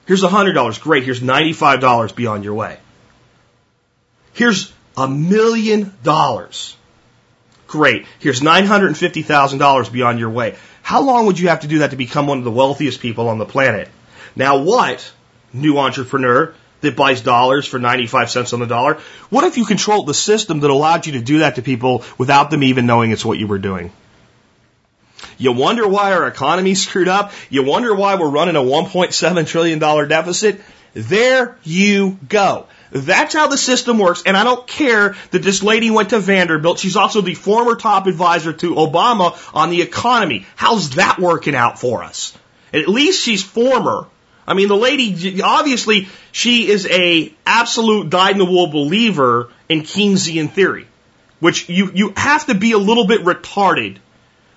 Here's 0.08 0.23
a 0.23 0.30
hundred 0.30 0.54
dollars, 0.54 0.80
great, 0.80 1.04
here's 1.04 1.21
$95 1.21 2.15
beyond 2.15 2.43
your 2.43 2.56
way. 2.56 2.80
Here's 4.34 4.73
a 4.97 5.08
million 5.08 5.93
dollars. 6.04 6.75
Great. 7.71 8.05
Here's 8.19 8.41
$950,000 8.41 9.91
beyond 9.93 10.19
your 10.19 10.29
way. 10.29 10.57
How 10.81 11.03
long 11.03 11.27
would 11.27 11.39
you 11.39 11.47
have 11.47 11.62
to 11.62 11.67
do 11.67 11.79
that 11.79 11.91
to 11.91 11.95
become 11.95 12.27
one 12.27 12.38
of 12.38 12.43
the 12.43 12.51
wealthiest 12.51 12.99
people 12.99 13.29
on 13.29 13.38
the 13.38 13.45
planet? 13.45 13.88
Now 14.36 14.57
what, 14.57 15.10
new 15.53 15.77
entrepreneur 15.77 16.53
that 16.81 16.97
buys 16.97 17.21
dollars 17.21 17.65
for 17.65 17.79
95 17.79 18.29
cents 18.29 18.51
on 18.51 18.60
the 18.60 18.65
dollar, 18.65 18.95
what 19.29 19.45
if 19.45 19.57
you 19.57 19.63
controlled 19.63 20.05
the 20.05 20.13
system 20.13 20.60
that 20.60 20.69
allowed 20.69 21.05
you 21.05 21.13
to 21.13 21.21
do 21.21 21.39
that 21.39 21.55
to 21.55 21.62
people 21.62 22.03
without 22.17 22.51
them 22.51 22.62
even 22.63 22.86
knowing 22.86 23.12
it's 23.12 23.23
what 23.23 23.39
you 23.39 23.47
were 23.47 23.57
doing? 23.57 23.93
You 25.38 25.53
wonder 25.53 25.88
why 25.88 26.12
our 26.12 26.27
economy's 26.27 26.86
screwed 26.86 27.07
up? 27.07 27.31
You 27.49 27.63
wonder 27.63 27.95
why 27.95 28.15
we're 28.15 28.29
running 28.29 28.57
a 28.57 28.60
$1.7 28.60 29.47
trillion 29.47 29.79
deficit? 29.79 30.60
There 30.93 31.57
you 31.63 32.19
go. 32.27 32.67
That's 32.91 33.34
how 33.34 33.47
the 33.47 33.58
system 33.58 33.97
works, 33.97 34.23
and 34.25 34.36
I 34.36 34.43
don't 34.43 34.67
care 34.67 35.15
that 35.32 35.41
this 35.41 35.63
lady 35.63 35.89
went 35.89 36.10
to 36.10 36.19
Vanderbilt. 36.19 36.77
She's 36.77 36.97
also 36.97 37.21
the 37.21 37.34
former 37.34 37.75
top 37.75 38.06
advisor 38.06 38.51
to 38.51 38.75
Obama 38.75 39.38
on 39.56 39.69
the 39.69 39.82
economy. 39.82 40.45
How's 40.58 40.91
that 40.91 41.17
working 41.17 41.56
out 41.56 41.80
for 41.80 42.04
us? 42.04 42.38
At 42.73 42.89
least 42.89 43.23
she's 43.23 43.43
former. 43.43 44.08
I 44.45 44.54
mean, 44.56 44.67
the 44.67 44.75
lady, 44.75 45.41
obviously, 45.41 46.10
she 46.34 46.69
is 46.69 46.86
a 46.86 47.34
absolute 47.45 48.10
dyed-in-the-wool 48.10 48.67
believer 48.67 49.49
in 49.69 49.82
Keynesian 49.82 50.49
theory, 50.51 50.88
which 51.39 51.69
you, 51.69 51.91
you 51.93 52.13
have 52.17 52.47
to 52.47 52.56
be 52.56 52.73
a 52.73 52.77
little 52.77 53.08
bit 53.08 53.21
retarded 53.21 53.97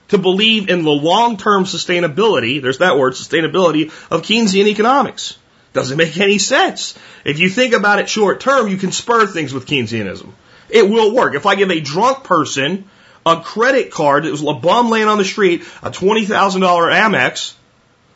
to 0.09 0.18
believe 0.18 0.68
in 0.68 0.83
the 0.83 0.90
long-term 0.90 1.64
sustainability, 1.64 2.61
there's 2.61 2.79
that 2.79 2.99
word, 2.99 3.14
sustainability, 3.14 3.87
of 4.11 4.23
Keynesian 4.23 4.66
economics. 4.66 5.38
Doesn't 5.75 5.99
make 5.99 6.17
any 6.19 6.39
sense. 6.39 6.97
If 7.25 7.41
you 7.41 7.51
think 7.51 7.75
about 7.75 7.99
it 7.99 8.09
short 8.09 8.41
term, 8.41 8.69
you 8.69 8.77
can 8.79 8.93
spur 8.93 9.27
things 9.27 9.53
with 9.53 9.67
Keynesianism. 9.67 10.33
It 10.71 10.89
will 10.89 11.15
work. 11.15 11.35
If 11.35 11.45
I 11.45 11.57
give 11.57 11.71
a 11.71 11.81
drunk 11.81 12.25
person 12.25 12.89
a 13.27 13.41
credit 13.41 13.91
card 13.91 14.25
that 14.25 14.31
was 14.31 14.43
a 14.43 14.53
bum 14.55 14.89
laying 14.89 15.09
on 15.09 15.19
the 15.19 15.25
street, 15.25 15.63
a 15.83 15.91
$20,000 15.91 16.29
Amex 16.29 17.55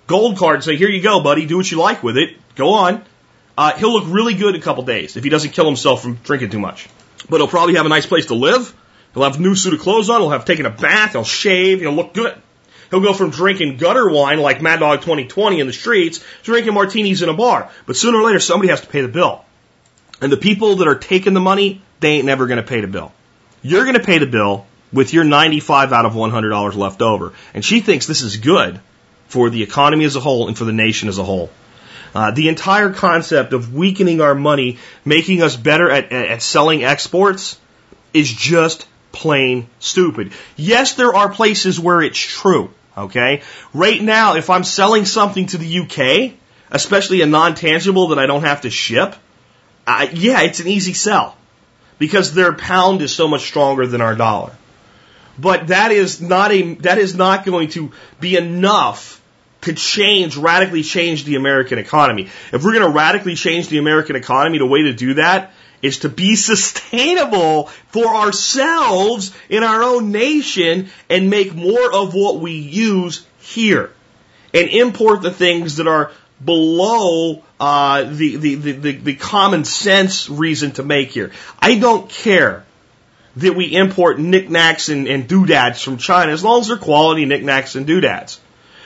gold 0.06 0.38
card, 0.38 0.56
and 0.56 0.64
say, 0.64 0.76
here 0.76 0.88
you 0.88 1.02
go, 1.02 1.20
buddy, 1.20 1.46
do 1.46 1.56
what 1.56 1.70
you 1.70 1.78
like 1.78 2.02
with 2.02 2.16
it, 2.16 2.36
go 2.54 2.74
on, 2.74 3.04
uh, 3.56 3.76
he'll 3.76 3.92
look 3.92 4.04
really 4.06 4.34
good 4.34 4.54
in 4.54 4.60
a 4.60 4.64
couple 4.64 4.84
days 4.84 5.16
if 5.16 5.24
he 5.24 5.30
doesn't 5.30 5.50
kill 5.50 5.66
himself 5.66 6.00
from 6.00 6.14
drinking 6.14 6.50
too 6.50 6.60
much. 6.60 6.88
But 7.28 7.38
he'll 7.38 7.48
probably 7.48 7.74
have 7.74 7.86
a 7.86 7.90
nice 7.90 8.06
place 8.06 8.26
to 8.26 8.34
live. 8.34 8.72
He'll 9.14 9.24
have 9.24 9.36
a 9.36 9.40
new 9.40 9.56
suit 9.56 9.74
of 9.74 9.80
clothes 9.80 10.08
on. 10.10 10.20
He'll 10.20 10.30
have 10.30 10.44
taken 10.44 10.64
a 10.64 10.70
bath. 10.70 11.12
He'll 11.12 11.24
shave. 11.24 11.80
He'll 11.80 11.92
look 11.92 12.14
good. 12.14 12.40
He'll 12.90 13.00
go 13.00 13.12
from 13.12 13.30
drinking 13.30 13.76
gutter 13.76 14.08
wine 14.08 14.38
like 14.38 14.62
Mad 14.62 14.80
Dog 14.80 15.00
2020 15.00 15.60
in 15.60 15.66
the 15.66 15.72
streets 15.72 16.18
to 16.18 16.24
drinking 16.44 16.74
martinis 16.74 17.22
in 17.22 17.28
a 17.28 17.34
bar. 17.34 17.70
But 17.86 17.96
sooner 17.96 18.18
or 18.18 18.24
later, 18.24 18.40
somebody 18.40 18.70
has 18.70 18.80
to 18.80 18.86
pay 18.86 19.02
the 19.02 19.08
bill. 19.08 19.44
And 20.20 20.32
the 20.32 20.36
people 20.36 20.76
that 20.76 20.88
are 20.88 20.98
taking 20.98 21.34
the 21.34 21.40
money, 21.40 21.82
they 22.00 22.12
ain't 22.12 22.26
never 22.26 22.46
going 22.46 22.56
to 22.62 22.66
pay 22.66 22.80
the 22.80 22.86
bill. 22.86 23.12
You're 23.62 23.84
going 23.84 23.94
to 23.94 24.04
pay 24.04 24.18
the 24.18 24.26
bill 24.26 24.66
with 24.92 25.12
your 25.12 25.24
95 25.24 25.92
out 25.92 26.06
of 26.06 26.12
$100 26.14 26.74
left 26.74 27.02
over. 27.02 27.34
And 27.54 27.64
she 27.64 27.80
thinks 27.80 28.06
this 28.06 28.22
is 28.22 28.36
good 28.36 28.80
for 29.26 29.50
the 29.50 29.62
economy 29.62 30.04
as 30.04 30.16
a 30.16 30.20
whole 30.20 30.48
and 30.48 30.56
for 30.56 30.64
the 30.64 30.72
nation 30.72 31.08
as 31.08 31.18
a 31.18 31.24
whole. 31.24 31.50
Uh, 32.14 32.30
the 32.30 32.48
entire 32.48 32.92
concept 32.92 33.52
of 33.52 33.74
weakening 33.74 34.20
our 34.20 34.34
money, 34.34 34.78
making 35.04 35.42
us 35.42 35.56
better 35.56 35.90
at, 35.90 36.10
at 36.10 36.42
selling 36.42 36.82
exports, 36.82 37.60
is 38.14 38.32
just 38.32 38.88
plain 39.12 39.68
stupid. 39.78 40.32
Yes, 40.56 40.94
there 40.94 41.14
are 41.14 41.28
places 41.28 41.78
where 41.78 42.00
it's 42.00 42.18
true. 42.18 42.70
Okay? 42.98 43.42
Right 43.72 44.02
now, 44.02 44.36
if 44.36 44.50
I'm 44.50 44.64
selling 44.64 45.04
something 45.04 45.46
to 45.46 45.58
the 45.58 45.78
UK, 45.80 46.34
especially 46.70 47.22
a 47.22 47.26
non-tangible 47.26 48.08
that 48.08 48.18
I 48.18 48.26
don't 48.26 48.42
have 48.42 48.62
to 48.62 48.70
ship, 48.70 49.14
uh, 49.86 50.06
yeah, 50.12 50.42
it's 50.42 50.60
an 50.60 50.68
easy 50.68 50.92
sell. 50.92 51.36
Because 51.98 52.32
their 52.32 52.52
pound 52.52 53.02
is 53.02 53.12
so 53.12 53.26
much 53.26 53.42
stronger 53.42 53.86
than 53.86 54.00
our 54.00 54.14
dollar. 54.14 54.52
But 55.38 55.68
that 55.68 55.90
is 55.90 56.20
not 56.20 56.52
a, 56.52 56.74
that 56.74 56.98
is 56.98 57.14
not 57.14 57.44
going 57.44 57.68
to 57.70 57.92
be 58.20 58.36
enough 58.36 59.20
to 59.62 59.72
change, 59.72 60.36
radically 60.36 60.82
change 60.82 61.24
the 61.24 61.36
American 61.36 61.78
economy. 61.78 62.28
If 62.52 62.62
we're 62.62 62.72
going 62.72 62.84
to 62.84 62.96
radically 62.96 63.34
change 63.34 63.68
the 63.68 63.78
American 63.78 64.14
economy, 64.14 64.58
the 64.58 64.66
way 64.66 64.82
to 64.82 64.92
do 64.92 65.14
that 65.14 65.52
is 65.82 66.00
to 66.00 66.08
be 66.08 66.36
sustainable 66.36 67.66
for 67.88 68.06
ourselves 68.06 69.34
in 69.48 69.62
our 69.62 69.82
own 69.82 70.12
nation 70.12 70.88
and 71.08 71.30
make 71.30 71.54
more 71.54 71.92
of 71.92 72.14
what 72.14 72.40
we 72.40 72.52
use 72.52 73.26
here 73.38 73.92
and 74.52 74.68
import 74.68 75.22
the 75.22 75.30
things 75.30 75.76
that 75.76 75.86
are 75.86 76.10
below 76.44 77.42
uh, 77.60 78.04
the, 78.04 78.36
the, 78.36 78.54
the, 78.54 78.92
the, 78.92 79.14
common 79.16 79.64
sense 79.64 80.30
reason 80.30 80.70
to 80.72 80.84
make 80.84 81.10
here. 81.10 81.32
I 81.58 81.78
don't 81.78 82.08
care 82.08 82.64
that 83.36 83.56
we 83.56 83.74
import 83.74 84.18
knickknacks 84.18 84.88
and, 84.88 85.08
and 85.08 85.28
doodads 85.28 85.82
from 85.82 85.98
China 85.98 86.32
as 86.32 86.44
long 86.44 86.60
as 86.60 86.68
they're 86.68 86.76
quality 86.76 87.24
knickknacks 87.24 87.74
and 87.74 87.86
doodads. 87.86 88.40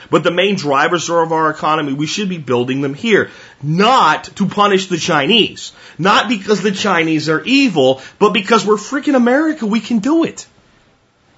But 0.09 0.23
the 0.23 0.31
main 0.31 0.55
drivers 0.55 1.09
of 1.09 1.31
our 1.31 1.49
economy, 1.49 1.93
we 1.93 2.07
should 2.07 2.29
be 2.29 2.37
building 2.37 2.81
them 2.81 2.93
here. 2.93 3.29
Not 3.61 4.25
to 4.35 4.47
punish 4.47 4.87
the 4.87 4.97
Chinese. 4.97 5.73
Not 5.97 6.29
because 6.29 6.61
the 6.61 6.71
Chinese 6.71 7.29
are 7.29 7.43
evil, 7.43 8.01
but 8.19 8.31
because 8.31 8.65
we're 8.65 8.75
freaking 8.75 9.15
America. 9.15 9.65
We 9.65 9.79
can 9.79 9.99
do 9.99 10.23
it. 10.23 10.47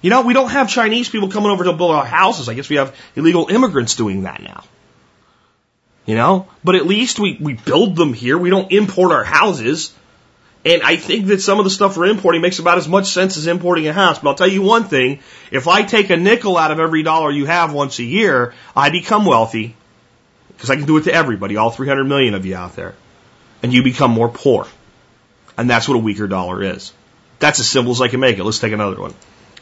You 0.02 0.10
know, 0.10 0.22
we 0.22 0.34
don't 0.34 0.50
have 0.50 0.68
Chinese 0.68 1.08
people 1.08 1.30
coming 1.30 1.50
over 1.50 1.64
to 1.64 1.72
build 1.72 1.90
our 1.90 2.04
houses. 2.04 2.48
I 2.48 2.54
guess 2.54 2.68
we 2.68 2.76
have 2.76 2.94
illegal 3.16 3.48
immigrants 3.48 3.96
doing 3.96 4.22
that 4.22 4.42
now. 4.42 4.64
You 6.04 6.14
know? 6.14 6.48
But 6.62 6.76
at 6.76 6.86
least 6.86 7.18
we, 7.18 7.36
we 7.40 7.54
build 7.54 7.96
them 7.96 8.12
here. 8.12 8.38
We 8.38 8.50
don't 8.50 8.70
import 8.70 9.12
our 9.12 9.24
houses. 9.24 9.92
And 10.66 10.82
I 10.82 10.96
think 10.96 11.26
that 11.26 11.40
some 11.40 11.60
of 11.60 11.64
the 11.64 11.70
stuff 11.70 11.96
we're 11.96 12.06
importing 12.06 12.42
makes 12.42 12.58
about 12.58 12.76
as 12.76 12.88
much 12.88 13.06
sense 13.12 13.36
as 13.36 13.46
importing 13.46 13.86
a 13.86 13.92
house. 13.92 14.18
But 14.18 14.30
I'll 14.30 14.34
tell 14.34 14.48
you 14.48 14.62
one 14.62 14.82
thing. 14.82 15.20
If 15.52 15.68
I 15.68 15.84
take 15.84 16.10
a 16.10 16.16
nickel 16.16 16.56
out 16.56 16.72
of 16.72 16.80
every 16.80 17.04
dollar 17.04 17.30
you 17.30 17.46
have 17.46 17.72
once 17.72 18.00
a 18.00 18.02
year, 18.02 18.52
I 18.74 18.90
become 18.90 19.24
wealthy. 19.26 19.76
Because 20.48 20.70
I 20.70 20.74
can 20.74 20.86
do 20.86 20.96
it 20.96 21.04
to 21.04 21.14
everybody, 21.14 21.56
all 21.56 21.70
300 21.70 22.02
million 22.02 22.34
of 22.34 22.44
you 22.44 22.56
out 22.56 22.74
there. 22.74 22.96
And 23.62 23.72
you 23.72 23.84
become 23.84 24.10
more 24.10 24.28
poor. 24.28 24.66
And 25.56 25.70
that's 25.70 25.86
what 25.86 25.94
a 25.94 25.98
weaker 25.98 26.26
dollar 26.26 26.60
is. 26.60 26.92
That's 27.38 27.60
as 27.60 27.68
simple 27.68 27.92
as 27.92 28.00
I 28.00 28.08
can 28.08 28.18
make 28.18 28.36
it. 28.38 28.42
Let's 28.42 28.58
take 28.58 28.72
another 28.72 29.00
one. 29.00 29.14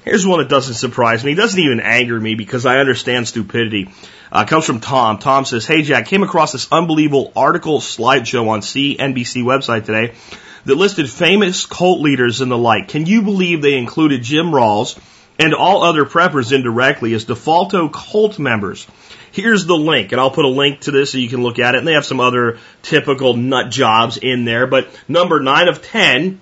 Here's 0.06 0.26
one 0.26 0.38
that 0.38 0.48
doesn't 0.48 0.74
surprise 0.74 1.22
me. 1.22 1.32
It 1.32 1.36
doesn't 1.36 1.60
even 1.60 1.80
anger 1.80 2.18
me 2.18 2.34
because 2.34 2.64
I 2.64 2.78
understand 2.78 3.28
stupidity. 3.28 3.90
Uh, 4.32 4.46
comes 4.46 4.64
from 4.64 4.80
Tom. 4.80 5.18
Tom 5.18 5.44
says, 5.44 5.66
Hey 5.66 5.82
Jack, 5.82 6.06
came 6.06 6.22
across 6.22 6.52
this 6.52 6.72
unbelievable 6.72 7.30
article 7.36 7.80
slideshow 7.80 8.48
on 8.48 8.62
CNBC 8.62 9.42
website 9.42 9.84
today 9.84 10.14
that 10.64 10.76
listed 10.76 11.10
famous 11.10 11.66
cult 11.66 12.00
leaders 12.00 12.40
and 12.40 12.50
the 12.50 12.58
like. 12.58 12.88
Can 12.88 13.06
you 13.06 13.22
believe 13.22 13.62
they 13.62 13.76
included 13.76 14.22
Jim 14.22 14.46
Rawles 14.46 14.98
and 15.38 15.54
all 15.54 15.82
other 15.82 16.04
preppers 16.04 16.52
indirectly 16.52 17.14
as 17.14 17.24
defaulto 17.24 17.92
cult 17.92 18.38
members? 18.38 18.86
Here's 19.32 19.66
the 19.66 19.76
link, 19.76 20.12
and 20.12 20.20
I'll 20.20 20.30
put 20.30 20.44
a 20.44 20.48
link 20.48 20.82
to 20.82 20.92
this 20.92 21.10
so 21.10 21.18
you 21.18 21.28
can 21.28 21.42
look 21.42 21.58
at 21.58 21.74
it. 21.74 21.78
And 21.78 21.88
they 21.88 21.94
have 21.94 22.06
some 22.06 22.20
other 22.20 22.58
typical 22.82 23.34
nut 23.34 23.70
jobs 23.70 24.16
in 24.16 24.44
there, 24.44 24.66
but 24.66 24.88
number 25.08 25.40
nine 25.40 25.68
of 25.68 25.82
ten 25.82 26.40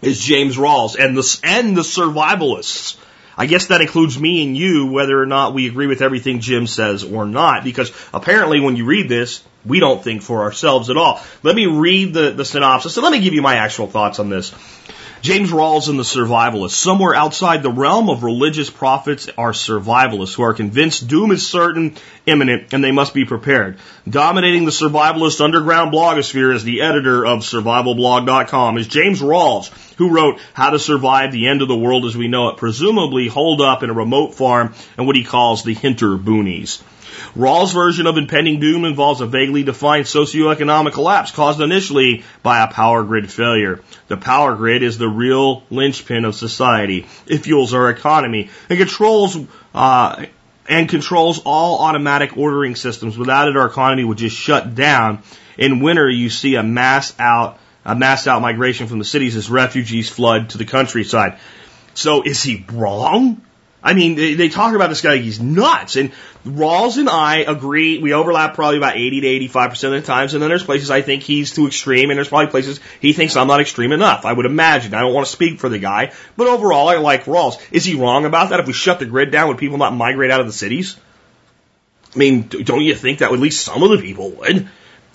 is 0.00 0.20
James 0.20 0.56
Rawles 0.56 0.96
and 0.96 1.16
the, 1.16 1.40
and 1.42 1.76
the 1.76 1.82
survivalists. 1.82 2.96
I 3.36 3.46
guess 3.46 3.66
that 3.66 3.80
includes 3.80 4.18
me 4.18 4.46
and 4.46 4.56
you, 4.56 4.86
whether 4.86 5.20
or 5.20 5.26
not 5.26 5.54
we 5.54 5.66
agree 5.66 5.88
with 5.88 6.02
everything 6.02 6.38
Jim 6.38 6.68
says 6.68 7.02
or 7.02 7.26
not, 7.26 7.64
because 7.64 7.90
apparently 8.12 8.60
when 8.60 8.76
you 8.76 8.84
read 8.84 9.08
this, 9.08 9.42
we 9.64 9.80
don't 9.80 10.02
think 10.02 10.22
for 10.22 10.42
ourselves 10.42 10.90
at 10.90 10.96
all. 10.96 11.20
Let 11.42 11.56
me 11.56 11.66
read 11.66 12.14
the, 12.14 12.30
the 12.30 12.44
synopsis 12.44 12.96
and 12.96 13.04
let 13.04 13.12
me 13.12 13.20
give 13.20 13.34
you 13.34 13.42
my 13.42 13.56
actual 13.56 13.86
thoughts 13.86 14.18
on 14.18 14.28
this. 14.28 14.52
James 15.24 15.52
Rawles 15.52 15.88
and 15.88 15.98
the 15.98 16.02
survivalists. 16.02 16.72
Somewhere 16.72 17.14
outside 17.14 17.62
the 17.62 17.70
realm 17.70 18.10
of 18.10 18.24
religious 18.24 18.68
prophets 18.68 19.26
are 19.38 19.52
survivalists 19.52 20.34
who 20.34 20.42
are 20.42 20.52
convinced 20.52 21.08
doom 21.08 21.30
is 21.32 21.48
certain, 21.48 21.96
imminent, 22.26 22.74
and 22.74 22.84
they 22.84 22.92
must 22.92 23.14
be 23.14 23.24
prepared. 23.24 23.78
Dominating 24.06 24.66
the 24.66 24.70
survivalist 24.70 25.40
underground 25.40 25.94
blogosphere 25.94 26.54
as 26.54 26.62
the 26.62 26.82
editor 26.82 27.24
of 27.24 27.38
survivalblog.com 27.38 28.76
is 28.76 28.86
James 28.86 29.22
Rawles, 29.22 29.70
who 29.96 30.10
wrote 30.10 30.40
How 30.52 30.68
to 30.68 30.78
Survive 30.78 31.32
the 31.32 31.48
End 31.48 31.62
of 31.62 31.68
the 31.68 31.74
World 31.74 32.04
as 32.04 32.14
We 32.14 32.28
Know 32.28 32.50
It, 32.50 32.58
presumably 32.58 33.26
holed 33.26 33.62
up 33.62 33.82
in 33.82 33.88
a 33.88 33.94
remote 33.94 34.34
farm 34.34 34.74
in 34.98 35.06
what 35.06 35.16
he 35.16 35.24
calls 35.24 35.64
the 35.64 35.72
Hinter 35.72 36.18
Boonies. 36.18 36.82
Rawles' 37.36 37.72
version 37.72 38.06
of 38.06 38.16
impending 38.16 38.60
doom 38.60 38.84
involves 38.84 39.20
a 39.20 39.26
vaguely 39.26 39.64
defined 39.64 40.04
socioeconomic 40.04 40.92
collapse 40.92 41.32
caused 41.32 41.60
initially 41.60 42.24
by 42.42 42.62
a 42.62 42.68
power 42.68 43.02
grid 43.02 43.30
failure. 43.30 43.80
The 44.06 44.16
power 44.16 44.54
grid 44.54 44.82
is 44.82 44.98
the 44.98 45.08
real 45.08 45.64
linchpin 45.68 46.24
of 46.24 46.36
society. 46.36 47.06
It 47.26 47.38
fuels 47.38 47.74
our 47.74 47.90
economy 47.90 48.50
and 48.68 48.78
controls 48.78 49.36
uh, 49.74 50.26
and 50.68 50.88
controls 50.88 51.42
all 51.44 51.80
automatic 51.80 52.36
ordering 52.36 52.76
systems. 52.76 53.18
Without 53.18 53.48
it, 53.48 53.56
our 53.56 53.66
economy 53.66 54.04
would 54.04 54.18
just 54.18 54.36
shut 54.36 54.74
down. 54.74 55.22
In 55.58 55.80
winter, 55.80 56.08
you 56.08 56.30
see 56.30 56.54
a 56.54 56.62
mass 56.62 57.14
out 57.18 57.58
a 57.84 57.94
mass 57.94 58.26
out 58.26 58.40
migration 58.40 58.86
from 58.86 58.98
the 58.98 59.04
cities 59.04 59.36
as 59.36 59.50
refugees 59.50 60.08
flood 60.08 60.50
to 60.50 60.58
the 60.58 60.64
countryside. 60.64 61.38
So 61.94 62.22
is 62.22 62.42
he 62.42 62.64
wrong? 62.72 63.42
I 63.84 63.92
mean, 63.92 64.14
they, 64.14 64.32
they 64.32 64.48
talk 64.48 64.74
about 64.74 64.88
this 64.88 65.02
guy 65.02 65.18
he's 65.18 65.38
nuts. 65.38 65.96
And 65.96 66.10
Rawles 66.46 66.96
and 66.96 67.10
I 67.10 67.40
agree, 67.40 67.98
we 67.98 68.14
overlap 68.14 68.54
probably 68.54 68.78
about 68.78 68.96
80 68.96 69.20
to 69.20 69.48
85% 69.54 69.84
of 69.84 69.90
the 69.92 70.00
times. 70.00 70.32
And 70.32 70.42
then 70.42 70.48
there's 70.48 70.64
places 70.64 70.90
I 70.90 71.02
think 71.02 71.22
he's 71.22 71.52
too 71.52 71.66
extreme, 71.66 72.08
and 72.08 72.16
there's 72.16 72.30
probably 72.30 72.50
places 72.50 72.80
he 73.00 73.12
thinks 73.12 73.36
I'm 73.36 73.46
not 73.46 73.60
extreme 73.60 73.92
enough. 73.92 74.24
I 74.24 74.32
would 74.32 74.46
imagine. 74.46 74.94
I 74.94 75.00
don't 75.00 75.12
want 75.12 75.26
to 75.26 75.32
speak 75.32 75.60
for 75.60 75.68
the 75.68 75.78
guy. 75.78 76.12
But 76.34 76.46
overall, 76.46 76.88
I 76.88 76.96
like 76.96 77.24
Rawles. 77.24 77.60
Is 77.70 77.84
he 77.84 77.94
wrong 77.94 78.24
about 78.24 78.50
that? 78.50 78.60
If 78.60 78.66
we 78.66 78.72
shut 78.72 79.00
the 79.00 79.06
grid 79.06 79.30
down, 79.30 79.48
would 79.48 79.58
people 79.58 79.76
not 79.76 79.94
migrate 79.94 80.30
out 80.30 80.40
of 80.40 80.46
the 80.46 80.52
cities? 80.52 80.96
I 82.14 82.18
mean, 82.18 82.48
don't 82.48 82.82
you 82.82 82.94
think 82.94 83.18
that 83.18 83.32
at 83.32 83.38
least 83.38 83.62
some 83.62 83.82
of 83.82 83.90
the 83.90 83.98
people 83.98 84.30
would? 84.30 84.66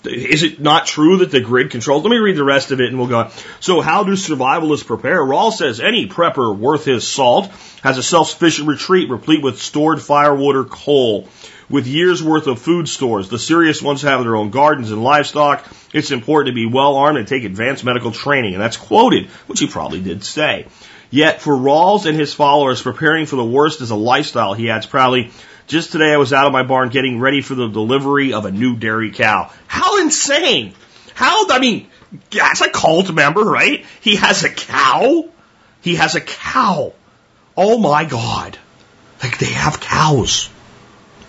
Is 0.04 0.42
it 0.42 0.60
not 0.60 0.86
true 0.86 1.18
that 1.18 1.30
the 1.30 1.40
grid 1.40 1.70
controls? 1.70 2.02
Let 2.02 2.10
me 2.10 2.18
read 2.18 2.36
the 2.36 2.44
rest 2.44 2.70
of 2.70 2.80
it 2.80 2.88
and 2.88 2.98
we'll 2.98 3.08
go. 3.08 3.30
So 3.60 3.80
how 3.80 4.04
do 4.04 4.12
survivalists 4.12 4.86
prepare? 4.86 5.20
Rawles 5.20 5.58
says 5.58 5.80
any 5.80 6.08
prepper 6.08 6.56
worth 6.56 6.84
his 6.84 7.06
salt 7.06 7.50
has 7.82 7.98
a 7.98 8.02
self-sufficient 8.02 8.68
retreat 8.68 9.10
replete 9.10 9.42
with 9.42 9.60
stored 9.60 10.00
firewood 10.00 10.56
or 10.56 10.64
coal 10.64 11.28
with 11.68 11.86
years 11.86 12.22
worth 12.22 12.46
of 12.46 12.58
food 12.58 12.88
stores. 12.88 13.28
The 13.28 13.38
serious 13.38 13.80
ones 13.80 14.02
have 14.02 14.22
their 14.22 14.36
own 14.36 14.50
gardens 14.50 14.90
and 14.90 15.02
livestock. 15.02 15.66
It's 15.92 16.10
important 16.10 16.54
to 16.54 16.54
be 16.54 16.66
well 16.66 16.96
armed 16.96 17.18
and 17.18 17.28
take 17.28 17.44
advanced 17.44 17.84
medical 17.84 18.10
training. 18.10 18.54
And 18.54 18.62
that's 18.62 18.76
quoted, 18.76 19.26
which 19.46 19.60
he 19.60 19.66
probably 19.66 20.00
did 20.00 20.24
say. 20.24 20.66
Yet 21.10 21.40
for 21.40 21.54
Rawles 21.54 22.06
and 22.06 22.18
his 22.18 22.32
followers, 22.32 22.82
preparing 22.82 23.26
for 23.26 23.36
the 23.36 23.44
worst 23.44 23.80
is 23.80 23.90
a 23.90 23.96
lifestyle, 23.96 24.54
he 24.54 24.70
adds 24.70 24.86
proudly. 24.86 25.30
Just 25.70 25.92
today 25.92 26.12
I 26.12 26.16
was 26.16 26.32
out 26.32 26.48
of 26.48 26.52
my 26.52 26.64
barn 26.64 26.88
getting 26.88 27.20
ready 27.20 27.42
for 27.42 27.54
the 27.54 27.68
delivery 27.68 28.32
of 28.32 28.44
a 28.44 28.50
new 28.50 28.74
dairy 28.74 29.12
cow. 29.12 29.52
How 29.68 30.00
insane! 30.00 30.74
How, 31.14 31.48
I 31.48 31.60
mean, 31.60 31.86
that's 32.28 32.60
a 32.60 32.68
cult 32.68 33.12
member, 33.12 33.42
right? 33.42 33.86
He 34.00 34.16
has 34.16 34.42
a 34.42 34.50
cow. 34.50 35.28
He 35.80 35.94
has 35.94 36.16
a 36.16 36.20
cow. 36.20 36.92
Oh 37.56 37.78
my 37.78 38.04
God. 38.04 38.58
Like 39.22 39.38
they 39.38 39.52
have 39.52 39.78
cows. 39.78 40.50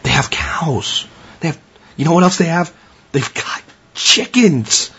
They 0.02 0.10
have 0.10 0.32
cows. 0.32 1.06
They 1.42 1.50
have, 1.50 1.62
you 1.96 2.06
know 2.06 2.14
what 2.14 2.24
else 2.24 2.40
they 2.40 2.46
have? 2.46 2.76
They've 3.12 3.34
got 3.36 3.62
chickens. 3.94 4.90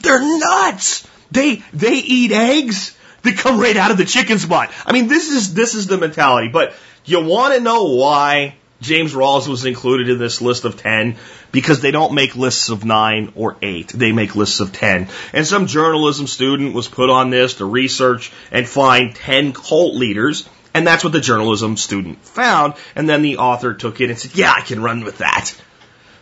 They're 0.00 0.38
nuts. 0.38 1.06
They, 1.30 1.56
they 1.74 1.96
eat 1.96 2.32
eggs 2.32 2.96
that 3.20 3.36
come 3.36 3.60
right 3.60 3.76
out 3.76 3.90
of 3.90 3.98
the 3.98 4.06
chicken's 4.06 4.46
butt. 4.46 4.72
I 4.86 4.92
mean, 4.92 5.08
this 5.08 5.30
is, 5.30 5.52
this 5.52 5.74
is 5.74 5.88
the 5.88 5.98
mentality, 5.98 6.48
but 6.48 6.72
you 7.04 7.22
want 7.22 7.54
to 7.54 7.60
know 7.60 7.94
why 7.94 8.54
James 8.80 9.12
Rawles 9.12 9.48
was 9.48 9.64
included 9.64 10.08
in 10.08 10.18
this 10.18 10.40
list 10.40 10.64
of 10.64 10.80
10 10.80 11.16
because 11.50 11.80
they 11.80 11.90
don't 11.90 12.14
make 12.14 12.36
lists 12.36 12.68
of 12.68 12.84
9 12.84 13.32
or 13.34 13.56
8. 13.60 13.88
They 13.88 14.12
make 14.12 14.36
lists 14.36 14.60
of 14.60 14.72
10. 14.72 15.08
And 15.32 15.46
some 15.46 15.66
journalism 15.66 16.26
student 16.26 16.74
was 16.74 16.86
put 16.86 17.10
on 17.10 17.30
this 17.30 17.54
to 17.54 17.64
research 17.64 18.32
and 18.52 18.68
find 18.68 19.14
10 19.14 19.52
cult 19.52 19.94
leaders 19.94 20.48
And 20.74 20.86
that's 20.86 21.02
what 21.02 21.12
the 21.12 21.20
journalism 21.20 21.76
student 21.76 22.24
found. 22.24 22.74
And 22.94 23.08
then 23.08 23.22
the 23.22 23.38
author 23.38 23.74
took 23.74 24.00
it 24.00 24.10
and 24.10 24.18
said, 24.18 24.36
yeah, 24.36 24.52
I 24.52 24.60
can 24.60 24.82
run 24.82 25.02
with 25.02 25.18
that. 25.18 25.52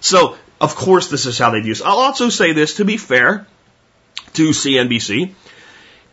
So, 0.01 0.37
of 0.61 0.75
course, 0.77 1.09
this 1.09 1.27
is 1.27 1.39
how 1.39 1.51
they 1.51 1.61
do 1.61 1.69
this. 1.69 1.83
I'll 1.83 1.99
also 1.99 2.29
say 2.29 2.53
this 2.53 2.77
to 2.77 2.85
be 2.85 2.97
fair 2.97 3.47
to 4.35 4.51
CNBC. 4.51 5.35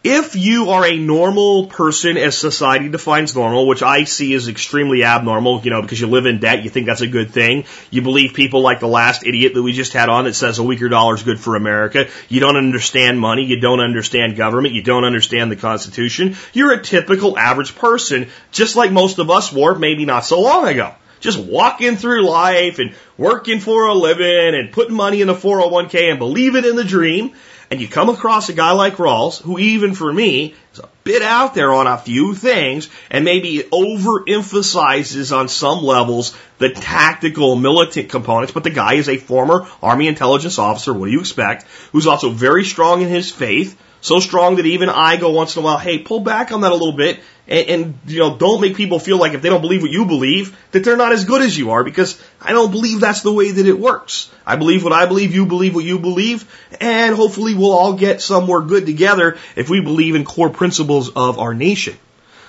If 0.04 0.36
you 0.36 0.72
are 0.72 0.86
a 0.86 0.98
normal 0.98 1.68
person 1.68 2.18
as 2.18 2.38
society 2.38 2.90
defines 2.90 3.34
normal, 3.34 3.66
which 3.66 3.82
I 3.82 4.04
see 4.04 4.34
as 4.34 4.50
extremely 4.50 5.06
abnormal, 5.06 5.62
you 5.62 5.70
know, 5.70 5.82
because 5.82 6.02
you 6.02 6.08
live 6.08 6.26
in 6.26 6.40
debt, 6.40 6.62
you 6.62 6.70
think 6.70 6.88
that's 6.88 7.00
a 7.00 7.08
good 7.08 7.32
thing. 7.32 7.64
You 7.90 8.02
believe 8.02 8.34
people 8.34 8.60
like 8.60 8.82
the 8.82 8.88
last 8.88 9.26
idiot 9.26 9.54
that 9.54 9.64
we 9.64 9.72
just 9.72 9.94
had 9.94 10.10
on 10.10 10.26
that 10.26 10.34
says 10.36 10.60
a 10.60 10.64
weaker 10.64 10.90
dollar 10.90 11.16
is 11.16 11.24
good 11.24 11.40
for 11.40 11.56
America. 11.56 12.10
You 12.28 12.42
don't 12.42 12.58
understand 12.58 13.18
money. 13.18 13.46
You 13.46 13.62
don't 13.62 13.80
understand 13.80 14.36
government. 14.36 14.74
You 14.74 14.84
don't 14.84 15.06
understand 15.06 15.50
the 15.50 15.56
Constitution. 15.56 16.36
You're 16.52 16.74
a 16.74 16.84
typical 16.84 17.40
average 17.40 17.74
person, 17.74 18.28
just 18.52 18.76
like 18.76 18.92
most 18.92 19.20
of 19.20 19.30
us 19.30 19.54
were 19.54 19.74
maybe 19.80 20.04
not 20.04 20.26
so 20.26 20.42
long 20.42 20.68
ago 20.68 20.94
just 21.22 21.40
walking 21.40 21.96
through 21.96 22.28
life 22.28 22.80
and 22.80 22.94
working 23.18 23.62
for 23.62 23.88
a 23.88 23.94
living 23.94 24.60
and 24.60 24.74
putting 24.74 24.94
money 24.94 25.22
in 25.22 25.28
the 25.28 25.34
401k 25.34 26.10
and 26.10 26.20
believing 26.20 26.66
in 26.66 26.76
the 26.76 26.84
dream 26.84 27.34
and 27.74 27.82
you 27.82 27.88
come 27.88 28.10
across 28.10 28.50
a 28.50 28.54
guy 28.54 28.74
like 28.74 28.98
Rawles, 28.98 29.42
who 29.42 29.58
even 29.58 29.96
for 29.96 30.14
me 30.14 30.54
is 30.74 30.78
a 30.80 30.88
bit 31.04 31.24
out 31.24 31.56
there 31.56 31.74
on 31.74 31.88
a 31.88 31.98
few 31.98 32.36
things 32.36 32.88
and 33.10 33.26
maybe 33.26 33.64
overemphasizes 33.64 35.36
on 35.36 35.48
some 35.48 35.84
levels 35.84 36.38
the 36.60 36.70
tactical 36.70 37.56
militant 37.56 38.10
components, 38.10 38.54
but 38.54 38.64
the 38.64 38.70
guy 38.70 38.94
is 38.94 39.10
a 39.10 39.18
former 39.18 39.68
Army 39.82 40.08
intelligence 40.08 40.60
officer, 40.60 40.94
what 40.94 41.08
do 41.08 41.12
you 41.12 41.20
expect, 41.20 41.66
who's 41.94 42.06
also 42.06 42.30
very 42.30 42.64
strong 42.64 43.02
in 43.02 43.10
his 43.10 43.32
faith, 43.32 43.76
so 44.04 44.20
strong 44.20 44.58
that 44.58 44.66
even 44.66 44.90
I 44.90 45.16
go 45.16 45.32
once 45.32 45.56
in 45.56 45.62
a 45.62 45.66
while, 45.66 45.78
hey, 45.78 45.98
pull 45.98 46.20
back 46.20 46.52
on 46.52 46.62
that 46.62 46.74
a 46.74 46.76
little 46.76 46.92
bit 46.92 47.22
and, 47.48 47.70
and, 47.70 48.00
you 48.06 48.20
know, 48.20 48.38
don't 48.38 48.60
make 48.60 48.76
people 48.76 49.00
feel 49.00 49.18
like 49.18 49.34
if 49.34 49.42
they 49.42 49.48
don't 49.48 49.62
believe 49.62 49.82
what 49.82 49.92
you 49.92 50.06
believe, 50.06 50.58
that 50.72 50.84
they're 50.84 50.98
not 50.98 51.14
as 51.14 51.24
good 51.24 51.42
as 51.42 51.58
you 51.58 51.72
are 51.72 51.86
because 51.86 52.22
I 52.42 52.52
don't 52.52 52.72
believe 52.72 53.00
that's 53.00 53.22
the 53.22 53.32
way 53.32 53.52
that 53.52 53.66
it 53.66 53.80
works. 53.80 54.30
I 54.46 54.58
believe 54.58 54.84
what 54.84 54.92
I 54.92 55.06
believe, 55.06 55.34
you 55.34 55.46
believe 55.46 55.74
what 55.74 55.86
you 55.86 56.00
believe, 56.00 56.46
and 56.82 57.16
hopefully 57.16 57.56
we'll 57.56 57.72
all 57.72 57.94
get 57.94 58.22
somewhere 58.22 58.60
good 58.60 58.86
together 58.86 59.38
if 59.56 59.70
we 59.70 59.80
believe 59.80 60.16
in 60.16 60.26
core 60.26 60.50
principles 60.50 61.10
of 61.16 61.40
our 61.40 61.54
nation. 61.54 61.98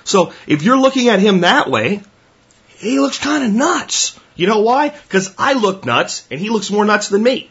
So 0.03 0.33
if 0.47 0.61
you're 0.61 0.77
looking 0.77 1.07
at 1.07 1.21
him 1.21 1.41
that 1.41 1.69
way, 1.69 2.01
he 2.67 2.99
looks 2.99 3.17
kind 3.17 3.45
of 3.45 3.53
nuts. 3.53 4.19
You 4.35 4.47
know 4.47 4.59
why? 4.59 4.89
Because 4.89 5.33
I 5.37 5.53
look 5.53 5.85
nuts 5.85 6.27
and 6.29 6.37
he 6.37 6.49
looks 6.49 6.69
more 6.69 6.83
nuts 6.83 7.07
than 7.07 7.23
me. 7.23 7.49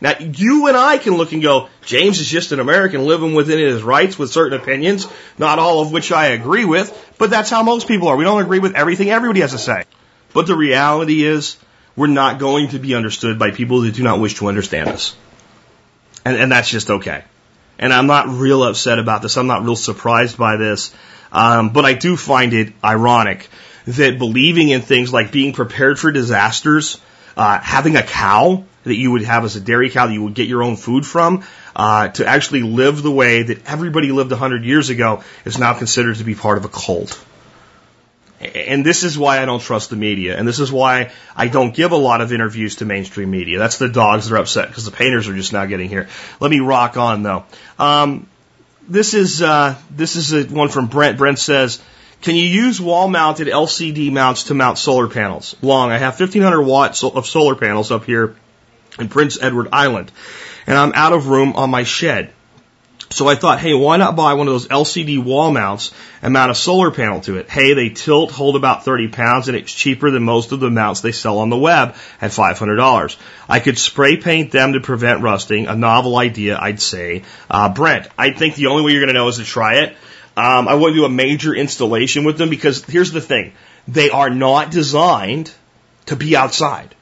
Now, 0.00 0.14
you 0.18 0.68
and 0.68 0.76
I 0.76 0.98
can 0.98 1.14
look 1.14 1.32
and 1.32 1.42
go, 1.42 1.68
James 1.84 2.20
is 2.20 2.28
just 2.28 2.52
an 2.52 2.60
American 2.60 3.04
living 3.04 3.34
within 3.34 3.58
his 3.58 3.82
rights 3.82 4.16
with 4.18 4.30
certain 4.30 4.58
opinions, 4.58 5.08
not 5.38 5.58
all 5.58 5.80
of 5.80 5.90
which 5.90 6.12
I 6.12 6.28
agree 6.28 6.64
with, 6.64 7.14
but 7.18 7.30
that's 7.30 7.50
how 7.50 7.64
most 7.64 7.88
people 7.88 8.08
are. 8.08 8.16
We 8.16 8.24
don't 8.24 8.42
agree 8.42 8.60
with 8.60 8.76
everything 8.76 9.10
everybody 9.10 9.40
has 9.40 9.52
to 9.52 9.58
say. 9.58 9.84
But 10.32 10.46
the 10.46 10.56
reality 10.56 11.24
is, 11.24 11.56
we're 11.96 12.06
not 12.06 12.38
going 12.38 12.68
to 12.68 12.78
be 12.78 12.94
understood 12.94 13.40
by 13.40 13.50
people 13.50 13.80
that 13.80 13.94
do 13.94 14.04
not 14.04 14.20
wish 14.20 14.34
to 14.34 14.46
understand 14.46 14.88
us. 14.88 15.16
And, 16.24 16.36
and 16.36 16.52
that's 16.52 16.68
just 16.68 16.90
okay. 16.90 17.24
And 17.76 17.92
I'm 17.92 18.06
not 18.06 18.28
real 18.28 18.62
upset 18.62 19.00
about 19.00 19.22
this. 19.22 19.36
I'm 19.36 19.48
not 19.48 19.64
real 19.64 19.74
surprised 19.74 20.38
by 20.38 20.56
this. 20.56 20.94
Um, 21.32 21.70
but 21.70 21.84
I 21.84 21.94
do 21.94 22.16
find 22.16 22.52
it 22.52 22.72
ironic 22.84 23.48
that 23.86 24.18
believing 24.18 24.68
in 24.68 24.82
things 24.82 25.12
like 25.12 25.32
being 25.32 25.52
prepared 25.52 25.98
for 25.98 26.12
disasters, 26.12 27.00
uh, 27.36 27.58
having 27.58 27.96
a 27.96 28.02
cow 28.02 28.64
that 28.84 28.94
you 28.94 29.10
would 29.12 29.22
have 29.22 29.44
as 29.44 29.56
a 29.56 29.60
dairy 29.60 29.90
cow 29.90 30.06
that 30.06 30.12
you 30.12 30.22
would 30.22 30.34
get 30.34 30.48
your 30.48 30.62
own 30.62 30.76
food 30.76 31.06
from, 31.06 31.44
uh, 31.76 32.08
to 32.08 32.26
actually 32.26 32.62
live 32.62 33.02
the 33.02 33.10
way 33.10 33.42
that 33.42 33.66
everybody 33.66 34.12
lived 34.12 34.30
100 34.30 34.64
years 34.64 34.90
ago 34.90 35.22
is 35.44 35.58
now 35.58 35.74
considered 35.74 36.16
to 36.16 36.24
be 36.24 36.34
part 36.34 36.58
of 36.58 36.64
a 36.64 36.68
cult. 36.68 37.22
And 38.40 38.86
this 38.86 39.02
is 39.02 39.18
why 39.18 39.42
I 39.42 39.46
don't 39.46 39.60
trust 39.60 39.90
the 39.90 39.96
media. 39.96 40.38
And 40.38 40.46
this 40.46 40.60
is 40.60 40.70
why 40.70 41.10
I 41.34 41.48
don't 41.48 41.74
give 41.74 41.90
a 41.90 41.96
lot 41.96 42.20
of 42.20 42.32
interviews 42.32 42.76
to 42.76 42.84
mainstream 42.84 43.30
media. 43.30 43.58
That's 43.58 43.78
the 43.78 43.88
dogs 43.88 44.28
that 44.28 44.36
are 44.36 44.38
upset 44.38 44.68
because 44.68 44.84
the 44.84 44.92
painters 44.92 45.26
are 45.26 45.34
just 45.34 45.52
now 45.52 45.66
getting 45.66 45.88
here. 45.88 46.08
Let 46.38 46.50
me 46.50 46.60
rock 46.60 46.96
on 46.96 47.24
though. 47.24 47.44
Um, 47.80 48.28
this 48.88 49.14
is, 49.14 49.42
uh, 49.42 49.74
this 49.90 50.14
is 50.14 50.32
a, 50.32 50.44
one 50.44 50.68
from 50.68 50.86
Brent. 50.86 51.18
Brent 51.18 51.40
says, 51.40 51.82
can 52.22 52.36
you 52.36 52.44
use 52.44 52.80
wall 52.80 53.08
mounted 53.08 53.48
LCD 53.48 54.12
mounts 54.12 54.44
to 54.44 54.54
mount 54.54 54.78
solar 54.78 55.08
panels? 55.08 55.56
Long. 55.60 55.90
I 55.90 55.98
have 55.98 56.18
1500 56.18 56.62
watts 56.62 57.02
of 57.04 57.26
solar 57.26 57.54
panels 57.56 57.90
up 57.90 58.04
here 58.04 58.36
in 58.98 59.08
Prince 59.08 59.40
Edward 59.40 59.68
Island 59.72 60.12
and 60.68 60.76
I'm 60.76 60.92
out 60.92 61.14
of 61.14 61.28
room 61.28 61.54
on 61.56 61.70
my 61.70 61.82
shed. 61.82 62.30
So 63.10 63.26
I 63.26 63.36
thought, 63.36 63.58
hey, 63.58 63.72
why 63.72 63.96
not 63.96 64.16
buy 64.16 64.34
one 64.34 64.48
of 64.48 64.52
those 64.52 64.68
LCD 64.68 65.18
wall 65.18 65.50
mounts 65.50 65.92
and 66.20 66.34
mount 66.34 66.50
a 66.50 66.54
solar 66.54 66.90
panel 66.90 67.22
to 67.22 67.38
it? 67.38 67.48
Hey, 67.48 67.72
they 67.72 67.88
tilt, 67.88 68.30
hold 68.30 68.54
about 68.54 68.84
30 68.84 69.08
pounds, 69.08 69.48
and 69.48 69.56
it's 69.56 69.72
cheaper 69.72 70.10
than 70.10 70.24
most 70.24 70.52
of 70.52 70.60
the 70.60 70.68
mounts 70.68 71.00
they 71.00 71.12
sell 71.12 71.38
on 71.38 71.48
the 71.48 71.56
web 71.56 71.96
at 72.20 72.32
$500. 72.32 73.16
I 73.48 73.60
could 73.60 73.78
spray 73.78 74.18
paint 74.18 74.52
them 74.52 74.74
to 74.74 74.80
prevent 74.80 75.22
rusting. 75.22 75.68
A 75.68 75.74
novel 75.74 76.18
idea, 76.18 76.58
I'd 76.60 76.82
say. 76.82 77.22
Uh, 77.48 77.72
Brent, 77.72 78.06
I 78.18 78.32
think 78.32 78.56
the 78.56 78.66
only 78.66 78.82
way 78.82 78.92
you're 78.92 79.00
going 79.00 79.14
to 79.14 79.14
know 79.14 79.28
is 79.28 79.38
to 79.38 79.44
try 79.44 79.76
it. 79.76 79.96
Um, 80.36 80.68
I 80.68 80.74
wouldn't 80.74 80.96
do 80.96 81.06
a 81.06 81.08
major 81.08 81.54
installation 81.54 82.24
with 82.24 82.36
them 82.36 82.50
because 82.50 82.84
here's 82.84 83.10
the 83.10 83.22
thing. 83.22 83.54
They 83.88 84.10
are 84.10 84.28
not 84.28 84.70
designed 84.70 85.50
to 86.06 86.14
be 86.14 86.36
outside. 86.36 86.94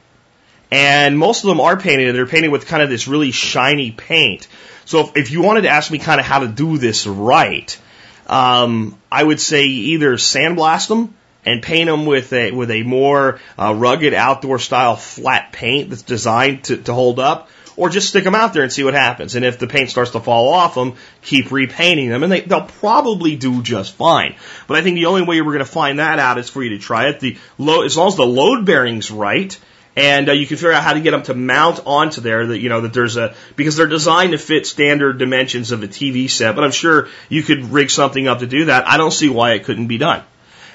And 0.70 1.18
most 1.18 1.44
of 1.44 1.48
them 1.48 1.60
are 1.60 1.76
painted, 1.76 2.08
and 2.08 2.16
they're 2.16 2.26
painted 2.26 2.48
with 2.48 2.66
kind 2.66 2.82
of 2.82 2.88
this 2.88 3.06
really 3.06 3.30
shiny 3.30 3.92
paint. 3.92 4.48
So 4.84 5.00
if, 5.00 5.16
if 5.16 5.30
you 5.30 5.42
wanted 5.42 5.62
to 5.62 5.68
ask 5.68 5.90
me 5.90 5.98
kind 5.98 6.20
of 6.20 6.26
how 6.26 6.40
to 6.40 6.48
do 6.48 6.78
this 6.78 7.06
right, 7.06 7.78
um, 8.26 8.98
I 9.10 9.22
would 9.22 9.40
say 9.40 9.64
either 9.64 10.14
sandblast 10.14 10.88
them 10.88 11.14
and 11.44 11.62
paint 11.62 11.88
them 11.88 12.06
with 12.06 12.32
a 12.32 12.50
with 12.50 12.72
a 12.72 12.82
more 12.82 13.38
uh, 13.56 13.72
rugged 13.74 14.14
outdoor 14.14 14.58
style 14.58 14.96
flat 14.96 15.52
paint 15.52 15.90
that's 15.90 16.02
designed 16.02 16.64
to, 16.64 16.76
to 16.78 16.92
hold 16.92 17.20
up, 17.20 17.48
or 17.76 17.88
just 17.88 18.08
stick 18.08 18.24
them 18.24 18.34
out 18.34 18.52
there 18.52 18.64
and 18.64 18.72
see 18.72 18.82
what 18.82 18.94
happens. 18.94 19.36
And 19.36 19.44
if 19.44 19.60
the 19.60 19.68
paint 19.68 19.90
starts 19.90 20.10
to 20.12 20.20
fall 20.20 20.52
off 20.52 20.74
them, 20.74 20.94
keep 21.22 21.52
repainting 21.52 22.08
them, 22.08 22.24
and 22.24 22.32
they, 22.32 22.40
they'll 22.40 22.62
probably 22.62 23.36
do 23.36 23.62
just 23.62 23.94
fine. 23.94 24.34
But 24.66 24.76
I 24.76 24.82
think 24.82 24.96
the 24.96 25.06
only 25.06 25.22
way 25.22 25.40
we're 25.40 25.52
going 25.52 25.64
to 25.64 25.70
find 25.70 26.00
that 26.00 26.18
out 26.18 26.38
is 26.38 26.50
for 26.50 26.62
you 26.64 26.70
to 26.70 26.78
try 26.78 27.08
it. 27.08 27.20
The 27.20 27.36
low, 27.58 27.82
as 27.82 27.96
long 27.96 28.08
as 28.08 28.16
the 28.16 28.26
load 28.26 28.66
bearing's 28.66 29.12
right, 29.12 29.56
and 29.96 30.28
uh, 30.28 30.32
you 30.32 30.46
can 30.46 30.58
figure 30.58 30.72
out 30.72 30.82
how 30.82 30.92
to 30.92 31.00
get 31.00 31.12
them 31.12 31.22
to 31.24 31.34
mount 31.34 31.80
onto 31.86 32.20
there. 32.20 32.46
That 32.46 32.58
you 32.58 32.68
know 32.68 32.82
that 32.82 32.92
there's 32.92 33.16
a 33.16 33.34
because 33.56 33.76
they're 33.76 33.86
designed 33.86 34.32
to 34.32 34.38
fit 34.38 34.66
standard 34.66 35.18
dimensions 35.18 35.72
of 35.72 35.82
a 35.82 35.88
TV 35.88 36.30
set. 36.30 36.54
But 36.54 36.64
I'm 36.64 36.70
sure 36.70 37.08
you 37.28 37.42
could 37.42 37.64
rig 37.64 37.90
something 37.90 38.28
up 38.28 38.40
to 38.40 38.46
do 38.46 38.66
that. 38.66 38.86
I 38.86 38.98
don't 38.98 39.10
see 39.10 39.30
why 39.30 39.52
it 39.52 39.64
couldn't 39.64 39.86
be 39.86 39.98
done. 39.98 40.22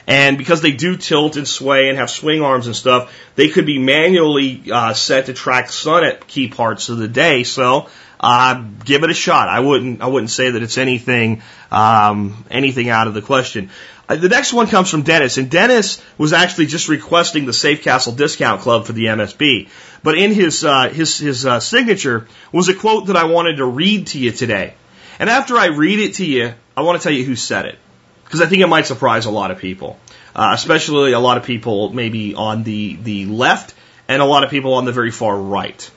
And 0.08 0.38
because 0.38 0.62
they 0.62 0.72
do 0.72 0.98
tilt 0.98 1.38
and 1.38 1.48
sway 1.48 1.90
and 1.90 1.98
have 2.00 2.10
swing 2.10 2.42
arms 2.42 2.66
and 2.66 2.76
stuff, 2.76 3.16
they 3.36 3.50
could 3.50 3.68
be 3.68 3.78
manually 3.78 4.64
uh, 4.72 4.94
set 4.94 5.28
to 5.28 5.34
track 5.34 5.70
sun 5.70 6.04
at 6.04 6.28
key 6.28 6.48
parts 6.48 6.90
of 6.90 6.98
the 6.98 7.08
day. 7.08 7.44
So 7.44 7.88
uh, 8.20 8.64
give 8.84 9.04
it 9.04 9.10
a 9.10 9.14
shot. 9.14 9.50
I 9.50 9.60
wouldn't 9.60 10.02
I 10.02 10.08
wouldn't 10.08 10.32
say 10.32 10.52
that 10.52 10.62
it's 10.62 10.78
anything 10.78 11.44
um, 11.72 12.46
anything 12.50 12.90
out 12.90 13.08
of 13.08 13.14
the 13.14 13.22
question. 13.22 13.70
Uh, 14.12 14.18
the 14.18 14.28
next 14.28 14.52
one 14.52 14.68
comes 14.68 14.90
from 14.90 15.04
Dennis, 15.04 15.38
and 15.38 15.50
Dennis 15.50 16.02
was 16.18 16.34
actually 16.34 16.66
just 16.66 16.90
requesting 16.90 17.46
the 17.46 17.54
Safecastle 17.54 18.18
Discount 18.18 18.60
Club 18.60 18.86
for 18.86 18.92
the 18.92 19.06
MSB. 19.06 19.70
But 20.04 20.18
in 20.18 20.34
his 20.34 20.66
uh, 20.66 20.90
his 20.90 21.18
his 21.18 21.46
uh, 21.46 21.62
signature 21.62 22.28
was 22.52 22.68
a 22.68 22.74
quote 22.74 23.08
that 23.08 23.16
I 23.16 23.24
wanted 23.24 23.58
to 23.58 23.66
read 23.66 24.08
to 24.08 24.20
you 24.20 24.32
today. 24.32 24.74
And 25.18 25.30
after 25.30 25.56
I 25.56 25.68
read 25.68 26.00
it 26.00 26.16
to 26.16 26.26
you, 26.26 26.54
I 26.76 26.82
want 26.82 27.00
to 27.00 27.04
tell 27.04 27.14
you 27.14 27.24
who 27.24 27.38
said 27.38 27.66
it 27.66 27.80
because 28.26 28.42
I 28.42 28.48
think 28.48 28.62
it 28.62 28.68
might 28.68 28.86
surprise 28.86 29.28
a 29.28 29.32
lot 29.32 29.50
of 29.50 29.60
people, 29.60 29.98
uh, 30.36 30.52
especially 30.56 31.14
a 31.14 31.20
lot 31.20 31.38
of 31.38 31.46
people 31.46 31.94
maybe 31.94 32.36
on 32.36 32.64
the 32.64 32.98
the 32.98 33.26
left 33.28 33.74
and 34.10 34.22
a 34.22 34.26
lot 34.26 34.44
of 34.44 34.50
people 34.50 34.74
on 34.74 34.84
the 34.84 34.92
very 34.92 35.12
far 35.12 35.38
right. 35.38 35.90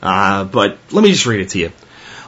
Uh, 0.00 0.44
but 0.44 0.78
let 0.92 1.02
me 1.02 1.10
just 1.10 1.26
read 1.26 1.40
it 1.40 1.48
to 1.50 1.58
you. 1.58 1.72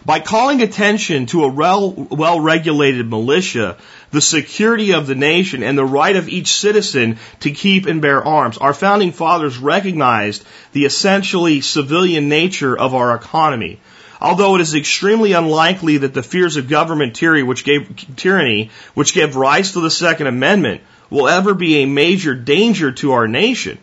By 0.04 0.18
calling 0.20 0.62
attention 0.62 1.26
to 1.26 1.44
a 1.44 1.48
well 1.48 2.40
regulated 2.40 3.08
militia, 3.08 3.76
the 4.10 4.20
security 4.20 4.92
of 4.92 5.06
the 5.06 5.14
nation, 5.14 5.62
and 5.62 5.78
the 5.78 5.84
right 5.84 6.16
of 6.16 6.28
each 6.28 6.54
citizen 6.54 7.18
to 7.40 7.50
keep 7.50 7.86
and 7.86 8.02
bear 8.02 8.24
arms, 8.24 8.58
our 8.58 8.74
founding 8.74 9.12
fathers 9.12 9.58
recognized 9.58 10.44
the 10.72 10.84
essentially 10.84 11.60
civilian 11.60 12.28
nature 12.28 12.76
of 12.76 12.94
our 12.94 13.14
economy. 13.14 13.78
Although 14.20 14.56
it 14.56 14.60
is 14.60 14.74
extremely 14.74 15.32
unlikely 15.32 15.98
that 15.98 16.12
the 16.12 16.22
fears 16.22 16.56
of 16.56 16.68
government 16.68 17.16
tyranny, 17.16 17.42
which 17.42 17.64
gave 17.64 18.16
tyranny, 18.16 18.70
which 18.94 19.14
gave 19.14 19.36
rise 19.36 19.72
to 19.72 19.80
the 19.80 19.90
Second 19.90 20.26
Amendment, 20.26 20.82
will 21.08 21.28
ever 21.28 21.54
be 21.54 21.76
a 21.76 21.86
major 21.86 22.34
danger 22.34 22.92
to 22.92 23.12
our 23.12 23.26
nation 23.26 23.78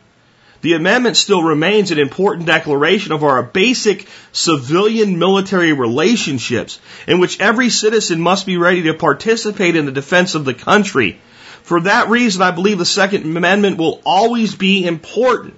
the 0.67 0.73
amendment 0.73 1.15
still 1.15 1.41
remains 1.41 1.91
an 1.91 1.97
important 1.97 2.45
declaration 2.45 3.13
of 3.13 3.23
our 3.23 3.41
basic 3.41 4.05
civilian 4.33 5.17
military 5.17 5.71
relationships 5.71 6.77
in 7.07 7.21
which 7.21 7.39
every 7.39 7.69
citizen 7.69 8.19
must 8.19 8.45
be 8.45 8.57
ready 8.57 8.83
to 8.83 8.93
participate 8.93 9.77
in 9.77 9.85
the 9.85 9.93
defense 9.93 10.35
of 10.35 10.43
the 10.43 10.53
country. 10.53 11.21
For 11.63 11.79
that 11.79 12.09
reason, 12.09 12.41
I 12.41 12.51
believe 12.51 12.79
the 12.79 12.85
Second 12.85 13.23
Amendment 13.23 13.77
will 13.77 14.01
always 14.05 14.55
be 14.55 14.85
important. 14.85 15.57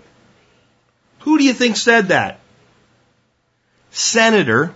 Who 1.21 1.39
do 1.39 1.43
you 1.43 1.53
think 1.53 1.75
said 1.75 2.09
that? 2.09 2.39
Senator 3.89 4.75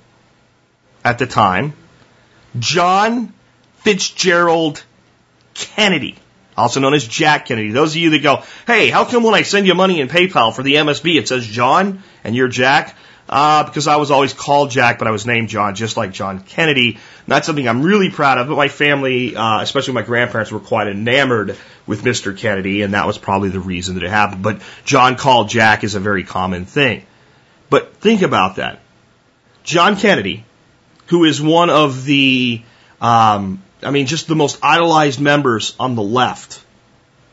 at 1.05 1.19
the 1.19 1.27
time, 1.27 1.73
John 2.57 3.33
Fitzgerald 3.83 4.83
Kennedy. 5.53 6.15
Also 6.55 6.79
known 6.79 6.93
as 6.93 7.07
Jack 7.07 7.47
Kennedy. 7.47 7.71
Those 7.71 7.91
of 7.91 7.97
you 7.97 8.11
that 8.11 8.23
go, 8.23 8.43
hey, 8.67 8.89
how 8.89 9.05
come 9.05 9.23
when 9.23 9.33
I 9.33 9.41
send 9.43 9.67
you 9.67 9.75
money 9.75 9.99
in 10.01 10.07
PayPal 10.07 10.53
for 10.53 10.63
the 10.63 10.75
MSB 10.75 11.17
it 11.17 11.27
says 11.27 11.45
John 11.45 12.03
and 12.23 12.35
you're 12.35 12.47
Jack? 12.47 12.95
Uh, 13.27 13.63
because 13.63 13.87
I 13.87 13.95
was 13.95 14.11
always 14.11 14.33
called 14.33 14.69
Jack, 14.69 14.99
but 14.99 15.07
I 15.07 15.11
was 15.11 15.25
named 15.25 15.47
John, 15.47 15.75
just 15.75 15.95
like 15.95 16.11
John 16.11 16.41
Kennedy. 16.41 16.99
Not 17.25 17.45
something 17.45 17.67
I'm 17.67 17.81
really 17.81 18.09
proud 18.09 18.37
of, 18.37 18.49
but 18.49 18.57
my 18.57 18.67
family, 18.67 19.35
uh, 19.35 19.61
especially 19.61 19.93
my 19.93 20.01
grandparents, 20.01 20.51
were 20.51 20.59
quite 20.59 20.87
enamored 20.87 21.57
with 21.87 22.03
Mr. 22.03 22.37
Kennedy, 22.37 22.81
and 22.81 22.93
that 22.93 23.07
was 23.07 23.17
probably 23.17 23.49
the 23.49 23.61
reason 23.61 23.95
that 23.95 24.03
it 24.03 24.09
happened. 24.09 24.43
But 24.43 24.61
John 24.83 25.15
called 25.15 25.49
Jack 25.49 25.85
is 25.85 25.95
a 25.95 26.01
very 26.01 26.23
common 26.25 26.65
thing. 26.65 27.05
But 27.69 27.95
think 27.97 28.21
about 28.21 28.57
that. 28.57 28.79
John 29.63 29.95
Kennedy, 29.95 30.45
who 31.07 31.23
is 31.23 31.41
one 31.41 31.69
of 31.69 32.03
the, 32.03 32.61
um, 32.99 33.63
I 33.85 33.91
mean, 33.91 34.05
just 34.05 34.27
the 34.27 34.35
most 34.35 34.59
idolized 34.61 35.19
members 35.19 35.75
on 35.79 35.95
the 35.95 36.03
left, 36.03 36.63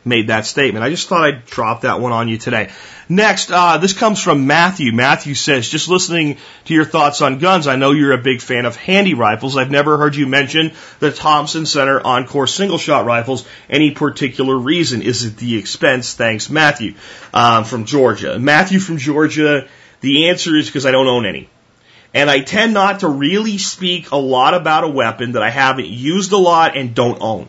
made 0.03 0.27
that 0.27 0.45
statement. 0.45 0.83
I 0.83 0.89
just 0.89 1.07
thought 1.07 1.23
I'd 1.23 1.45
drop 1.45 1.81
that 1.81 1.99
one 1.99 2.11
on 2.11 2.27
you 2.27 2.37
today. 2.37 2.71
Next, 3.07 3.51
uh, 3.51 3.77
this 3.77 3.93
comes 3.93 4.21
from 4.21 4.47
Matthew. 4.47 4.93
Matthew 4.93 5.35
says, 5.35 5.67
just 5.67 5.89
listening 5.89 6.37
to 6.65 6.73
your 6.73 6.85
thoughts 6.85 7.21
on 7.21 7.39
guns, 7.39 7.67
I 7.67 7.75
know 7.75 7.91
you're 7.91 8.13
a 8.13 8.17
big 8.17 8.41
fan 8.41 8.65
of 8.65 8.75
Handi 8.75 9.13
rifles. 9.13 9.57
I've 9.57 9.71
never 9.71 9.97
heard 9.97 10.15
you 10.15 10.27
mention 10.27 10.71
the 10.99 11.11
Thompson 11.11 11.65
Center 11.65 11.99
Encore 11.99 12.47
single 12.47 12.77
shot 12.77 13.05
rifles. 13.05 13.45
Any 13.69 13.91
particular 13.91 14.57
reason? 14.57 15.01
Is 15.01 15.25
it 15.25 15.37
the 15.37 15.57
expense? 15.57 16.13
Thanks, 16.13 16.49
Matthew, 16.49 16.95
um, 17.33 17.65
from 17.65 17.85
Georgia. 17.85 18.39
Matthew 18.39 18.79
from 18.79 18.97
Georgia, 18.97 19.67
the 19.99 20.29
answer 20.29 20.55
is 20.55 20.67
because 20.67 20.85
I 20.85 20.91
don't 20.91 21.07
own 21.07 21.25
any. 21.25 21.49
And 22.13 22.29
I 22.29 22.41
tend 22.41 22.73
not 22.73 23.01
to 23.01 23.07
really 23.07 23.57
speak 23.57 24.11
a 24.11 24.17
lot 24.17 24.53
about 24.53 24.83
a 24.83 24.89
weapon 24.89 25.33
that 25.33 25.43
I 25.43 25.49
haven't 25.49 25.87
used 25.87 26.31
a 26.33 26.37
lot 26.37 26.75
and 26.75 26.93
don't 26.93 27.21
own. 27.21 27.47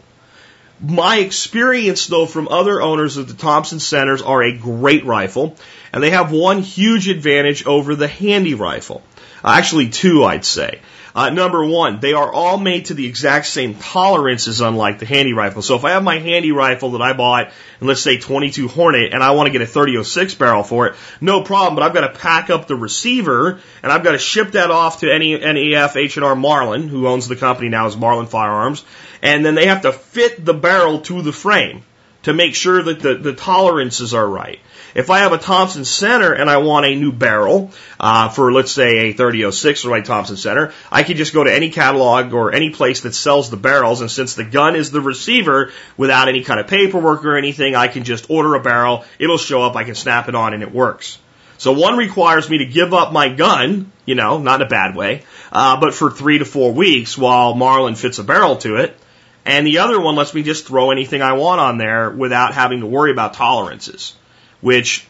My 0.80 1.18
experience, 1.18 2.06
though, 2.06 2.26
from 2.26 2.48
other 2.48 2.80
owners 2.82 3.16
of 3.16 3.28
the 3.28 3.34
Thompson 3.34 3.78
Centers 3.78 4.22
are 4.22 4.42
a 4.42 4.56
great 4.56 5.04
rifle, 5.04 5.56
and 5.92 6.02
they 6.02 6.10
have 6.10 6.32
one 6.32 6.60
huge 6.60 7.08
advantage 7.08 7.66
over 7.66 7.94
the 7.94 8.08
Handi 8.08 8.54
rifle. 8.54 9.02
Actually, 9.44 9.88
two, 9.88 10.24
I'd 10.24 10.44
say. 10.44 10.80
Uh, 11.14 11.28
number 11.28 11.64
one, 11.64 12.00
they 12.00 12.14
are 12.14 12.32
all 12.32 12.56
made 12.56 12.86
to 12.86 12.94
the 12.94 13.06
exact 13.06 13.46
same 13.46 13.74
tolerances, 13.74 14.62
unlike 14.62 14.98
the 14.98 15.04
Handi 15.04 15.34
rifle. 15.34 15.60
So 15.60 15.76
if 15.76 15.84
I 15.84 15.90
have 15.90 16.02
my 16.02 16.18
Handi 16.18 16.52
rifle 16.52 16.92
that 16.92 17.02
I 17.02 17.12
bought, 17.12 17.52
and 17.80 17.88
let's 17.88 18.00
say 18.00 18.18
22 18.18 18.68
Hornet, 18.68 19.12
and 19.12 19.22
I 19.22 19.32
want 19.32 19.48
to 19.48 19.52
get 19.52 19.60
a 19.60 19.66
3006 19.66 20.34
barrel 20.36 20.62
for 20.62 20.86
it, 20.86 20.94
no 21.20 21.42
problem. 21.42 21.74
But 21.74 21.84
I've 21.84 21.92
got 21.92 22.12
to 22.12 22.18
pack 22.18 22.48
up 22.48 22.66
the 22.66 22.76
receiver, 22.76 23.60
and 23.82 23.92
I've 23.92 24.04
got 24.04 24.12
to 24.12 24.18
ship 24.18 24.52
that 24.52 24.70
off 24.70 25.00
to 25.00 25.12
any 25.12 25.36
NEF 25.36 25.96
H&R 25.96 26.34
Marlin, 26.34 26.88
who 26.88 27.06
owns 27.06 27.28
the 27.28 27.36
company 27.36 27.68
now 27.68 27.86
as 27.86 27.96
Marlin 27.96 28.26
Firearms, 28.26 28.82
and 29.20 29.44
then 29.44 29.54
they 29.54 29.66
have 29.66 29.82
to 29.82 29.92
fit 29.92 30.42
the 30.42 30.54
barrel 30.54 31.00
to 31.02 31.20
the 31.20 31.32
frame 31.32 31.84
to 32.22 32.32
make 32.32 32.54
sure 32.54 32.82
that 32.82 33.00
the, 33.00 33.14
the 33.14 33.34
tolerances 33.34 34.14
are 34.14 34.26
right. 34.26 34.60
If 34.94 35.10
I 35.10 35.20
have 35.20 35.32
a 35.32 35.38
Thompson 35.38 35.84
Center 35.84 36.32
and 36.32 36.50
I 36.50 36.58
want 36.58 36.86
a 36.86 36.94
new 36.94 37.12
barrel 37.12 37.70
uh, 37.98 38.28
for, 38.28 38.52
let's 38.52 38.72
say, 38.72 39.08
a 39.08 39.12
3006 39.12 39.82
for 39.82 39.88
my 39.88 40.02
Thompson 40.02 40.36
Center, 40.36 40.72
I 40.90 41.02
can 41.02 41.16
just 41.16 41.32
go 41.32 41.44
to 41.44 41.52
any 41.52 41.70
catalog 41.70 42.34
or 42.34 42.52
any 42.52 42.70
place 42.70 43.00
that 43.00 43.14
sells 43.14 43.50
the 43.50 43.56
barrels, 43.56 44.00
and 44.02 44.10
since 44.10 44.34
the 44.34 44.44
gun 44.44 44.76
is 44.76 44.90
the 44.90 45.00
receiver, 45.00 45.72
without 45.96 46.28
any 46.28 46.44
kind 46.44 46.60
of 46.60 46.66
paperwork 46.66 47.24
or 47.24 47.36
anything, 47.36 47.74
I 47.74 47.88
can 47.88 48.04
just 48.04 48.28
order 48.28 48.54
a 48.54 48.60
barrel. 48.60 49.04
It'll 49.18 49.38
show 49.38 49.62
up. 49.62 49.76
I 49.76 49.84
can 49.84 49.94
snap 49.94 50.28
it 50.28 50.34
on, 50.34 50.52
and 50.52 50.62
it 50.62 50.72
works. 50.72 51.18
So 51.62 51.72
one 51.72 51.96
requires 51.96 52.50
me 52.50 52.58
to 52.58 52.66
give 52.66 52.92
up 52.92 53.12
my 53.12 53.28
gun, 53.28 53.92
you 54.04 54.16
know, 54.16 54.38
not 54.38 54.60
in 54.60 54.66
a 54.66 54.68
bad 54.68 54.96
way, 54.96 55.22
uh, 55.52 55.78
but 55.78 55.94
for 55.94 56.10
three 56.10 56.38
to 56.38 56.44
four 56.44 56.72
weeks 56.72 57.16
while 57.16 57.54
Marlin 57.54 57.94
fits 57.94 58.18
a 58.18 58.24
barrel 58.24 58.56
to 58.56 58.76
it. 58.76 58.98
And 59.44 59.66
the 59.66 59.78
other 59.78 60.00
one 60.00 60.14
lets 60.14 60.34
me 60.34 60.42
just 60.42 60.66
throw 60.66 60.90
anything 60.90 61.20
I 61.20 61.32
want 61.32 61.60
on 61.60 61.78
there 61.78 62.10
without 62.10 62.54
having 62.54 62.80
to 62.80 62.86
worry 62.86 63.10
about 63.10 63.34
tolerances, 63.34 64.14
which 64.60 65.06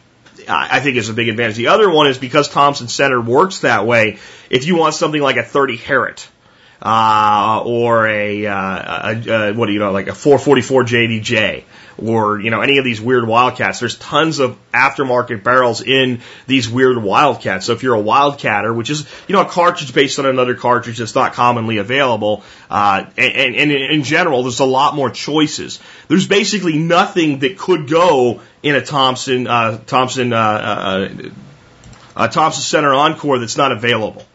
I 0.47 0.79
think 0.79 0.97
is 0.97 1.09
a 1.09 1.13
big 1.13 1.29
advantage. 1.29 1.55
The 1.55 1.67
other 1.67 1.89
one 1.89 2.07
is 2.07 2.17
because 2.17 2.49
Thompson 2.49 2.87
Center 2.87 3.21
works 3.21 3.59
that 3.59 3.85
way. 3.85 4.17
If 4.49 4.65
you 4.65 4.75
want 4.75 4.95
something 4.95 5.21
like 5.21 5.37
a 5.37 5.43
30 5.43 5.77
Herrett, 5.77 6.27
uh, 6.81 7.61
or 7.65 8.07
a, 8.07 8.45
uh, 8.45 9.13
a, 9.13 9.29
a, 9.29 9.53
what 9.53 9.67
do 9.67 9.73
you 9.73 9.79
know, 9.79 9.91
like 9.91 10.07
a 10.07 10.15
444 10.15 10.83
JDJ, 10.83 11.63
or 11.97 12.39
you 12.39 12.49
know 12.49 12.61
any 12.61 12.77
of 12.77 12.85
these 12.85 12.99
weird 12.99 13.27
wildcats. 13.27 13.79
There's 13.79 13.97
tons 13.97 14.39
of 14.39 14.57
aftermarket 14.71 15.43
barrels 15.43 15.81
in 15.81 16.21
these 16.47 16.69
weird 16.69 17.01
wildcats. 17.01 17.65
So 17.65 17.73
if 17.73 17.83
you're 17.83 17.95
a 17.95 18.01
wildcatter, 18.01 18.75
which 18.75 18.89
is 18.89 19.07
you 19.27 19.33
know 19.33 19.41
a 19.41 19.49
cartridge 19.49 19.93
based 19.93 20.19
on 20.19 20.25
another 20.25 20.55
cartridge 20.55 20.97
that's 20.97 21.15
not 21.15 21.33
commonly 21.33 21.77
available, 21.77 22.43
uh, 22.69 23.05
and, 23.17 23.55
and 23.55 23.71
in 23.71 24.03
general, 24.03 24.43
there's 24.43 24.59
a 24.59 24.65
lot 24.65 24.95
more 24.95 25.09
choices. 25.09 25.79
There's 26.07 26.27
basically 26.27 26.77
nothing 26.77 27.39
that 27.39 27.57
could 27.57 27.87
go 27.87 28.41
in 28.61 28.75
a 28.75 28.81
Thompson 28.83 29.47
uh, 29.47 29.79
Thompson 29.85 30.33
uh, 30.33 31.09
uh, 32.15 32.27
Thompson 32.27 32.63
Center 32.63 32.93
Encore 32.93 33.39
that's 33.39 33.57
not 33.57 33.71
available. 33.71 34.25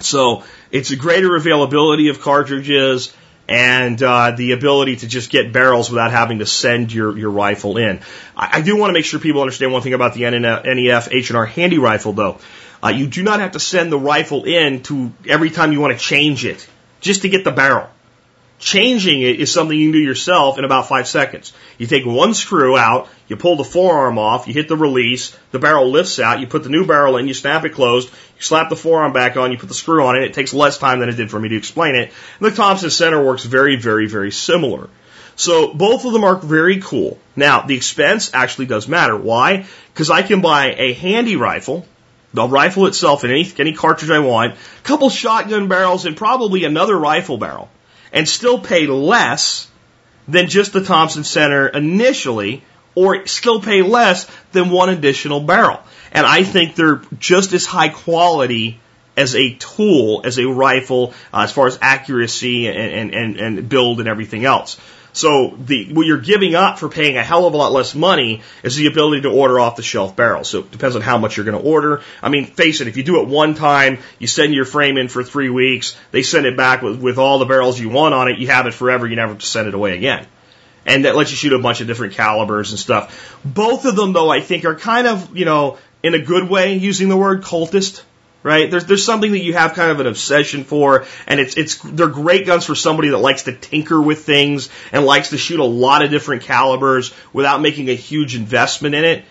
So 0.00 0.42
it's 0.70 0.90
a 0.90 0.96
greater 0.96 1.36
availability 1.36 2.08
of 2.08 2.20
cartridges 2.20 3.14
and 3.48 4.02
uh, 4.02 4.30
the 4.32 4.52
ability 4.52 4.96
to 4.96 5.08
just 5.08 5.30
get 5.30 5.52
barrels 5.52 5.90
without 5.90 6.10
having 6.10 6.38
to 6.38 6.46
send 6.46 6.92
your, 6.92 7.16
your 7.16 7.30
rifle 7.30 7.76
in. 7.76 8.00
I, 8.36 8.58
I 8.58 8.60
do 8.62 8.76
want 8.76 8.90
to 8.90 8.94
make 8.94 9.04
sure 9.04 9.20
people 9.20 9.40
understand 9.40 9.72
one 9.72 9.82
thing 9.82 9.94
about 9.94 10.14
the 10.14 10.22
NEF 10.30 11.12
H&R 11.12 11.46
Handi 11.46 11.78
rifle, 11.78 12.12
though. 12.12 12.38
Uh, 12.82 12.88
you 12.88 13.06
do 13.06 13.22
not 13.22 13.40
have 13.40 13.52
to 13.52 13.60
send 13.60 13.92
the 13.92 13.98
rifle 13.98 14.44
in 14.44 14.82
to 14.82 15.12
every 15.28 15.50
time 15.50 15.72
you 15.72 15.80
want 15.80 15.92
to 15.92 15.98
change 15.98 16.44
it, 16.44 16.68
just 17.00 17.22
to 17.22 17.28
get 17.28 17.44
the 17.44 17.52
barrel. 17.52 17.88
Changing 18.62 19.22
it 19.22 19.40
is 19.40 19.50
something 19.50 19.76
you 19.76 19.90
can 19.90 19.98
do 19.98 20.06
yourself 20.06 20.56
in 20.56 20.64
about 20.64 20.86
five 20.86 21.08
seconds. 21.08 21.52
You 21.78 21.88
take 21.88 22.06
one 22.06 22.32
screw 22.32 22.78
out, 22.78 23.08
you 23.26 23.34
pull 23.34 23.56
the 23.56 23.64
forearm 23.64 24.18
off, 24.18 24.46
you 24.46 24.54
hit 24.54 24.68
the 24.68 24.76
release, 24.76 25.36
the 25.50 25.58
barrel 25.58 25.90
lifts 25.90 26.20
out, 26.20 26.38
you 26.38 26.46
put 26.46 26.62
the 26.62 26.68
new 26.68 26.86
barrel 26.86 27.16
in, 27.16 27.26
you 27.26 27.34
snap 27.34 27.64
it 27.64 27.70
closed, 27.70 28.08
you 28.08 28.42
slap 28.42 28.70
the 28.70 28.76
forearm 28.76 29.12
back 29.12 29.36
on, 29.36 29.50
you 29.50 29.58
put 29.58 29.68
the 29.68 29.74
screw 29.74 30.06
on 30.06 30.14
it. 30.14 30.22
It 30.22 30.34
takes 30.34 30.54
less 30.54 30.78
time 30.78 31.00
than 31.00 31.08
it 31.08 31.16
did 31.16 31.28
for 31.28 31.40
me 31.40 31.48
to 31.48 31.56
explain 31.56 31.96
it. 31.96 32.12
And 32.38 32.52
the 32.52 32.54
Thompson 32.54 32.90
Center 32.90 33.20
works 33.20 33.42
very, 33.42 33.74
very, 33.74 34.06
very 34.06 34.30
similar. 34.30 34.88
So 35.34 35.74
both 35.74 36.04
of 36.04 36.12
them 36.12 36.22
are 36.22 36.36
very 36.36 36.80
cool. 36.80 37.18
Now, 37.34 37.62
the 37.62 37.74
expense 37.74 38.30
actually 38.32 38.66
does 38.66 38.86
matter. 38.86 39.16
Why? 39.16 39.66
Because 39.92 40.08
I 40.08 40.22
can 40.22 40.40
buy 40.40 40.76
a 40.78 40.92
Handi 40.92 41.34
rifle, 41.34 41.84
the 42.32 42.46
rifle 42.46 42.86
itself 42.86 43.24
and 43.24 43.32
any, 43.32 43.52
any 43.58 43.72
cartridge 43.72 44.12
I 44.12 44.20
want, 44.20 44.52
a 44.54 44.82
couple 44.84 45.10
shotgun 45.10 45.66
barrels, 45.66 46.06
and 46.06 46.16
probably 46.16 46.62
another 46.62 46.96
rifle 46.96 47.38
barrel 47.38 47.68
and 48.12 48.28
still 48.28 48.58
pay 48.58 48.86
less 48.86 49.68
than 50.28 50.48
just 50.48 50.72
the 50.72 50.84
Thompson 50.84 51.24
Center 51.24 51.68
initially, 51.68 52.62
or 52.94 53.26
still 53.26 53.60
pay 53.60 53.82
less 53.82 54.30
than 54.52 54.70
one 54.70 54.88
additional 54.90 55.40
barrel. 55.40 55.80
And 56.12 56.26
I 56.26 56.44
think 56.44 56.74
they're 56.74 57.00
just 57.18 57.52
as 57.52 57.64
high 57.64 57.88
quality 57.88 58.78
as 59.16 59.34
a 59.34 59.54
tool, 59.54 60.22
as 60.24 60.38
a 60.38 60.46
rifle, 60.46 61.14
uh, 61.32 61.40
as 61.40 61.52
far 61.52 61.66
as 61.66 61.78
accuracy 61.80 62.68
and, 62.68 63.14
and, 63.14 63.36
and 63.36 63.68
build 63.68 64.00
and 64.00 64.08
everything 64.08 64.44
else. 64.44 64.78
So 65.12 65.54
the 65.58 65.92
what 65.92 66.06
you're 66.06 66.20
giving 66.20 66.54
up 66.54 66.78
for 66.78 66.88
paying 66.88 67.16
a 67.16 67.22
hell 67.22 67.46
of 67.46 67.52
a 67.52 67.56
lot 67.56 67.72
less 67.72 67.94
money 67.94 68.42
is 68.62 68.76
the 68.76 68.86
ability 68.86 69.22
to 69.22 69.30
order 69.30 69.60
off 69.60 69.76
the 69.76 69.82
shelf 69.82 70.16
barrels. 70.16 70.48
So 70.48 70.60
it 70.60 70.70
depends 70.70 70.96
on 70.96 71.02
how 71.02 71.18
much 71.18 71.36
you're 71.36 71.44
going 71.44 71.60
to 71.60 71.68
order. 71.68 72.02
I 72.22 72.30
mean, 72.30 72.46
face 72.46 72.80
it, 72.80 72.88
if 72.88 72.96
you 72.96 73.02
do 73.02 73.20
it 73.20 73.28
one 73.28 73.54
time, 73.54 73.98
you 74.18 74.26
send 74.26 74.54
your 74.54 74.64
frame 74.64 74.96
in 74.96 75.08
for 75.08 75.22
three 75.22 75.50
weeks, 75.50 75.96
they 76.12 76.22
send 76.22 76.46
it 76.46 76.56
back 76.56 76.80
with, 76.82 77.00
with 77.00 77.18
all 77.18 77.38
the 77.38 77.44
barrels 77.44 77.78
you 77.78 77.90
want 77.90 78.14
on 78.14 78.28
it, 78.28 78.38
you 78.38 78.46
have 78.46 78.66
it 78.66 78.72
forever, 78.72 79.06
you 79.06 79.16
never 79.16 79.32
have 79.32 79.40
to 79.40 79.46
send 79.46 79.68
it 79.68 79.74
away 79.74 79.96
again. 79.96 80.26
And 80.86 81.04
that 81.04 81.14
lets 81.14 81.30
you 81.30 81.36
shoot 81.36 81.52
a 81.52 81.58
bunch 81.58 81.80
of 81.80 81.86
different 81.86 82.14
calibers 82.14 82.70
and 82.70 82.78
stuff. 82.78 83.38
Both 83.44 83.84
of 83.84 83.94
them, 83.94 84.12
though, 84.12 84.30
I 84.30 84.40
think 84.40 84.64
are 84.64 84.74
kind 84.74 85.06
of, 85.06 85.36
you 85.36 85.44
know, 85.44 85.78
in 86.02 86.14
a 86.14 86.18
good 86.18 86.48
way, 86.48 86.74
using 86.78 87.08
the 87.08 87.16
word 87.16 87.42
cultist 87.42 88.02
right? 88.42 88.70
There's 88.70 88.86
there's 88.86 89.04
something 89.04 89.32
that 89.32 89.42
you 89.42 89.54
have 89.54 89.74
kind 89.74 89.90
of 89.90 90.00
an 90.00 90.06
obsession 90.06 90.64
for, 90.64 91.06
and 91.26 91.40
it's 91.40 91.56
it's 91.56 91.76
they're 91.76 92.08
great 92.08 92.46
guns 92.46 92.64
for 92.64 92.74
somebody 92.74 93.10
that 93.10 93.18
likes 93.18 93.44
to 93.44 93.52
tinker 93.52 94.00
with 94.00 94.24
things 94.24 94.68
and 94.92 95.04
likes 95.04 95.30
to 95.30 95.38
shoot 95.38 95.60
a 95.60 95.64
lot 95.64 96.02
of 96.02 96.10
different 96.10 96.42
calibers 96.42 97.14
without 97.32 97.60
making 97.60 97.88
a 97.88 97.94
huge 97.94 98.34
investment 98.34 98.94
in 98.94 99.04
it 99.04 99.24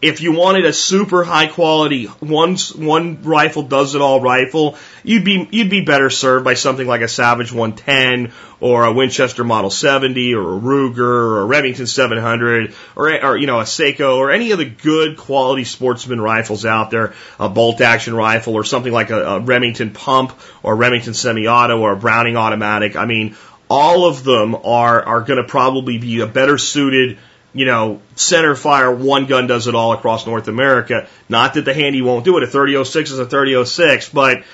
if 0.00 0.20
you 0.20 0.32
wanted 0.32 0.64
a 0.64 0.72
super 0.72 1.24
high 1.24 1.48
quality 1.48 2.04
one 2.06 2.56
one 2.76 3.22
rifle 3.22 3.64
does 3.64 3.96
it 3.96 4.00
all 4.00 4.20
rifle, 4.20 4.76
you'd 5.02 5.24
be 5.24 5.48
you'd 5.50 5.70
be 5.70 5.80
better 5.80 6.08
served 6.08 6.44
by 6.44 6.54
something 6.54 6.86
like 6.86 7.00
a 7.00 7.08
Savage 7.08 7.52
110 7.52 8.32
or 8.60 8.84
a 8.84 8.92
Winchester 8.92 9.42
Model 9.42 9.70
70 9.70 10.34
or 10.34 10.56
a 10.56 10.60
Ruger 10.60 11.00
or 11.00 11.40
a 11.40 11.44
Remington 11.46 11.86
700 11.86 12.74
or 12.94 13.24
or 13.24 13.36
you 13.36 13.48
know 13.48 13.58
a 13.58 13.66
Sako 13.66 14.18
or 14.18 14.30
any 14.30 14.52
of 14.52 14.58
the 14.58 14.66
good 14.66 15.16
quality 15.16 15.64
sportsman 15.64 16.20
rifles 16.20 16.64
out 16.64 16.92
there, 16.92 17.14
a 17.40 17.48
bolt 17.48 17.80
action 17.80 18.14
rifle 18.14 18.54
or 18.54 18.62
something 18.62 18.92
like 18.92 19.10
a, 19.10 19.20
a 19.20 19.40
Remington 19.40 19.90
pump 19.90 20.32
or 20.62 20.76
Remington 20.76 21.14
semi-auto 21.14 21.80
or 21.80 21.92
a 21.92 21.96
Browning 21.96 22.36
automatic. 22.36 22.94
I 22.94 23.04
mean, 23.04 23.36
all 23.68 24.06
of 24.06 24.22
them 24.22 24.54
are 24.54 25.02
are 25.02 25.20
going 25.22 25.42
to 25.42 25.48
probably 25.48 25.98
be 25.98 26.20
a 26.20 26.26
better 26.28 26.56
suited 26.56 27.18
you 27.58 27.66
know, 27.66 28.00
center 28.14 28.54
fire, 28.54 28.90
one 28.90 29.26
gun 29.26 29.46
does 29.46 29.66
it 29.66 29.74
all 29.74 29.92
across 29.92 30.26
North 30.26 30.48
America. 30.48 31.08
Not 31.28 31.54
that 31.54 31.64
the 31.64 31.74
Handi 31.74 32.02
won't 32.02 32.24
do 32.24 32.36
it. 32.36 32.42
A 32.42 32.46
3006 32.46 33.10
is 33.10 33.18
a 33.18 33.26
3006, 33.26 34.10
but 34.10 34.44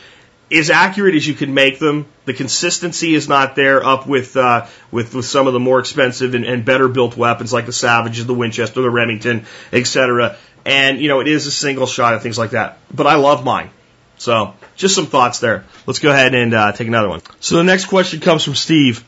as 0.51 0.71
accurate 0.71 1.15
as 1.15 1.27
you 1.27 1.35
can 1.35 1.55
make 1.55 1.79
them. 1.79 2.07
The 2.25 2.35
consistency 2.35 3.15
is 3.15 3.29
not 3.29 3.55
there 3.57 3.85
up 3.85 4.07
with 4.07 4.37
uh, 4.37 4.67
with 4.91 5.15
with 5.15 5.27
some 5.27 5.47
of 5.47 5.53
the 5.53 5.61
more 5.61 5.81
expensive 5.81 6.35
and, 6.35 6.45
and 6.45 6.65
better 6.65 6.89
built 6.89 7.17
weapons 7.17 7.53
like 7.53 7.67
the 7.67 7.73
Savages, 7.73 8.27
the 8.27 8.35
Winchester, 8.35 8.81
the 8.81 8.91
Remington, 8.91 9.47
etc. 9.73 10.37
And 10.65 11.01
you 11.01 11.09
know 11.09 11.21
it 11.21 11.29
is 11.29 11.47
a 11.47 11.51
single 11.51 11.87
shot 11.87 12.15
and 12.15 12.23
things 12.23 12.39
like 12.39 12.51
that. 12.51 12.79
But 12.93 13.07
I 13.07 13.17
love 13.17 13.45
mine. 13.45 13.71
So 14.17 14.55
just 14.77 14.95
some 14.95 15.07
thoughts 15.07 15.41
there. 15.41 15.65
Let's 15.87 15.99
go 15.99 16.11
ahead 16.11 16.35
and 16.35 16.55
uh, 16.55 16.73
take 16.73 16.89
another 16.89 17.09
one. 17.09 17.21
So 17.41 17.57
the 17.57 17.65
next 17.65 17.87
question 17.87 18.21
comes 18.21 18.45
from 18.45 18.55
Steve, 18.55 19.05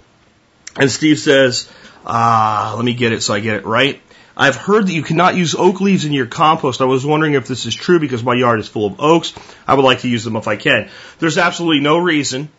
and 0.75 0.91
Steve 0.91 1.19
says, 1.19 1.71
uh, 2.07 2.75
"Let 2.77 2.85
me 2.85 2.95
get 2.95 3.13
it 3.13 3.23
so 3.23 3.35
I 3.35 3.41
get 3.41 3.57
it 3.57 3.67
right." 3.67 4.01
I've 4.37 4.57
heard 4.57 4.87
that 4.87 4.93
you 4.93 5.03
cannot 5.03 5.35
use 5.35 5.55
oak 5.55 5.81
leaves 5.81 6.05
in 6.05 6.13
your 6.13 6.27
compost. 6.27 6.83
I 6.83 6.85
was 6.85 7.07
wondering 7.07 7.35
if 7.35 7.49
this 7.49 7.65
is 7.65 7.75
true 7.75 7.99
because 7.99 8.23
my 8.23 8.35
yard 8.35 8.61
is 8.61 8.69
full 8.69 8.87
of 8.87 9.01
oaks. 9.01 9.33
I 9.67 9.75
would 9.75 9.85
like 9.85 10.01
to 10.01 10.09
use 10.09 10.25
them 10.25 10.37
if 10.37 10.47
I 10.47 10.57
can. 10.57 10.91
There's 11.19 11.39
absolutely 11.39 11.81
no 11.81 11.97
reason, 11.97 12.51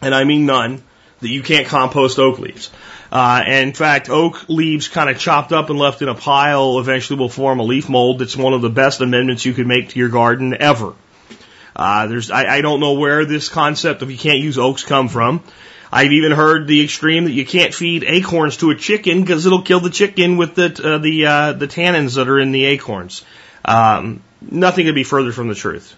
and 0.00 0.14
I 0.14 0.22
mean 0.22 0.46
none, 0.46 0.82
that 1.20 1.28
you 1.28 1.42
can't 1.42 1.66
compost 1.66 2.20
oak 2.20 2.38
leaves. 2.38 2.70
Uh, 3.10 3.42
and 3.44 3.68
in 3.68 3.74
fact, 3.74 4.08
oak 4.08 4.48
leaves 4.48 4.88
kind 4.88 5.10
of 5.10 5.18
chopped 5.18 5.52
up 5.52 5.70
and 5.70 5.78
left 5.78 6.02
in 6.02 6.08
a 6.08 6.14
pile 6.14 6.78
eventually 6.78 7.18
will 7.18 7.28
form 7.28 7.58
a 7.58 7.62
leaf 7.62 7.88
mold. 7.88 8.20
That's 8.20 8.36
one 8.36 8.54
of 8.54 8.62
the 8.62 8.70
best 8.70 9.00
amendments 9.00 9.44
you 9.44 9.52
could 9.52 9.66
make 9.66 9.90
to 9.90 9.98
your 9.98 10.08
garden 10.08 10.56
ever. 10.58 10.94
Uh, 11.74 12.06
there's, 12.06 12.30
I, 12.30 12.46
I 12.46 12.60
don't 12.60 12.80
know 12.80 12.94
where 12.94 13.24
this 13.24 13.48
concept 13.48 14.02
of 14.02 14.10
you 14.10 14.16
can't 14.16 14.38
use 14.38 14.56
oaks 14.56 14.84
come 14.84 15.08
from. 15.08 15.42
I've 15.94 16.12
even 16.12 16.32
heard 16.32 16.66
the 16.66 16.82
extreme 16.82 17.24
that 17.24 17.32
you 17.32 17.44
can't 17.44 17.74
feed 17.74 18.02
acorns 18.04 18.56
to 18.58 18.70
a 18.70 18.74
chicken 18.74 19.20
because 19.20 19.44
it'll 19.44 19.62
kill 19.62 19.80
the 19.80 19.90
chicken 19.90 20.38
with 20.38 20.54
the 20.54 20.80
uh, 20.82 20.98
the 20.98 21.26
uh, 21.26 21.52
the 21.52 21.68
tannins 21.68 22.16
that 22.16 22.28
are 22.28 22.40
in 22.40 22.50
the 22.50 22.64
acorns. 22.64 23.22
Um, 23.64 24.22
nothing 24.40 24.86
could 24.86 24.94
be 24.94 25.04
further 25.04 25.32
from 25.32 25.48
the 25.48 25.54
truth. 25.54 25.94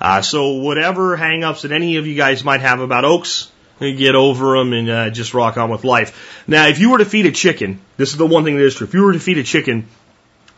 Uh, 0.00 0.20
so 0.22 0.54
whatever 0.54 1.16
hangups 1.16 1.62
that 1.62 1.72
any 1.72 1.96
of 1.96 2.06
you 2.06 2.14
guys 2.14 2.44
might 2.44 2.60
have 2.60 2.80
about 2.80 3.04
oaks, 3.04 3.50
get 3.80 4.14
over 4.14 4.58
them 4.58 4.72
and 4.72 4.90
uh, 4.90 5.10
just 5.10 5.34
rock 5.34 5.56
on 5.56 5.70
with 5.70 5.82
life. 5.82 6.44
Now, 6.46 6.66
if 6.68 6.78
you 6.78 6.90
were 6.90 6.98
to 6.98 7.04
feed 7.04 7.26
a 7.26 7.32
chicken, 7.32 7.80
this 7.96 8.10
is 8.10 8.16
the 8.16 8.26
one 8.26 8.44
thing 8.44 8.56
that 8.56 8.64
is 8.64 8.74
true. 8.74 8.86
If 8.86 8.94
you 8.94 9.02
were 9.02 9.14
to 9.14 9.20
feed 9.20 9.38
a 9.38 9.42
chicken 9.42 9.88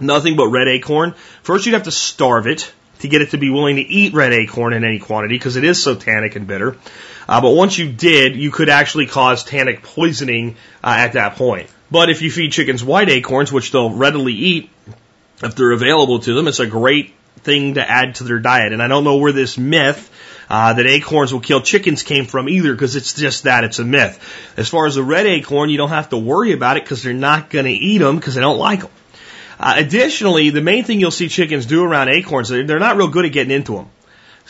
nothing 0.01 0.37
but 0.37 0.49
red 0.49 0.69
acorn, 0.69 1.15
first 1.43 1.67
you'd 1.67 1.75
have 1.75 1.85
to 1.85 1.91
starve 1.91 2.47
it 2.47 2.73
to 3.01 3.09
get 3.09 3.23
it 3.23 3.31
to 3.31 3.39
be 3.39 3.51
willing 3.51 3.77
to 3.77 3.83
eat 3.83 4.15
red 4.15 4.33
acorn 4.33 4.73
in 4.73 4.85
any 4.85 4.99
quantity 4.99 5.35
because 5.37 5.57
it 5.57 5.65
is 5.65 5.83
so 5.83 5.95
tannic 5.95 6.37
and 6.37 6.47
bitter. 6.47 6.77
Uh, 7.31 7.41
but 7.41 7.51
once 7.51 7.79
you 7.79 7.91
did, 7.91 8.35
you 8.35 8.51
could 8.51 8.69
actually 8.69 9.07
cause 9.07 9.45
tannic 9.45 9.85
poisoning 9.85 10.57
uh, 10.83 10.97
at 10.99 11.13
that 11.13 11.37
point. 11.37 11.71
But 11.89 12.11
if 12.11 12.23
you 12.23 12.31
feed 12.31 12.51
chickens 12.51 12.83
white 12.83 13.09
acorns, 13.09 13.53
which 13.53 13.71
they'll 13.71 13.91
readily 13.91 14.33
eat 14.33 14.71
if 15.41 15.55
they're 15.55 15.71
available 15.71 16.19
to 16.19 16.35
them, 16.35 16.49
it's 16.49 16.59
a 16.59 16.67
great 16.67 17.15
thing 17.39 17.75
to 17.75 17.89
add 17.89 18.17
to 18.17 18.25
their 18.25 18.41
diet. 18.41 18.73
And 18.73 18.83
I 18.83 18.89
don't 18.89 19.05
know 19.05 19.19
where 19.19 19.31
this 19.31 19.57
myth 19.57 20.11
uh, 20.51 20.73
that 20.73 20.87
acorns 20.87 21.33
will 21.33 21.41
kill 21.41 21.61
chickens 21.61 22.03
came 22.03 22.25
from 22.25 22.49
either, 22.49 22.73
because 22.73 22.97
it's 22.97 23.15
just 23.15 23.45
that 23.45 23.63
it's 23.63 23.79
a 23.79 23.85
myth. 23.85 24.19
As 24.57 24.69
far 24.69 24.87
as 24.87 24.97
the 24.97 25.05
red 25.05 25.27
acorn, 25.27 25.71
you 25.71 25.77
don't 25.77 25.91
have 25.91 26.09
to 26.09 26.19
worry 26.19 26.51
about 26.51 26.79
it 26.79 26.83
because 26.83 27.05
they're 27.05 27.13
not 27.13 27.49
going 27.49 27.67
to 27.67 27.71
eat 27.71 27.99
them 27.99 28.17
because 28.17 28.35
they 28.35 28.41
don't 28.41 28.59
like 28.59 28.81
them. 28.81 28.91
Uh, 29.61 29.75
additionally, 29.77 30.51
the 30.51 30.63
main 30.63 30.83
thing 30.83 30.99
you'll 30.99 31.13
see 31.13 31.29
chickens 31.29 31.67
do 31.67 31.85
around 31.85 32.09
acorns, 32.09 32.49
they're 32.49 32.81
not 32.81 32.97
real 32.97 33.07
good 33.07 33.25
at 33.25 33.33
getting 33.33 33.53
into 33.53 33.77
them. 33.77 33.89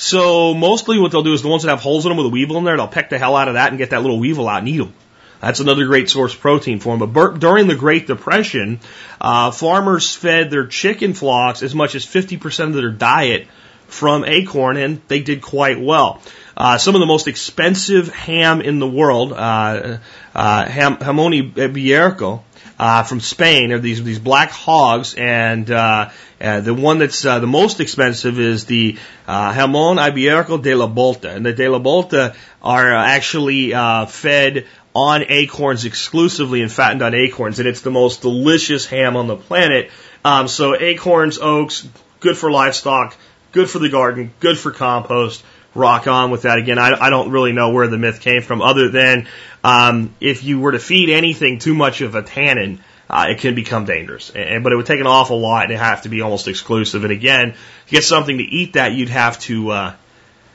So 0.01 0.55
mostly 0.55 0.99
what 0.99 1.13
they'll 1.13 1.23
do 1.23 1.35
is 1.35 1.43
the 1.43 1.49
ones 1.49 1.63
that 1.63 1.69
have 1.69 1.83
holes 1.83 2.07
in 2.07 2.09
them 2.09 2.17
with 2.17 2.25
a 2.25 2.31
weevil 2.31 2.57
in 2.57 2.65
there, 2.65 2.75
they'll 2.75 2.89
peck 2.89 3.11
the 3.11 3.19
hell 3.19 3.37
out 3.37 3.49
of 3.49 3.55
that 3.55 3.69
and 3.69 3.77
get 3.77 3.91
that 3.91 4.01
little 4.01 4.19
weevil 4.19 4.49
out 4.49 4.61
and 4.61 4.69
eat 4.69 4.79
them. 4.79 4.95
That's 5.43 5.61
another 5.61 5.85
great 5.85 6.09
source 6.09 6.33
of 6.33 6.41
protein 6.41 6.81
for 6.81 6.97
them. 6.97 7.13
But 7.13 7.39
during 7.39 7.67
the 7.67 7.75
Great 7.75 8.07
Depression, 8.07 8.81
uh, 9.21 9.51
farmers 9.51 10.17
fed 10.17 10.51
their 10.51 10.67
chicken 10.67 11.13
flocks 11.13 11.63
as 11.63 11.75
much 11.75 11.95
as 11.95 12.07
50% 12.07 12.69
of 12.69 12.75
their 12.75 12.89
diet 12.89 13.47
from 13.89 14.25
acorn, 14.25 14.79
and 14.79 15.03
they 15.09 15.21
did 15.21 15.43
quite 15.43 15.79
well. 15.79 16.23
Uh, 16.57 16.79
some 16.79 16.95
of 16.95 17.01
the 17.01 17.07
most 17.07 17.29
expensive 17.29 18.09
ham 18.09 18.63
in 18.63 18.79
the 18.79 18.89
world, 18.89 19.35
uh, 19.35 19.99
uh, 20.35 20.65
ham, 20.65 20.97
Ibérico, 20.97 22.43
uh, 22.81 23.03
from 23.03 23.21
Spain. 23.21 23.73
Are 23.73 23.79
these 23.79 24.03
these 24.03 24.19
black 24.19 24.51
hogs, 24.51 25.15
and 25.15 25.71
uh, 25.71 26.11
uh, 26.41 26.61
the 26.61 26.73
one 26.73 26.99
that's 26.99 27.27
uh, 27.27 27.39
the 27.39 27.47
most 27.47 27.79
expensive 27.79 28.41
is 28.41 28.65
the 28.65 28.97
uh, 29.29 29.53
Jamón 29.53 29.99
Ibérico 29.99 30.61
de 30.63 30.71
Bellota, 30.71 31.37
and 31.37 31.45
the 31.45 31.53
de 31.53 31.67
Bellota 31.67 32.35
are 32.63 32.97
uh, 32.97 33.05
actually 33.05 33.75
uh, 33.75 34.07
fed 34.07 34.67
on 34.95 35.25
acorns 35.29 35.85
exclusively 35.85 36.63
and 36.63 36.73
fattened 36.73 37.03
on 37.03 37.15
acorns, 37.15 37.59
and 37.59 37.69
it's 37.69 37.83
the 37.83 37.91
most 37.91 38.23
delicious 38.23 38.87
ham 38.87 39.15
on 39.15 39.27
the 39.27 39.37
planet. 39.37 39.91
Um, 40.25 40.49
so 40.49 40.75
acorns, 40.75 41.39
oaks, 41.39 41.87
good 42.21 42.39
for 42.39 42.51
livestock, 42.51 43.15
good 43.53 43.69
for 43.69 43.79
the 43.79 43.91
garden, 43.91 44.33
good 44.41 44.59
for 44.59 44.71
compost 44.71 45.45
rock 45.75 46.07
on 46.07 46.31
with 46.31 46.43
that. 46.43 46.59
Again, 46.59 46.79
I, 46.79 46.93
I 46.99 47.11
don't 47.11 47.31
really 47.31 47.53
know 47.53 47.71
where 47.71 47.89
the 47.89 47.99
myth 47.99 48.21
came 48.21 48.43
from, 48.43 48.63
other 48.63 48.89
than 48.89 49.29
um, 49.63 50.15
if 50.21 50.45
you 50.45 50.61
were 50.61 50.73
to 50.73 50.79
feed 50.79 51.11
anything 51.11 51.59
too 51.59 51.75
much 51.75 52.01
of 52.01 52.15
a 52.15 52.23
tannin, 52.23 52.81
uh, 53.09 53.27
it 53.29 53.39
can 53.39 53.55
become 53.55 53.85
dangerous. 53.85 54.31
And, 54.31 54.63
but 54.63 54.73
it 54.73 54.77
would 54.77 54.87
take 54.87 55.01
an 55.01 55.07
awful 55.07 55.41
lot, 55.41 55.65
and 55.65 55.73
it 55.73 55.79
have 55.79 56.03
to 56.03 56.09
be 56.09 56.21
almost 56.21 56.49
exclusive. 56.49 57.05
And 57.05 57.13
again, 57.13 57.53
to 57.53 57.91
get 57.91 58.05
something 58.05 58.39
to 58.39 58.45
eat 58.45 58.75
that, 58.75 58.93
you'd 58.93 59.09
have 59.09 59.39
to. 59.41 59.71
Uh, 59.71 59.95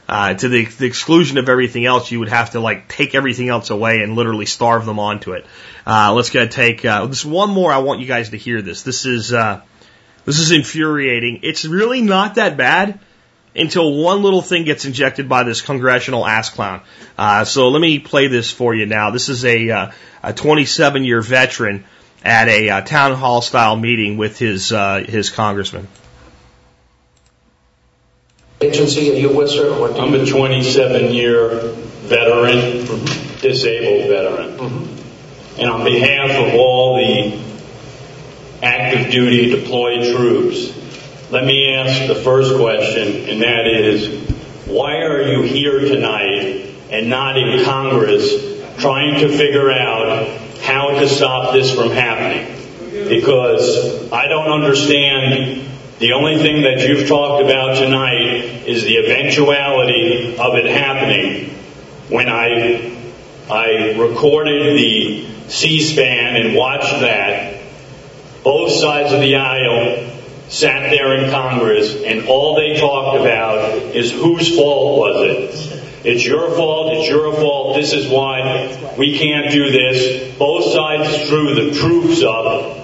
uh, 0.08 0.36
to 0.36 0.48
the, 0.50 0.66
the 0.66 0.86
exclusion 0.86 1.40
of 1.40 1.50
everything 1.50 1.84
else, 1.84 2.12
you 2.12 2.20
would 2.20 2.30
have 2.30 2.52
to 2.52 2.60
like 2.60 2.88
take 2.88 3.16
everything 3.16 3.50
else 3.50 3.72
away 3.72 4.04
and 4.04 4.14
literally 4.14 4.46
starve 4.46 4.86
them 4.86 5.00
onto 5.00 5.34
it. 5.34 5.48
Uh, 5.84 6.14
let's 6.14 6.30
go 6.30 6.46
take 6.46 6.86
uh, 6.86 7.08
this 7.08 7.26
one 7.26 7.50
more. 7.50 7.72
I 7.72 7.80
want 7.80 8.02
you 8.02 8.06
guys 8.06 8.30
to 8.30 8.38
hear 8.38 8.62
this. 8.62 8.84
This 8.84 9.08
is 9.08 9.34
uh, 9.34 9.62
this 10.24 10.38
is 10.38 10.52
infuriating. 10.52 11.40
It's 11.42 11.66
really 11.66 12.02
not 12.02 12.36
that 12.36 12.56
bad 12.56 13.00
until 13.56 13.94
one 13.94 14.22
little 14.24 14.42
thing 14.42 14.64
gets 14.66 14.86
injected 14.86 15.30
by 15.30 15.44
this 15.44 15.62
congressional 15.62 16.26
ass 16.26 16.50
clown. 16.50 16.82
Uh, 17.18 17.46
so 17.46 17.70
let 17.70 17.80
me 17.80 18.00
play 18.00 18.28
this 18.28 18.52
for 18.52 18.76
you 18.76 18.86
now. 18.86 19.12
This 19.12 19.30
is 19.30 19.46
a, 19.46 19.70
uh, 19.70 19.92
a 20.24 20.34
27 20.34 21.04
year 21.06 21.22
veteran 21.22 21.86
at 22.24 22.48
a 22.48 22.70
uh, 22.70 22.82
town 22.82 23.14
hall 23.14 23.42
style 23.42 23.76
meeting 23.76 24.18
with 24.18 24.38
his 24.40 24.72
uh, 24.72 25.04
his 25.08 25.30
congressman. 25.30 25.88
Agency 28.62 29.10
and 29.10 29.18
you 29.20 29.36
with 29.36 29.50
sir? 29.50 29.80
What 29.80 29.96
do 29.96 30.02
I'm 30.02 30.14
you- 30.14 30.22
a 30.22 30.26
27 30.26 31.14
year 31.14 31.50
veteran, 32.06 32.86
disabled 33.42 34.10
veteran. 34.10 34.90
And 35.58 35.70
on 35.70 35.84
behalf 35.84 36.32
of 36.32 36.54
all 36.56 36.98
the 36.98 37.40
active 38.62 39.12
duty 39.12 39.50
deployed 39.52 40.16
troops, 40.16 40.70
let 41.36 41.44
me 41.44 41.76
ask 41.76 42.08
the 42.08 42.16
first 42.16 42.56
question, 42.56 43.28
and 43.30 43.42
that 43.42 43.68
is, 43.68 44.32
why 44.68 45.02
are 45.02 45.22
you 45.22 45.42
here 45.42 45.82
tonight 45.82 46.74
and 46.90 47.10
not 47.10 47.38
in 47.38 47.66
Congress 47.66 48.32
trying 48.78 49.20
to 49.20 49.28
figure 49.28 49.70
out 49.70 50.30
how 50.62 50.92
to 50.92 51.10
stop 51.10 51.52
this 51.52 51.76
from 51.76 51.90
happening? 51.90 52.56
Because 53.10 54.10
I 54.14 54.30
don't 54.30 54.48
understand 54.48 55.68
the 56.00 56.14
only 56.14 56.38
thing 56.38 56.62
that 56.62 56.88
you've 56.88 57.10
talked 57.10 57.44
about 57.44 57.80
tonight 57.80 58.66
is 58.66 58.84
the 58.84 59.00
eventuality 59.00 60.38
of 60.38 60.56
it 60.56 60.66
happening. 60.68 61.50
When 62.08 62.30
I 62.30 62.98
I 63.52 63.98
recorded 63.98 64.78
the 64.78 65.28
C-SPAN 65.50 66.38
and 66.38 66.56
watched 66.56 67.02
that, 67.02 67.62
both 68.42 68.72
sides 68.72 69.12
of 69.12 69.20
the 69.20 69.36
aisle 69.36 70.15
sat 70.50 70.92
there 70.92 71.16
in 71.16 71.32
Congress 71.32 71.96
and 72.04 72.28
all 72.28 72.56
they 72.56 72.80
talked 72.80 73.22
about 73.22 73.96
is 73.96 74.12
whose 74.12 74.56
fault 74.56 75.00
was 75.00 75.30
it? 75.30 75.76
It's 76.06 76.24
your 76.24 76.56
fault, 76.56 76.98
it's 76.98 77.10
your 77.10 77.34
fault, 77.34 77.76
this 77.76 77.92
is 77.92 78.08
why 78.08 78.94
we 78.98 79.18
can't 79.18 79.50
do 79.52 79.72
this. 79.72 80.38
Both 80.38 80.72
sides 80.72 81.28
drew 81.28 81.56
the 81.56 81.80
troops 81.80 82.22
up 82.22 82.78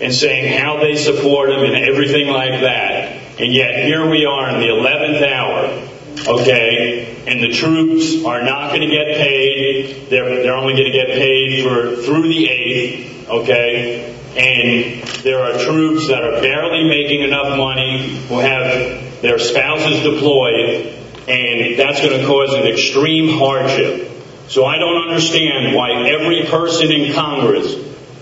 and 0.00 0.14
saying 0.14 0.58
how 0.58 0.78
they 0.78 0.96
support 0.96 1.50
them 1.50 1.62
and 1.62 1.76
everything 1.76 2.28
like 2.28 2.62
that. 2.62 3.20
And 3.38 3.52
yet 3.52 3.84
here 3.84 4.08
we 4.08 4.24
are 4.24 4.48
in 4.48 4.60
the 4.60 4.68
11th 4.68 5.30
hour, 5.30 6.38
okay, 6.40 7.22
and 7.26 7.42
the 7.42 7.52
troops 7.52 8.24
are 8.24 8.42
not 8.42 8.70
going 8.70 8.88
to 8.88 8.94
get 8.94 9.16
paid. 9.16 10.08
They're, 10.08 10.42
they're 10.42 10.56
only 10.56 10.72
going 10.72 10.90
to 10.90 10.92
get 10.92 11.08
paid 11.08 11.64
for 11.64 11.96
through 12.02 12.28
the 12.28 12.46
8th, 12.46 13.28
okay? 13.28 14.13
And 14.36 15.02
there 15.22 15.40
are 15.40 15.58
troops 15.58 16.08
that 16.08 16.24
are 16.24 16.40
barely 16.42 16.88
making 16.88 17.22
enough 17.22 17.56
money 17.56 18.18
who 18.28 18.38
have 18.38 19.22
their 19.22 19.38
spouses 19.38 20.02
deployed, 20.02 20.86
and 21.28 21.78
that's 21.78 22.00
going 22.00 22.20
to 22.20 22.26
cause 22.26 22.52
an 22.52 22.66
extreme 22.66 23.38
hardship. 23.38 24.10
So 24.48 24.64
I 24.64 24.78
don't 24.78 25.08
understand 25.08 25.74
why 25.74 26.08
every 26.10 26.44
person 26.46 26.90
in 26.90 27.14
Congress 27.14 27.74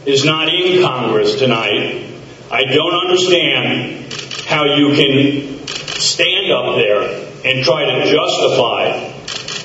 is 0.07 0.25
not 0.25 0.49
in 0.49 0.83
Congress 0.83 1.37
tonight. 1.37 2.11
I 2.51 2.65
don't 2.65 2.95
understand 2.95 4.13
how 4.47 4.65
you 4.77 4.95
can 4.95 5.67
stand 5.67 6.53
up 6.53 6.77
there 6.77 7.03
and 7.45 7.65
try 7.65 7.85
to 7.85 8.11
justify 8.11 9.09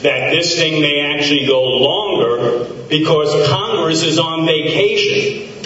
that 0.02 0.32
this 0.32 0.56
thing 0.56 0.82
may 0.82 1.02
actually 1.02 1.46
go 1.46 1.62
longer 1.62 2.74
because 2.88 3.50
Congress 3.50 4.04
is 4.04 4.18
on 4.18 4.46
vacation. 4.46 5.57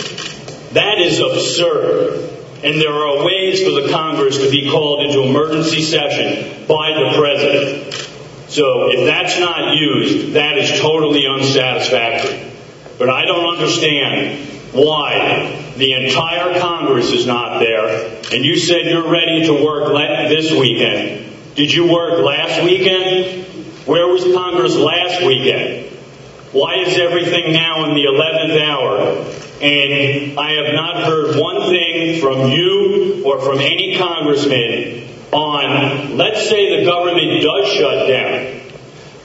That 0.73 0.99
is 0.99 1.19
absurd. 1.19 2.29
And 2.63 2.79
there 2.79 2.93
are 2.93 3.25
ways 3.25 3.63
for 3.63 3.71
the 3.71 3.89
Congress 3.91 4.37
to 4.37 4.49
be 4.49 4.69
called 4.69 5.05
into 5.05 5.23
emergency 5.23 5.81
session 5.81 6.67
by 6.67 6.91
the 6.93 7.17
President. 7.17 7.93
So 8.49 8.91
if 8.91 9.05
that's 9.05 9.39
not 9.39 9.75
used, 9.75 10.33
that 10.33 10.57
is 10.57 10.79
totally 10.79 11.25
unsatisfactory. 11.27 12.51
But 12.99 13.09
I 13.09 13.25
don't 13.25 13.55
understand 13.55 14.47
why 14.73 15.73
the 15.75 15.93
entire 15.93 16.59
Congress 16.59 17.11
is 17.11 17.25
not 17.25 17.59
there. 17.59 18.21
And 18.31 18.45
you 18.45 18.57
said 18.57 18.85
you're 18.85 19.09
ready 19.09 19.45
to 19.47 19.65
work 19.65 19.91
this 20.29 20.51
weekend. 20.51 21.55
Did 21.55 21.73
you 21.73 21.91
work 21.91 22.23
last 22.23 22.63
weekend? 22.63 23.45
Where 23.87 24.07
was 24.07 24.23
Congress 24.23 24.75
last 24.75 25.25
weekend? 25.25 25.89
Why 26.51 26.75
is 26.83 26.97
everything 26.97 27.53
now 27.53 27.85
in 27.85 27.95
the 27.95 28.05
11th 28.05 28.61
hour? 28.61 29.50
And 29.61 30.39
I 30.39 30.53
have 30.53 30.73
not 30.73 31.03
heard 31.05 31.35
one 31.39 31.69
thing 31.69 32.19
from 32.19 32.49
you 32.49 33.23
or 33.23 33.39
from 33.41 33.59
any 33.59 33.95
congressman 33.95 35.07
on, 35.31 36.17
let's 36.17 36.49
say 36.49 36.79
the 36.79 36.85
government 36.85 37.43
does 37.43 37.71
shut 37.71 38.07
down. 38.07 38.61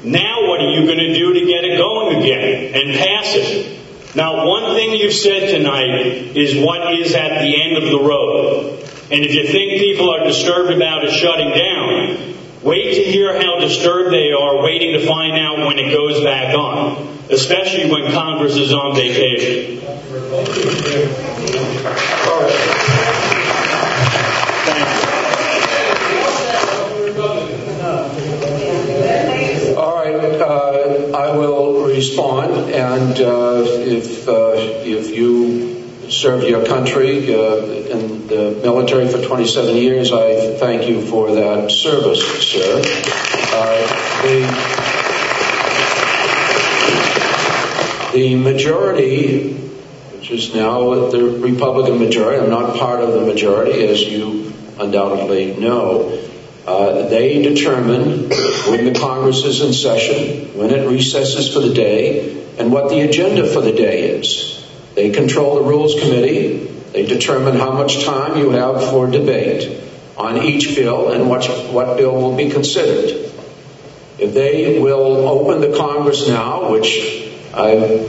Now 0.04 0.46
what 0.46 0.60
are 0.60 0.70
you 0.70 0.84
going 0.84 0.98
to 0.98 1.14
do 1.14 1.32
to 1.32 1.40
get 1.40 1.64
it 1.64 1.78
going 1.78 2.18
again 2.18 2.74
and 2.74 2.98
pass 2.98 3.34
it? 3.34 4.14
Now 4.14 4.46
one 4.46 4.74
thing 4.74 4.92
you've 4.92 5.14
said 5.14 5.50
tonight 5.56 6.36
is 6.36 6.62
what 6.62 6.94
is 6.94 7.14
at 7.14 7.40
the 7.40 7.62
end 7.62 7.78
of 7.78 7.84
the 7.84 7.98
road. 7.98 8.82
And 9.10 9.24
if 9.24 9.32
you 9.34 9.46
think 9.46 9.80
people 9.80 10.10
are 10.10 10.24
disturbed 10.24 10.70
about 10.70 11.04
it 11.04 11.12
shutting 11.12 11.50
down, 11.50 12.35
wait 12.66 12.94
to 12.96 13.02
hear 13.04 13.40
how 13.40 13.60
disturbed 13.60 14.12
they 14.12 14.32
are 14.32 14.60
waiting 14.60 14.98
to 14.98 15.06
find 15.06 15.38
out 15.38 15.64
when 15.64 15.78
it 15.78 15.92
goes 15.92 16.22
back 16.24 16.52
on, 16.52 17.16
especially 17.30 17.88
when 17.88 18.10
Congress 18.12 18.56
is 18.56 18.72
on 18.74 18.96
vacation. 18.96 19.86
All 29.76 29.94
right, 29.94 30.40
uh, 30.40 31.16
I 31.16 31.36
will 31.36 31.86
respond, 31.86 32.70
and 32.72 33.20
uh, 33.20 33.62
if 33.64 34.28
uh, 34.28 34.54
if 34.56 35.14
you 35.14 35.75
served 36.16 36.46
your 36.46 36.64
country 36.64 37.34
uh, 37.34 37.56
in 37.66 38.26
the 38.26 38.58
military 38.62 39.06
for 39.08 39.22
27 39.22 39.76
years, 39.76 40.12
I 40.12 40.56
thank 40.56 40.88
you 40.88 41.02
for 41.02 41.34
that 41.34 41.70
service, 41.70 42.22
sir. 42.42 42.82
Uh, 43.52 44.22
the 44.22 44.76
the 48.14 48.34
majority, 48.36 49.52
which 49.52 50.30
is 50.30 50.54
now 50.54 51.10
the 51.10 51.22
Republican 51.22 51.98
majority, 51.98 52.42
I'm 52.42 52.50
not 52.50 52.78
part 52.78 53.00
of 53.02 53.12
the 53.12 53.20
majority, 53.20 53.86
as 53.86 54.00
you 54.00 54.54
undoubtedly 54.78 55.54
know. 55.56 56.18
Uh, 56.66 57.08
they 57.08 57.42
determine 57.42 58.30
when 58.68 58.90
the 58.90 58.98
Congress 58.98 59.44
is 59.44 59.60
in 59.60 59.72
session, 59.72 60.58
when 60.58 60.70
it 60.70 60.88
recesses 60.88 61.52
for 61.52 61.60
the 61.60 61.74
day, 61.74 62.42
and 62.58 62.72
what 62.72 62.88
the 62.88 63.00
agenda 63.02 63.46
for 63.46 63.60
the 63.60 63.72
day 63.72 64.08
is. 64.08 64.55
They 64.96 65.10
control 65.10 65.56
the 65.56 65.62
Rules 65.62 66.00
Committee. 66.00 66.66
They 66.92 67.04
determine 67.04 67.56
how 67.56 67.72
much 67.72 68.06
time 68.06 68.38
you 68.38 68.50
have 68.50 68.82
for 68.88 69.06
debate 69.06 69.78
on 70.16 70.38
each 70.38 70.74
bill 70.74 71.12
and 71.12 71.28
what, 71.28 71.46
what 71.70 71.98
bill 71.98 72.14
will 72.14 72.34
be 72.34 72.48
considered. 72.48 73.30
If 74.18 74.32
they 74.32 74.78
will 74.78 75.28
open 75.28 75.60
the 75.60 75.76
Congress 75.76 76.26
now, 76.26 76.72
which 76.72 77.30
I 77.52 78.08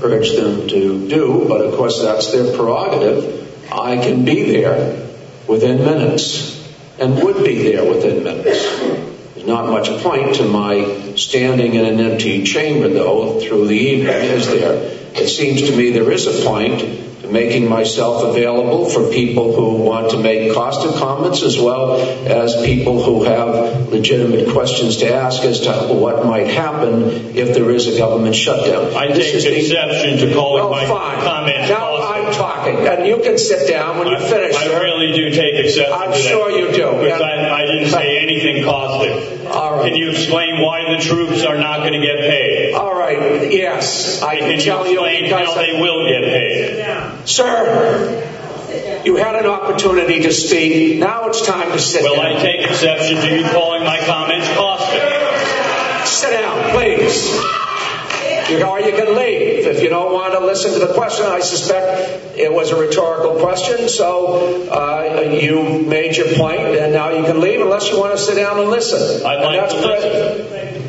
urge 0.00 0.36
them 0.36 0.68
to 0.68 1.08
do, 1.08 1.46
but 1.48 1.62
of 1.62 1.74
course 1.74 2.02
that's 2.02 2.30
their 2.30 2.56
prerogative, 2.56 3.72
I 3.72 3.96
can 3.96 4.24
be 4.24 4.52
there 4.52 5.08
within 5.48 5.78
minutes 5.78 6.56
and 7.00 7.20
would 7.24 7.44
be 7.44 7.72
there 7.72 7.84
within 7.84 8.22
minutes. 8.22 8.62
There's 9.34 9.46
not 9.46 9.68
much 9.68 9.88
point 10.04 10.36
to 10.36 10.44
my 10.44 11.14
standing 11.16 11.74
in 11.74 11.84
an 11.84 11.98
empty 11.98 12.44
chamber, 12.44 12.88
though, 12.88 13.40
through 13.40 13.66
the 13.66 13.74
evening, 13.74 14.14
is 14.14 14.46
there? 14.46 14.97
It 15.14 15.28
seems 15.28 15.62
to 15.70 15.76
me 15.76 15.90
there 15.90 16.10
is 16.12 16.26
a 16.26 16.44
point 16.46 16.80
to 17.22 17.28
making 17.28 17.68
myself 17.68 18.24
available 18.24 18.88
for 18.88 19.10
people 19.12 19.54
who 19.54 19.82
want 19.82 20.10
to 20.12 20.18
make 20.22 20.52
costed 20.52 20.98
comments 20.98 21.42
as 21.42 21.58
well 21.58 22.00
as 22.26 22.56
people 22.64 23.02
who 23.02 23.24
have 23.24 23.88
legitimate 23.90 24.48
questions 24.52 24.98
to 24.98 25.12
ask 25.12 25.42
as 25.42 25.60
to 25.60 25.72
what 25.92 26.24
might 26.24 26.46
happen 26.46 27.36
if 27.36 27.54
there 27.54 27.70
is 27.70 27.86
a 27.86 27.98
government 27.98 28.34
shutdown. 28.34 28.94
I 28.96 29.08
take 29.08 29.34
exception 29.34 30.18
to 30.18 30.34
calling 30.34 30.62
Well, 30.64 30.70
my 30.70 30.86
fine. 30.86 31.22
comments 31.22 31.68
Now. 31.68 31.96
I'm 31.98 32.32
talking, 32.34 32.76
and 32.86 33.06
you 33.06 33.18
can 33.22 33.38
sit 33.38 33.68
down 33.68 33.98
when 33.98 34.08
you 34.08 34.18
finish. 34.18 34.54
I 34.54 34.66
sir. 34.66 34.80
really 34.82 35.12
do 35.12 35.30
take 35.30 35.64
exception 35.64 35.92
I'm 35.94 36.12
to 36.12 36.18
that. 36.18 36.28
sure 36.28 36.50
you 36.50 36.66
do. 36.72 36.90
Because 37.02 37.20
I, 37.22 37.48
I 37.50 37.66
didn't 37.66 37.88
say 37.90 38.18
anything 38.18 38.64
caustic. 38.64 39.37
All 39.58 39.76
right. 39.76 39.90
Can 39.90 39.96
you 39.96 40.10
explain 40.10 40.60
why 40.60 40.94
the 40.94 41.02
troops 41.02 41.42
are 41.44 41.58
not 41.58 41.80
going 41.80 42.00
to 42.00 42.06
get 42.06 42.18
paid? 42.18 42.74
All 42.74 42.96
right, 42.96 43.50
yes, 43.50 44.22
I 44.22 44.36
Can 44.36 44.50
can 44.50 44.60
tell 44.60 44.86
you 44.86 45.04
explain 45.04 45.24
because 45.24 45.48
how 45.48 45.54
they 45.60 45.72
will 45.80 46.06
get 46.06 46.22
paid? 46.22 47.28
Sir, 47.28 49.02
you 49.04 49.16
had 49.16 49.34
an 49.34 49.46
opportunity 49.46 50.20
to 50.22 50.32
speak. 50.32 51.00
Now 51.00 51.26
it's 51.28 51.44
time 51.44 51.72
to 51.72 51.78
sit 51.80 52.02
down. 52.04 52.12
Well, 52.12 52.20
I 52.20 52.40
take 52.40 52.70
exception 52.70 53.16
to 53.16 53.36
you 53.36 53.42
calling 53.50 53.82
my 53.82 53.98
comments 54.06 54.46
caustic. 54.54 55.02
Sit 56.06 56.30
down, 56.30 56.70
please. 56.70 57.28
You, 58.48 58.64
or 58.64 58.80
you 58.80 58.92
can 58.92 59.14
leave 59.14 59.66
if 59.66 59.82
you 59.82 59.90
don't 59.90 60.12
want 60.12 60.32
to 60.32 60.40
listen 60.40 60.72
to 60.72 60.78
the 60.78 60.94
question. 60.94 61.26
I 61.26 61.40
suspect 61.40 62.36
it 62.36 62.52
was 62.52 62.70
a 62.70 62.80
rhetorical 62.80 63.40
question, 63.40 63.88
so 63.88 64.70
uh, 64.70 65.20
you 65.30 65.82
made 65.82 66.16
your 66.16 66.34
point, 66.34 66.60
and 66.60 66.92
now 66.92 67.10
you 67.10 67.24
can 67.24 67.40
leave 67.40 67.60
unless 67.60 67.90
you 67.90 67.98
want 67.98 68.16
to 68.16 68.18
sit 68.18 68.36
down 68.36 68.58
and 68.58 68.70
listen. 68.70 69.26
I'd 69.26 69.36
And 69.36 69.44
like 69.44 69.60
that's 69.60 69.74
to 69.74 69.86
listen. 69.86 70.88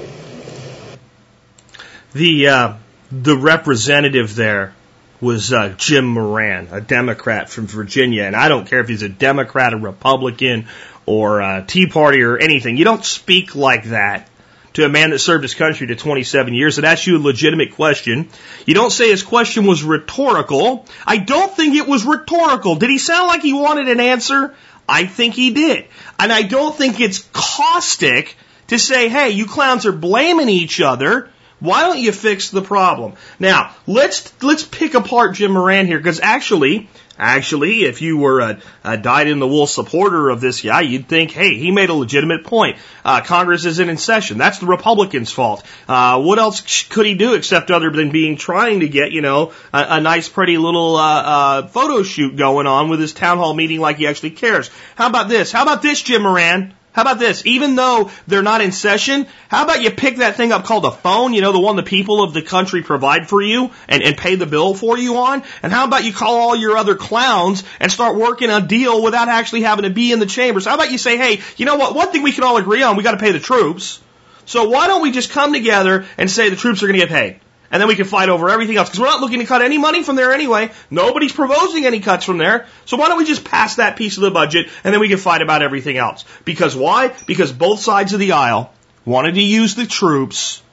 The 2.13 2.47
uh, 2.47 2.73
the 3.11 3.37
representative 3.37 4.35
there 4.35 4.73
was 5.19 5.51
uh, 5.51 5.73
Jim 5.77 6.05
Moran, 6.05 6.69
a 6.71 6.79
Democrat 6.79 7.49
from 7.49 7.67
Virginia, 7.67 8.23
and 8.23 8.35
I 8.35 8.47
don't 8.47 8.67
care 8.67 8.79
if 8.79 8.87
he's 8.87 9.03
a 9.03 9.09
Democrat, 9.09 9.73
a 9.73 9.77
Republican, 9.77 10.67
or 11.05 11.41
a 11.41 11.65
Tea 11.67 11.87
Party 11.87 12.21
or 12.21 12.37
anything. 12.37 12.77
You 12.77 12.85
don't 12.85 13.03
speak 13.03 13.55
like 13.55 13.85
that 13.85 14.29
to 14.73 14.85
a 14.85 14.89
man 14.89 15.09
that 15.11 15.19
served 15.19 15.43
his 15.43 15.55
country 15.55 15.87
to 15.87 15.95
27 15.95 16.53
years 16.53 16.77
and 16.77 16.85
asks 16.85 17.07
you 17.07 17.17
a 17.17 17.19
legitimate 17.19 17.73
question. 17.73 18.29
You 18.65 18.73
don't 18.73 18.91
say 18.91 19.09
his 19.09 19.23
question 19.23 19.65
was 19.65 19.83
rhetorical. 19.83 20.85
I 21.05 21.17
don't 21.17 21.51
think 21.55 21.75
it 21.75 21.87
was 21.87 22.05
rhetorical. 22.05 22.75
Did 22.75 22.89
he 22.89 22.97
sound 22.97 23.27
like 23.27 23.41
he 23.41 23.53
wanted 23.53 23.89
an 23.89 23.99
answer? 23.99 24.55
I 24.87 25.05
think 25.05 25.35
he 25.35 25.51
did. 25.51 25.85
And 26.17 26.31
I 26.31 26.41
don't 26.43 26.75
think 26.75 26.99
it's 26.99 27.27
caustic 27.33 28.35
to 28.67 28.79
say, 28.79 29.09
hey, 29.09 29.31
you 29.31 29.45
clowns 29.45 29.85
are 29.85 29.91
blaming 29.91 30.49
each 30.49 30.81
other. 30.81 31.29
Why 31.59 31.81
don't 31.81 31.99
you 31.99 32.11
fix 32.11 32.49
the 32.49 32.61
problem? 32.61 33.13
Now, 33.37 33.75
let's 33.85 34.31
let's 34.41 34.63
pick 34.63 34.93
apart 34.93 35.35
Jim 35.35 35.51
Moran 35.51 35.87
here 35.87 35.97
because 35.97 36.21
actually, 36.21 36.89
actually, 37.19 37.83
if 37.83 38.01
you 38.01 38.17
were 38.17 38.39
a, 38.39 38.59
a 38.83 38.97
dyed-in-the-wool 38.97 39.67
supporter 39.67 40.29
of 40.29 40.41
this 40.41 40.61
guy, 40.61 40.81
you'd 40.81 41.07
think, 41.07 41.31
hey, 41.31 41.55
he 41.55 41.71
made 41.71 41.89
a 41.89 41.93
legitimate 41.93 42.45
point. 42.45 42.77
Uh, 43.03 43.21
Congress 43.21 43.65
isn't 43.65 43.89
in 43.89 43.97
session. 43.97 44.37
That's 44.37 44.59
the 44.59 44.65
Republicans' 44.65 45.31
fault. 45.31 45.63
Uh, 45.87 46.21
what 46.21 46.39
else 46.39 46.87
could 46.87 47.05
he 47.05 47.15
do 47.15 47.33
except 47.33 47.69
other 47.69 47.91
than 47.91 48.09
being 48.09 48.37
trying 48.37 48.79
to 48.79 48.87
get 48.87 49.11
you 49.11 49.21
know 49.21 49.53
a, 49.73 49.85
a 49.89 50.01
nice, 50.01 50.29
pretty 50.29 50.57
little 50.57 50.95
uh, 50.95 51.21
uh, 51.21 51.67
photo 51.67 52.03
shoot 52.03 52.35
going 52.35 52.67
on 52.67 52.89
with 52.89 52.99
his 52.99 53.13
town 53.13 53.37
hall 53.37 53.53
meeting 53.53 53.79
like 53.79 53.97
he 53.97 54.07
actually 54.07 54.31
cares? 54.31 54.69
How 54.95 55.07
about 55.07 55.29
this? 55.29 55.51
How 55.51 55.63
about 55.63 55.81
this, 55.81 56.01
Jim 56.01 56.23
Moran? 56.23 56.73
How 56.91 57.03
about 57.03 57.19
this? 57.19 57.45
Even 57.45 57.75
though 57.75 58.09
they're 58.27 58.41
not 58.41 58.61
in 58.61 58.71
session, 58.71 59.27
how 59.47 59.63
about 59.63 59.81
you 59.81 59.91
pick 59.91 60.17
that 60.17 60.35
thing 60.35 60.51
up 60.51 60.65
called 60.65 60.85
a 60.85 60.91
phone, 60.91 61.33
you 61.33 61.41
know, 61.41 61.51
the 61.51 61.59
one 61.59 61.75
the 61.75 61.83
people 61.83 62.23
of 62.23 62.33
the 62.33 62.41
country 62.41 62.81
provide 62.81 63.29
for 63.29 63.41
you 63.41 63.71
and, 63.87 64.01
and 64.01 64.17
pay 64.17 64.35
the 64.35 64.47
bill 64.47 64.73
for 64.73 64.97
you 64.97 65.17
on? 65.17 65.43
And 65.61 65.71
how 65.71 65.85
about 65.85 66.03
you 66.03 66.11
call 66.11 66.37
all 66.37 66.55
your 66.55 66.77
other 66.77 66.95
clowns 66.95 67.63
and 67.79 67.91
start 67.91 68.17
working 68.17 68.49
a 68.49 68.59
deal 68.59 69.03
without 69.03 69.27
actually 69.27 69.61
having 69.61 69.83
to 69.83 69.91
be 69.91 70.11
in 70.11 70.19
the 70.19 70.25
chambers? 70.25 70.65
How 70.65 70.75
about 70.75 70.91
you 70.91 70.97
say, 70.97 71.17
hey, 71.17 71.41
you 71.57 71.65
know 71.65 71.75
what? 71.75 71.95
One 71.95 72.11
thing 72.11 72.23
we 72.23 72.31
can 72.31 72.43
all 72.43 72.57
agree 72.57 72.81
on, 72.81 72.97
we 72.97 73.03
got 73.03 73.11
to 73.11 73.17
pay 73.17 73.31
the 73.31 73.39
troops. 73.39 74.01
So 74.45 74.67
why 74.67 74.87
don't 74.87 75.03
we 75.03 75.11
just 75.11 75.29
come 75.29 75.53
together 75.53 76.05
and 76.17 76.29
say 76.29 76.49
the 76.49 76.55
troops 76.55 76.81
are 76.81 76.87
going 76.87 76.99
to 76.99 77.05
get 77.05 77.13
paid? 77.13 77.39
And 77.71 77.79
then 77.79 77.87
we 77.87 77.95
can 77.95 78.05
fight 78.05 78.29
over 78.29 78.49
everything 78.49 78.77
else 78.77 78.89
because 78.89 78.99
we're 78.99 79.07
not 79.07 79.21
looking 79.21 79.39
to 79.39 79.45
cut 79.45 79.61
any 79.61 79.77
money 79.77 80.01
from 80.03 80.15
there 80.15 80.31
anyway. 80.31 80.71
Nobody's 80.89 81.33
proposing 81.33 81.85
any 81.85 81.99
cuts 81.99 82.25
from 82.25 82.39
there. 82.39 82.65
So 82.85 82.97
why 82.97 83.09
don't 83.09 83.19
we 83.19 83.25
just 83.25 83.45
pass 83.45 83.75
that 83.75 83.95
piece 83.95 84.17
of 84.17 84.21
the 84.21 84.31
budget 84.31 84.69
and 84.83 84.93
then 84.93 84.99
we 84.99 85.07
can 85.07 85.19
fight 85.19 85.41
about 85.41 85.61
everything 85.61 85.97
else? 85.97 86.25
Because 86.45 86.75
why? 86.75 87.13
Because 87.27 87.51
both 87.51 87.79
sides 87.79 88.13
of 88.13 88.19
the 88.19 88.31
aisle 88.31 88.73
wanted 89.05 89.35
to 89.35 89.41
use 89.41 89.75
the 89.75 89.85
troops 89.85 90.63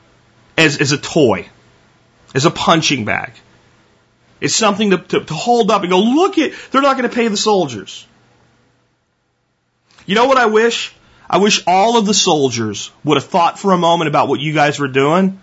as, 0.57 0.79
as 0.81 0.93
a 0.93 0.99
toy, 0.99 1.49
as 2.35 2.47
a 2.47 2.51
punching 2.51 3.05
bag. 3.05 3.33
It's 4.41 4.55
something 4.55 4.91
to, 4.91 4.99
to, 4.99 5.25
to 5.25 5.35
hold 5.35 5.71
up 5.71 5.83
and 5.83 5.91
go, 5.91 6.01
look 6.01 6.39
at, 6.39 6.53
they're 6.71 6.83
not 6.83 6.97
going 6.97 7.09
to 7.09 7.15
pay 7.15 7.29
the 7.29 7.37
soldiers. 7.37 8.07
You 10.07 10.15
know 10.15 10.27
what 10.27 10.39
I 10.39 10.47
wish? 10.47 10.95
I 11.29 11.39
wish 11.39 11.63
all 11.67 11.99
of 11.99 12.07
the 12.07 12.15
soldiers 12.15 12.91
would 13.05 13.17
have 13.17 13.27
thought 13.27 13.59
for 13.59 13.73
a 13.73 13.79
moment 13.79 14.09
about 14.09 14.29
what 14.29 14.41
you 14.41 14.55
guys 14.55 14.79
were 14.79 14.89
doing 14.89 15.41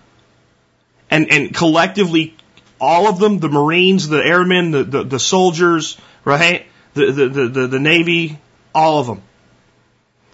and, 1.14 1.32
and 1.32 1.54
collectively, 1.54 2.36
all 2.82 3.08
of 3.08 3.20
them, 3.20 3.38
the 3.38 3.48
Marines, 3.48 4.08
the 4.08 4.18
airmen, 4.18 4.72
the, 4.72 4.84
the, 4.84 5.04
the 5.04 5.20
soldiers, 5.20 5.96
right? 6.26 6.66
The, 6.96 7.12
the, 7.12 7.30
the, 7.30 7.48
the, 7.48 7.68
the 7.68 7.80
Navy, 7.80 8.40
all 8.74 9.00
of 9.00 9.06
them. 9.06 9.22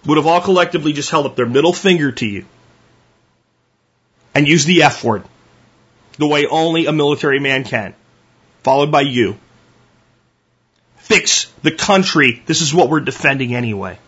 would 0.06 0.18
have 0.18 0.26
all 0.26 0.40
collectively 0.40 0.94
just 0.94 1.10
held 1.10 1.26
up 1.26 1.36
their 1.36 1.46
middle 1.46 1.74
finger 1.74 2.14
to 2.14 2.26
you 2.26 2.46
and 4.34 4.48
used 4.48 4.68
the 4.68 4.84
F 4.84 5.04
word 5.04 5.26
the 6.18 6.28
way 6.28 6.48
only 6.48 6.86
a 6.86 6.94
military 6.94 7.40
man 7.42 7.66
can, 7.66 7.94
followed 8.64 8.90
by 8.90 9.02
you. 9.02 9.38
Fix 10.98 11.52
the 11.62 11.72
country. 11.72 12.42
This 12.46 12.62
is 12.62 12.74
what 12.74 12.90
we're 12.90 13.02
defending 13.02 13.54
anyway. 13.54 14.00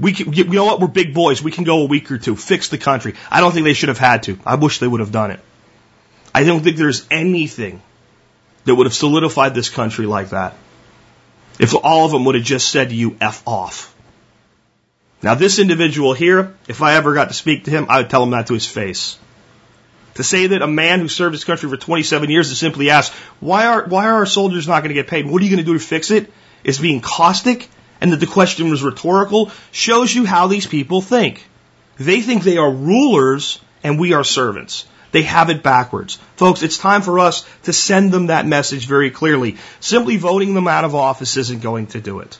We 0.00 0.12
can, 0.12 0.32
you 0.32 0.44
know 0.44 0.64
what? 0.64 0.80
We're 0.80 0.88
big 0.88 1.14
boys. 1.14 1.42
We 1.42 1.52
can 1.52 1.64
go 1.64 1.82
a 1.82 1.86
week 1.86 2.10
or 2.10 2.18
two. 2.18 2.36
Fix 2.36 2.68
the 2.68 2.78
country. 2.78 3.14
I 3.30 3.40
don't 3.40 3.52
think 3.52 3.64
they 3.64 3.74
should 3.74 3.90
have 3.90 3.98
had 3.98 4.24
to. 4.24 4.38
I 4.44 4.56
wish 4.56 4.78
they 4.78 4.88
would 4.88 5.00
have 5.00 5.12
done 5.12 5.30
it. 5.30 5.40
I 6.34 6.42
don't 6.44 6.62
think 6.62 6.76
there's 6.76 7.06
anything 7.10 7.80
that 8.64 8.74
would 8.74 8.86
have 8.86 8.94
solidified 8.94 9.54
this 9.54 9.70
country 9.70 10.06
like 10.06 10.30
that. 10.30 10.54
If 11.60 11.74
all 11.74 12.04
of 12.04 12.10
them 12.10 12.24
would 12.24 12.34
have 12.34 12.44
just 12.44 12.68
said 12.68 12.88
to 12.88 12.94
you, 12.94 13.16
F 13.20 13.46
off. 13.46 13.94
Now, 15.22 15.34
this 15.34 15.58
individual 15.58 16.12
here, 16.12 16.54
if 16.68 16.82
I 16.82 16.96
ever 16.96 17.14
got 17.14 17.28
to 17.28 17.34
speak 17.34 17.64
to 17.64 17.70
him, 17.70 17.86
I 17.88 17.98
would 17.98 18.10
tell 18.10 18.22
him 18.22 18.30
that 18.30 18.48
to 18.48 18.54
his 18.54 18.66
face. 18.66 19.18
To 20.16 20.24
say 20.24 20.48
that 20.48 20.62
a 20.62 20.66
man 20.66 21.00
who 21.00 21.08
served 21.08 21.34
his 21.34 21.44
country 21.44 21.68
for 21.68 21.76
27 21.76 22.30
years 22.30 22.50
to 22.50 22.56
simply 22.56 22.90
ask, 22.90 23.12
why 23.40 23.66
are, 23.66 23.84
why 23.84 24.06
are 24.06 24.14
our 24.14 24.26
soldiers 24.26 24.68
not 24.68 24.80
going 24.80 24.88
to 24.88 24.94
get 24.94 25.06
paid? 25.06 25.26
What 25.26 25.40
are 25.40 25.44
you 25.44 25.50
going 25.50 25.64
to 25.64 25.72
do 25.72 25.78
to 25.78 25.84
fix 25.84 26.10
it? 26.10 26.30
Is 26.62 26.78
being 26.78 27.00
caustic 27.00 27.68
and 28.00 28.12
that 28.12 28.20
the 28.20 28.26
question 28.26 28.70
was 28.70 28.82
rhetorical 28.82 29.50
shows 29.70 30.14
you 30.14 30.24
how 30.24 30.46
these 30.46 30.66
people 30.66 31.00
think. 31.00 31.44
They 31.96 32.20
think 32.20 32.42
they 32.42 32.58
are 32.58 32.70
rulers 32.70 33.60
and 33.82 33.98
we 33.98 34.12
are 34.12 34.24
servants. 34.24 34.86
They 35.14 35.22
have 35.22 35.48
it 35.48 35.62
backwards. 35.62 36.18
Folks, 36.34 36.64
it's 36.64 36.76
time 36.76 37.00
for 37.00 37.20
us 37.20 37.46
to 37.62 37.72
send 37.72 38.10
them 38.10 38.26
that 38.26 38.48
message 38.48 38.88
very 38.88 39.12
clearly. 39.12 39.58
Simply 39.78 40.16
voting 40.16 40.54
them 40.54 40.66
out 40.66 40.84
of 40.84 40.96
office 40.96 41.36
isn't 41.36 41.62
going 41.62 41.86
to 41.88 42.00
do 42.00 42.18
it. 42.18 42.36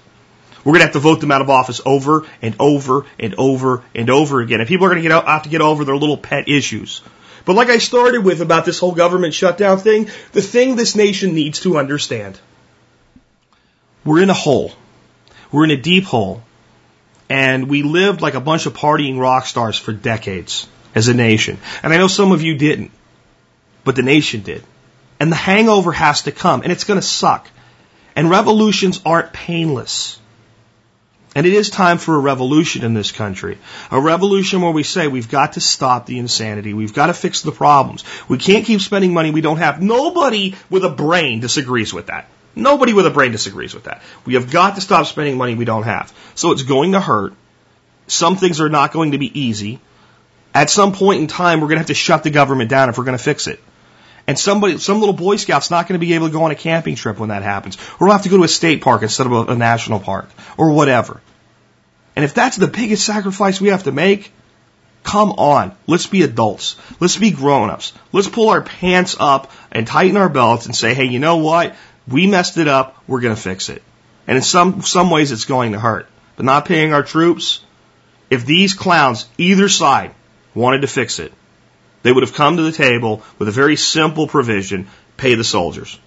We're 0.64 0.72
going 0.72 0.80
to 0.80 0.86
have 0.86 0.94
to 0.94 0.98
vote 0.98 1.20
them 1.20 1.30
out 1.30 1.40
of 1.40 1.48
office 1.50 1.80
over 1.86 2.26
and 2.42 2.56
over 2.58 3.06
and 3.16 3.36
over 3.36 3.84
and 3.94 4.10
over 4.10 4.40
again. 4.40 4.58
And 4.58 4.68
people 4.68 4.86
are 4.86 4.90
going 4.90 5.00
to 5.00 5.08
get 5.08 5.24
have 5.24 5.44
to 5.44 5.48
get 5.48 5.60
over 5.60 5.84
their 5.84 5.96
little 5.96 6.16
pet 6.16 6.48
issues. 6.48 7.00
But 7.44 7.54
like 7.54 7.68
I 7.68 7.78
started 7.78 8.24
with 8.24 8.40
about 8.40 8.64
this 8.64 8.80
whole 8.80 8.90
government 8.90 9.34
shutdown 9.34 9.78
thing, 9.78 10.10
the 10.32 10.42
thing 10.42 10.74
this 10.74 10.96
nation 10.96 11.32
needs 11.32 11.60
to 11.60 11.78
understand. 11.78 12.40
We're 14.04 14.20
in 14.20 14.30
a 14.30 14.34
hole. 14.34 14.72
We're 15.52 15.62
in 15.62 15.70
a 15.70 15.80
deep 15.80 16.06
hole. 16.06 16.42
And 17.28 17.68
we 17.68 17.84
lived 17.84 18.20
like 18.20 18.34
a 18.34 18.40
bunch 18.40 18.66
of 18.66 18.74
partying 18.74 19.20
rock 19.20 19.46
stars 19.46 19.78
for 19.78 19.92
decades 19.92 20.66
as 20.94 21.08
a 21.08 21.14
nation. 21.14 21.58
And 21.82 21.92
I 21.92 21.98
know 21.98 22.08
some 22.08 22.32
of 22.32 22.42
you 22.42 22.56
didn't, 22.56 22.90
but 23.84 23.96
the 23.96 24.02
nation 24.02 24.42
did. 24.42 24.62
And 25.20 25.30
the 25.30 25.36
hangover 25.36 25.92
has 25.92 26.22
to 26.22 26.32
come, 26.32 26.62
and 26.62 26.72
it's 26.72 26.84
going 26.84 27.00
to 27.00 27.06
suck. 27.06 27.48
And 28.16 28.30
revolutions 28.30 29.00
aren't 29.04 29.32
painless. 29.32 30.18
And 31.34 31.46
it 31.46 31.52
is 31.52 31.68
time 31.68 31.98
for 31.98 32.14
a 32.14 32.18
revolution 32.18 32.84
in 32.84 32.94
this 32.94 33.10
country. 33.10 33.58
A 33.90 34.00
revolution 34.00 34.62
where 34.62 34.70
we 34.70 34.84
say 34.84 35.08
we've 35.08 35.30
got 35.30 35.54
to 35.54 35.60
stop 35.60 36.06
the 36.06 36.18
insanity. 36.18 36.74
We've 36.74 36.94
got 36.94 37.06
to 37.06 37.14
fix 37.14 37.42
the 37.42 37.50
problems. 37.50 38.04
We 38.28 38.38
can't 38.38 38.64
keep 38.64 38.80
spending 38.80 39.12
money 39.12 39.32
we 39.32 39.40
don't 39.40 39.56
have. 39.56 39.82
Nobody 39.82 40.54
with 40.70 40.84
a 40.84 40.90
brain 40.90 41.40
disagrees 41.40 41.92
with 41.92 42.06
that. 42.06 42.28
Nobody 42.54 42.92
with 42.92 43.06
a 43.06 43.10
brain 43.10 43.32
disagrees 43.32 43.74
with 43.74 43.84
that. 43.84 44.02
We 44.24 44.34
have 44.34 44.50
got 44.50 44.76
to 44.76 44.80
stop 44.80 45.06
spending 45.06 45.36
money 45.36 45.56
we 45.56 45.64
don't 45.64 45.82
have. 45.82 46.12
So 46.36 46.52
it's 46.52 46.62
going 46.62 46.92
to 46.92 47.00
hurt. 47.00 47.34
Some 48.06 48.36
things 48.36 48.60
are 48.60 48.68
not 48.68 48.92
going 48.92 49.12
to 49.12 49.18
be 49.18 49.40
easy. 49.40 49.80
At 50.54 50.70
some 50.70 50.92
point 50.92 51.20
in 51.20 51.26
time, 51.26 51.60
we're 51.60 51.66
going 51.66 51.76
to 51.76 51.80
have 51.80 51.88
to 51.88 51.94
shut 51.94 52.22
the 52.22 52.30
government 52.30 52.70
down 52.70 52.88
if 52.88 52.96
we're 52.96 53.04
going 53.04 53.18
to 53.18 53.22
fix 53.22 53.48
it. 53.48 53.60
And 54.26 54.38
somebody, 54.38 54.78
some 54.78 55.00
little 55.00 55.14
Boy 55.14 55.36
Scout's 55.36 55.70
not 55.70 55.86
going 55.88 56.00
to 56.00 56.06
be 56.06 56.14
able 56.14 56.28
to 56.28 56.32
go 56.32 56.44
on 56.44 56.50
a 56.50 56.54
camping 56.54 56.94
trip 56.94 57.18
when 57.18 57.28
that 57.28 57.42
happens. 57.42 57.76
Or 57.98 58.06
we'll 58.06 58.12
have 58.12 58.22
to 58.22 58.28
go 58.28 58.38
to 58.38 58.44
a 58.44 58.48
state 58.48 58.80
park 58.80 59.02
instead 59.02 59.26
of 59.26 59.32
a, 59.32 59.52
a 59.52 59.56
national 59.56 60.00
park. 60.00 60.30
Or 60.56 60.70
whatever. 60.70 61.20
And 62.16 62.24
if 62.24 62.32
that's 62.32 62.56
the 62.56 62.68
biggest 62.68 63.04
sacrifice 63.04 63.60
we 63.60 63.68
have 63.68 63.82
to 63.82 63.92
make, 63.92 64.32
come 65.02 65.32
on. 65.32 65.76
Let's 65.86 66.06
be 66.06 66.22
adults. 66.22 66.76
Let's 67.00 67.18
be 67.18 67.32
grown-ups. 67.32 67.92
Let's 68.12 68.28
pull 68.28 68.50
our 68.50 68.62
pants 68.62 69.16
up 69.18 69.50
and 69.72 69.86
tighten 69.86 70.16
our 70.16 70.28
belts 70.28 70.66
and 70.66 70.74
say, 70.74 70.94
hey, 70.94 71.04
you 71.04 71.18
know 71.18 71.38
what? 71.38 71.74
We 72.06 72.26
messed 72.26 72.56
it 72.56 72.68
up. 72.68 73.02
We're 73.08 73.20
going 73.20 73.34
to 73.34 73.40
fix 73.40 73.68
it. 73.68 73.82
And 74.26 74.36
in 74.36 74.42
some, 74.42 74.82
some 74.82 75.10
ways 75.10 75.32
it's 75.32 75.44
going 75.44 75.72
to 75.72 75.80
hurt. 75.80 76.08
But 76.36 76.46
not 76.46 76.64
paying 76.64 76.94
our 76.94 77.02
troops, 77.02 77.62
if 78.30 78.46
these 78.46 78.72
clowns, 78.74 79.28
either 79.36 79.68
side, 79.68 80.14
wanted 80.54 80.82
to 80.82 80.86
fix 80.86 81.18
it, 81.18 81.32
they 82.02 82.12
would 82.12 82.22
have 82.22 82.34
come 82.34 82.56
to 82.56 82.62
the 82.62 82.72
table 82.72 83.22
with 83.38 83.48
a 83.48 83.52
very 83.52 83.76
simple 83.76 84.26
provision 84.26 84.88
pay 85.16 85.34
the 85.34 85.44
soldiers. 85.44 85.98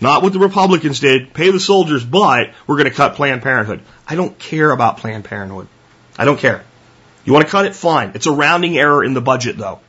Not 0.00 0.22
what 0.22 0.32
the 0.32 0.40
Republicans 0.40 0.98
did, 0.98 1.32
pay 1.32 1.50
the 1.50 1.60
soldiers, 1.60 2.04
but 2.04 2.50
we're 2.66 2.76
going 2.76 2.88
to 2.88 2.94
cut 2.94 3.14
Planned 3.14 3.42
Parenthood. 3.42 3.82
I 4.08 4.16
don't 4.16 4.36
care 4.36 4.70
about 4.70 4.96
Planned 4.96 5.24
Parenthood. 5.24 5.68
I 6.18 6.24
don't 6.24 6.38
care. 6.38 6.64
You 7.24 7.32
want 7.32 7.44
to 7.44 7.50
cut 7.50 7.66
it? 7.66 7.74
Fine. 7.76 8.12
It's 8.14 8.26
a 8.26 8.32
rounding 8.32 8.76
error 8.76 9.04
in 9.04 9.14
the 9.14 9.20
budget, 9.20 9.56
though. 9.56 9.80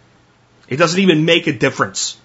It 0.68 0.78
doesn't 0.78 1.00
even 1.00 1.26
make 1.26 1.48
a 1.48 1.54
difference 1.54 2.18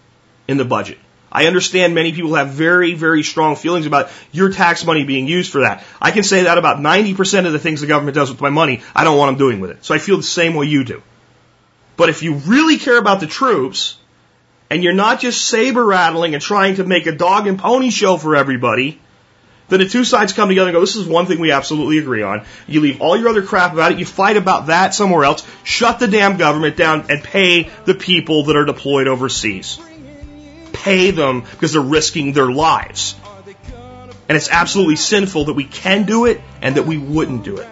in 0.47 0.59
the 0.59 0.65
budget. 0.65 0.99
I 1.39 1.47
understand 1.47 1.95
many 1.95 2.13
people 2.13 2.35
have 2.35 2.49
very, 2.49 2.95
very 2.95 3.23
strong 3.23 3.55
feelings 3.55 3.87
about 3.87 4.11
your 4.33 4.51
tax 4.51 4.85
money 4.85 5.05
being 5.05 5.29
used 5.29 5.53
for 5.53 5.61
that. 5.61 5.85
I 6.01 6.11
can 6.11 6.25
say 6.25 6.43
that 6.43 6.59
about 6.59 6.79
90% 6.79 7.47
of 7.47 7.53
the 7.53 7.61
things 7.61 7.81
the 7.81 7.87
government 7.87 8.17
does 8.17 8.29
with 8.29 8.41
my 8.41 8.51
money, 8.51 8.83
I 8.93 9.05
don't 9.05 9.17
want 9.17 9.29
them 9.31 9.39
doing 9.39 9.61
with 9.61 9.71
it. 9.71 9.85
So 9.85 9.95
I 9.95 9.99
feel 9.99 10.17
the 10.17 10.25
same 10.25 10.55
way 10.57 10.67
you 10.67 10.83
do. 10.83 11.01
But 11.97 12.09
if 12.09 12.25
you 12.25 12.35
really 12.35 12.77
care 12.77 12.99
about 12.99 13.21
the 13.21 13.29
troops, 13.29 13.99
and 14.69 14.83
you're 14.83 14.93
not 14.93 15.21
just 15.21 15.45
saber 15.45 15.85
rattling 15.85 16.35
and 16.35 16.43
trying 16.43 16.75
to 16.75 16.85
make 16.85 17.07
a 17.07 17.13
dog 17.13 17.47
and 17.47 17.57
pony 17.57 17.91
show 17.91 18.17
for 18.17 18.35
everybody, 18.35 19.01
then 19.69 19.79
the 19.79 19.89
two 19.89 20.03
sides 20.03 20.33
come 20.33 20.49
together 20.49 20.71
and 20.71 20.75
go, 20.75 20.81
this 20.81 20.97
is 20.97 21.07
one 21.07 21.27
thing 21.27 21.39
we 21.39 21.53
absolutely 21.53 21.99
agree 21.99 22.25
on. 22.25 22.45
You 22.67 22.81
leave 22.81 23.01
all 23.01 23.17
your 23.17 23.29
other 23.29 23.43
crap 23.43 23.75
about 23.75 23.93
it, 23.93 24.01
you 24.01 24.07
fight 24.07 24.37
about 24.37 24.67
that 24.67 24.93
somewhere 24.93 25.23
else, 25.23 25.47
shut 25.63 26.01
the 26.01 26.09
damn 26.09 26.37
government 26.37 26.77
down, 26.77 27.07
and 27.11 27.23
pay 27.23 27.71
the 27.85 27.95
people 27.95 28.47
that 28.47 28.57
are 28.57 28.65
deployed 28.65 29.07
overseas. 29.07 29.79
Pay 30.89 31.11
them 31.11 31.43
because 31.43 31.73
they're 31.73 31.83
risking 31.83 32.33
their 32.33 32.51
lives. 32.51 33.15
And 34.29 34.37
it's 34.37 34.51
absolutely 34.51 34.97
sinful 34.97 35.47
that 35.47 35.55
we 35.55 35.65
can 35.65 36.05
do 36.05 36.27
it 36.27 36.41
and 36.63 36.77
that 36.77 36.85
we 36.85 36.99
wouldn't 36.99 37.45
do 37.45 37.59
it. 37.59 37.69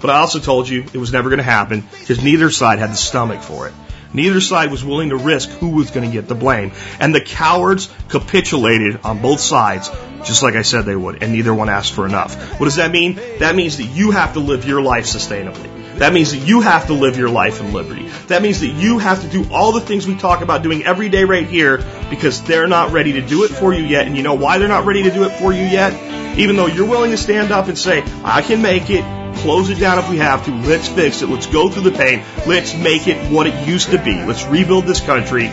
But 0.00 0.10
I 0.10 0.18
also 0.18 0.38
told 0.38 0.68
you 0.68 0.82
it 0.82 0.98
was 0.98 1.12
never 1.12 1.28
going 1.28 1.38
to 1.38 1.44
happen 1.44 1.80
because 1.98 2.22
neither 2.22 2.50
side 2.50 2.78
had 2.78 2.90
the 2.90 2.96
stomach 2.96 3.42
for 3.42 3.68
it. 3.68 3.74
Neither 4.12 4.40
side 4.40 4.70
was 4.70 4.84
willing 4.84 5.10
to 5.10 5.16
risk 5.16 5.48
who 5.50 5.70
was 5.70 5.90
going 5.90 6.08
to 6.08 6.12
get 6.12 6.28
the 6.28 6.34
blame. 6.34 6.72
And 7.00 7.14
the 7.14 7.20
cowards 7.20 7.92
capitulated 8.08 9.00
on 9.04 9.20
both 9.20 9.40
sides, 9.40 9.90
just 10.24 10.42
like 10.42 10.54
I 10.54 10.62
said 10.62 10.84
they 10.84 10.96
would, 10.96 11.22
and 11.22 11.32
neither 11.32 11.52
one 11.52 11.68
asked 11.68 11.92
for 11.92 12.06
enough. 12.06 12.34
What 12.60 12.66
does 12.66 12.76
that 12.76 12.90
mean? 12.90 13.16
That 13.40 13.56
means 13.56 13.78
that 13.78 13.84
you 13.84 14.12
have 14.12 14.34
to 14.34 14.40
live 14.40 14.64
your 14.64 14.80
life 14.80 15.06
sustainably. 15.06 15.75
That 15.98 16.12
means 16.12 16.32
that 16.32 16.38
you 16.38 16.60
have 16.60 16.88
to 16.88 16.92
live 16.92 17.16
your 17.16 17.30
life 17.30 17.60
in 17.60 17.72
liberty. 17.72 18.08
That 18.28 18.42
means 18.42 18.60
that 18.60 18.68
you 18.68 18.98
have 18.98 19.22
to 19.22 19.28
do 19.28 19.50
all 19.50 19.72
the 19.72 19.80
things 19.80 20.06
we 20.06 20.14
talk 20.14 20.42
about 20.42 20.62
doing 20.62 20.84
every 20.84 21.08
day 21.08 21.24
right 21.24 21.46
here 21.46 21.78
because 22.10 22.42
they're 22.42 22.66
not 22.66 22.92
ready 22.92 23.14
to 23.14 23.22
do 23.22 23.44
it 23.44 23.48
for 23.48 23.72
you 23.72 23.82
yet. 23.82 24.06
And 24.06 24.16
you 24.16 24.22
know 24.22 24.34
why 24.34 24.58
they're 24.58 24.68
not 24.68 24.84
ready 24.84 25.04
to 25.04 25.10
do 25.10 25.24
it 25.24 25.30
for 25.30 25.52
you 25.52 25.62
yet? 25.62 26.38
Even 26.38 26.56
though 26.56 26.66
you're 26.66 26.86
willing 26.86 27.12
to 27.12 27.16
stand 27.16 27.50
up 27.50 27.68
and 27.68 27.78
say, 27.78 28.04
I 28.22 28.42
can 28.42 28.60
make 28.60 28.90
it, 28.90 29.04
close 29.36 29.70
it 29.70 29.78
down 29.78 29.98
if 29.98 30.10
we 30.10 30.18
have 30.18 30.44
to. 30.44 30.50
Let's 30.50 30.86
fix 30.86 31.22
it. 31.22 31.30
Let's 31.30 31.46
go 31.46 31.70
through 31.70 31.90
the 31.90 31.96
pain. 31.96 32.22
Let's 32.46 32.74
make 32.74 33.08
it 33.08 33.32
what 33.32 33.46
it 33.46 33.66
used 33.66 33.90
to 33.90 34.02
be. 34.02 34.22
Let's 34.22 34.44
rebuild 34.44 34.84
this 34.84 35.00
country. 35.00 35.50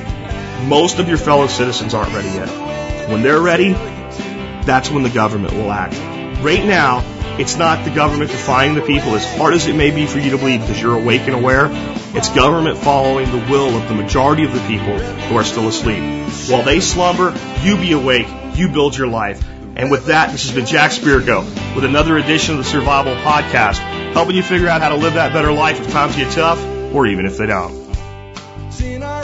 Most 0.67 0.99
of 0.99 1.07
your 1.07 1.17
fellow 1.17 1.47
citizens 1.47 1.93
aren't 1.93 2.13
ready 2.13 2.29
yet. 2.29 3.09
When 3.09 3.21
they're 3.21 3.41
ready, 3.41 3.73
that's 4.65 4.89
when 4.89 5.03
the 5.03 5.09
government 5.09 5.53
will 5.53 5.71
act. 5.71 5.95
Right 6.43 6.65
now, 6.65 7.01
it's 7.39 7.55
not 7.57 7.83
the 7.83 7.91
government 7.91 8.29
defying 8.29 8.75
the 8.75 8.81
people, 8.81 9.15
as 9.15 9.25
hard 9.37 9.53
as 9.53 9.67
it 9.67 9.75
may 9.75 9.91
be 9.91 10.05
for 10.05 10.19
you 10.19 10.31
to 10.31 10.37
believe 10.37 10.61
because 10.61 10.81
you're 10.81 10.95
awake 10.95 11.21
and 11.21 11.33
aware. 11.33 11.67
It's 12.15 12.29
government 12.29 12.77
following 12.77 13.31
the 13.31 13.51
will 13.51 13.75
of 13.75 13.87
the 13.87 13.95
majority 13.95 14.43
of 14.43 14.53
the 14.53 14.59
people 14.67 14.99
who 14.99 15.35
are 15.35 15.43
still 15.43 15.67
asleep. 15.67 16.03
While 16.49 16.63
they 16.63 16.79
slumber, 16.79 17.35
you 17.61 17.75
be 17.77 17.93
awake, 17.93 18.27
you 18.55 18.69
build 18.69 18.95
your 18.95 19.07
life. 19.07 19.43
And 19.75 19.89
with 19.89 20.05
that, 20.05 20.31
this 20.31 20.45
has 20.45 20.53
been 20.53 20.67
Jack 20.67 20.91
Spirko 20.91 21.43
with 21.75 21.83
another 21.83 22.17
edition 22.17 22.53
of 22.53 22.59
the 22.59 22.69
Survival 22.69 23.15
Podcast, 23.15 23.79
helping 24.13 24.35
you 24.35 24.43
figure 24.43 24.67
out 24.67 24.81
how 24.81 24.89
to 24.89 24.95
live 24.95 25.15
that 25.15 25.33
better 25.33 25.51
life 25.51 25.79
if 25.81 25.91
times 25.91 26.15
get 26.15 26.31
tough, 26.31 26.63
or 26.93 27.07
even 27.07 27.25
if 27.25 27.37
they 27.37 27.47
don't. 27.47 27.73
It's 28.67 28.81
in 28.81 29.01
our 29.01 29.23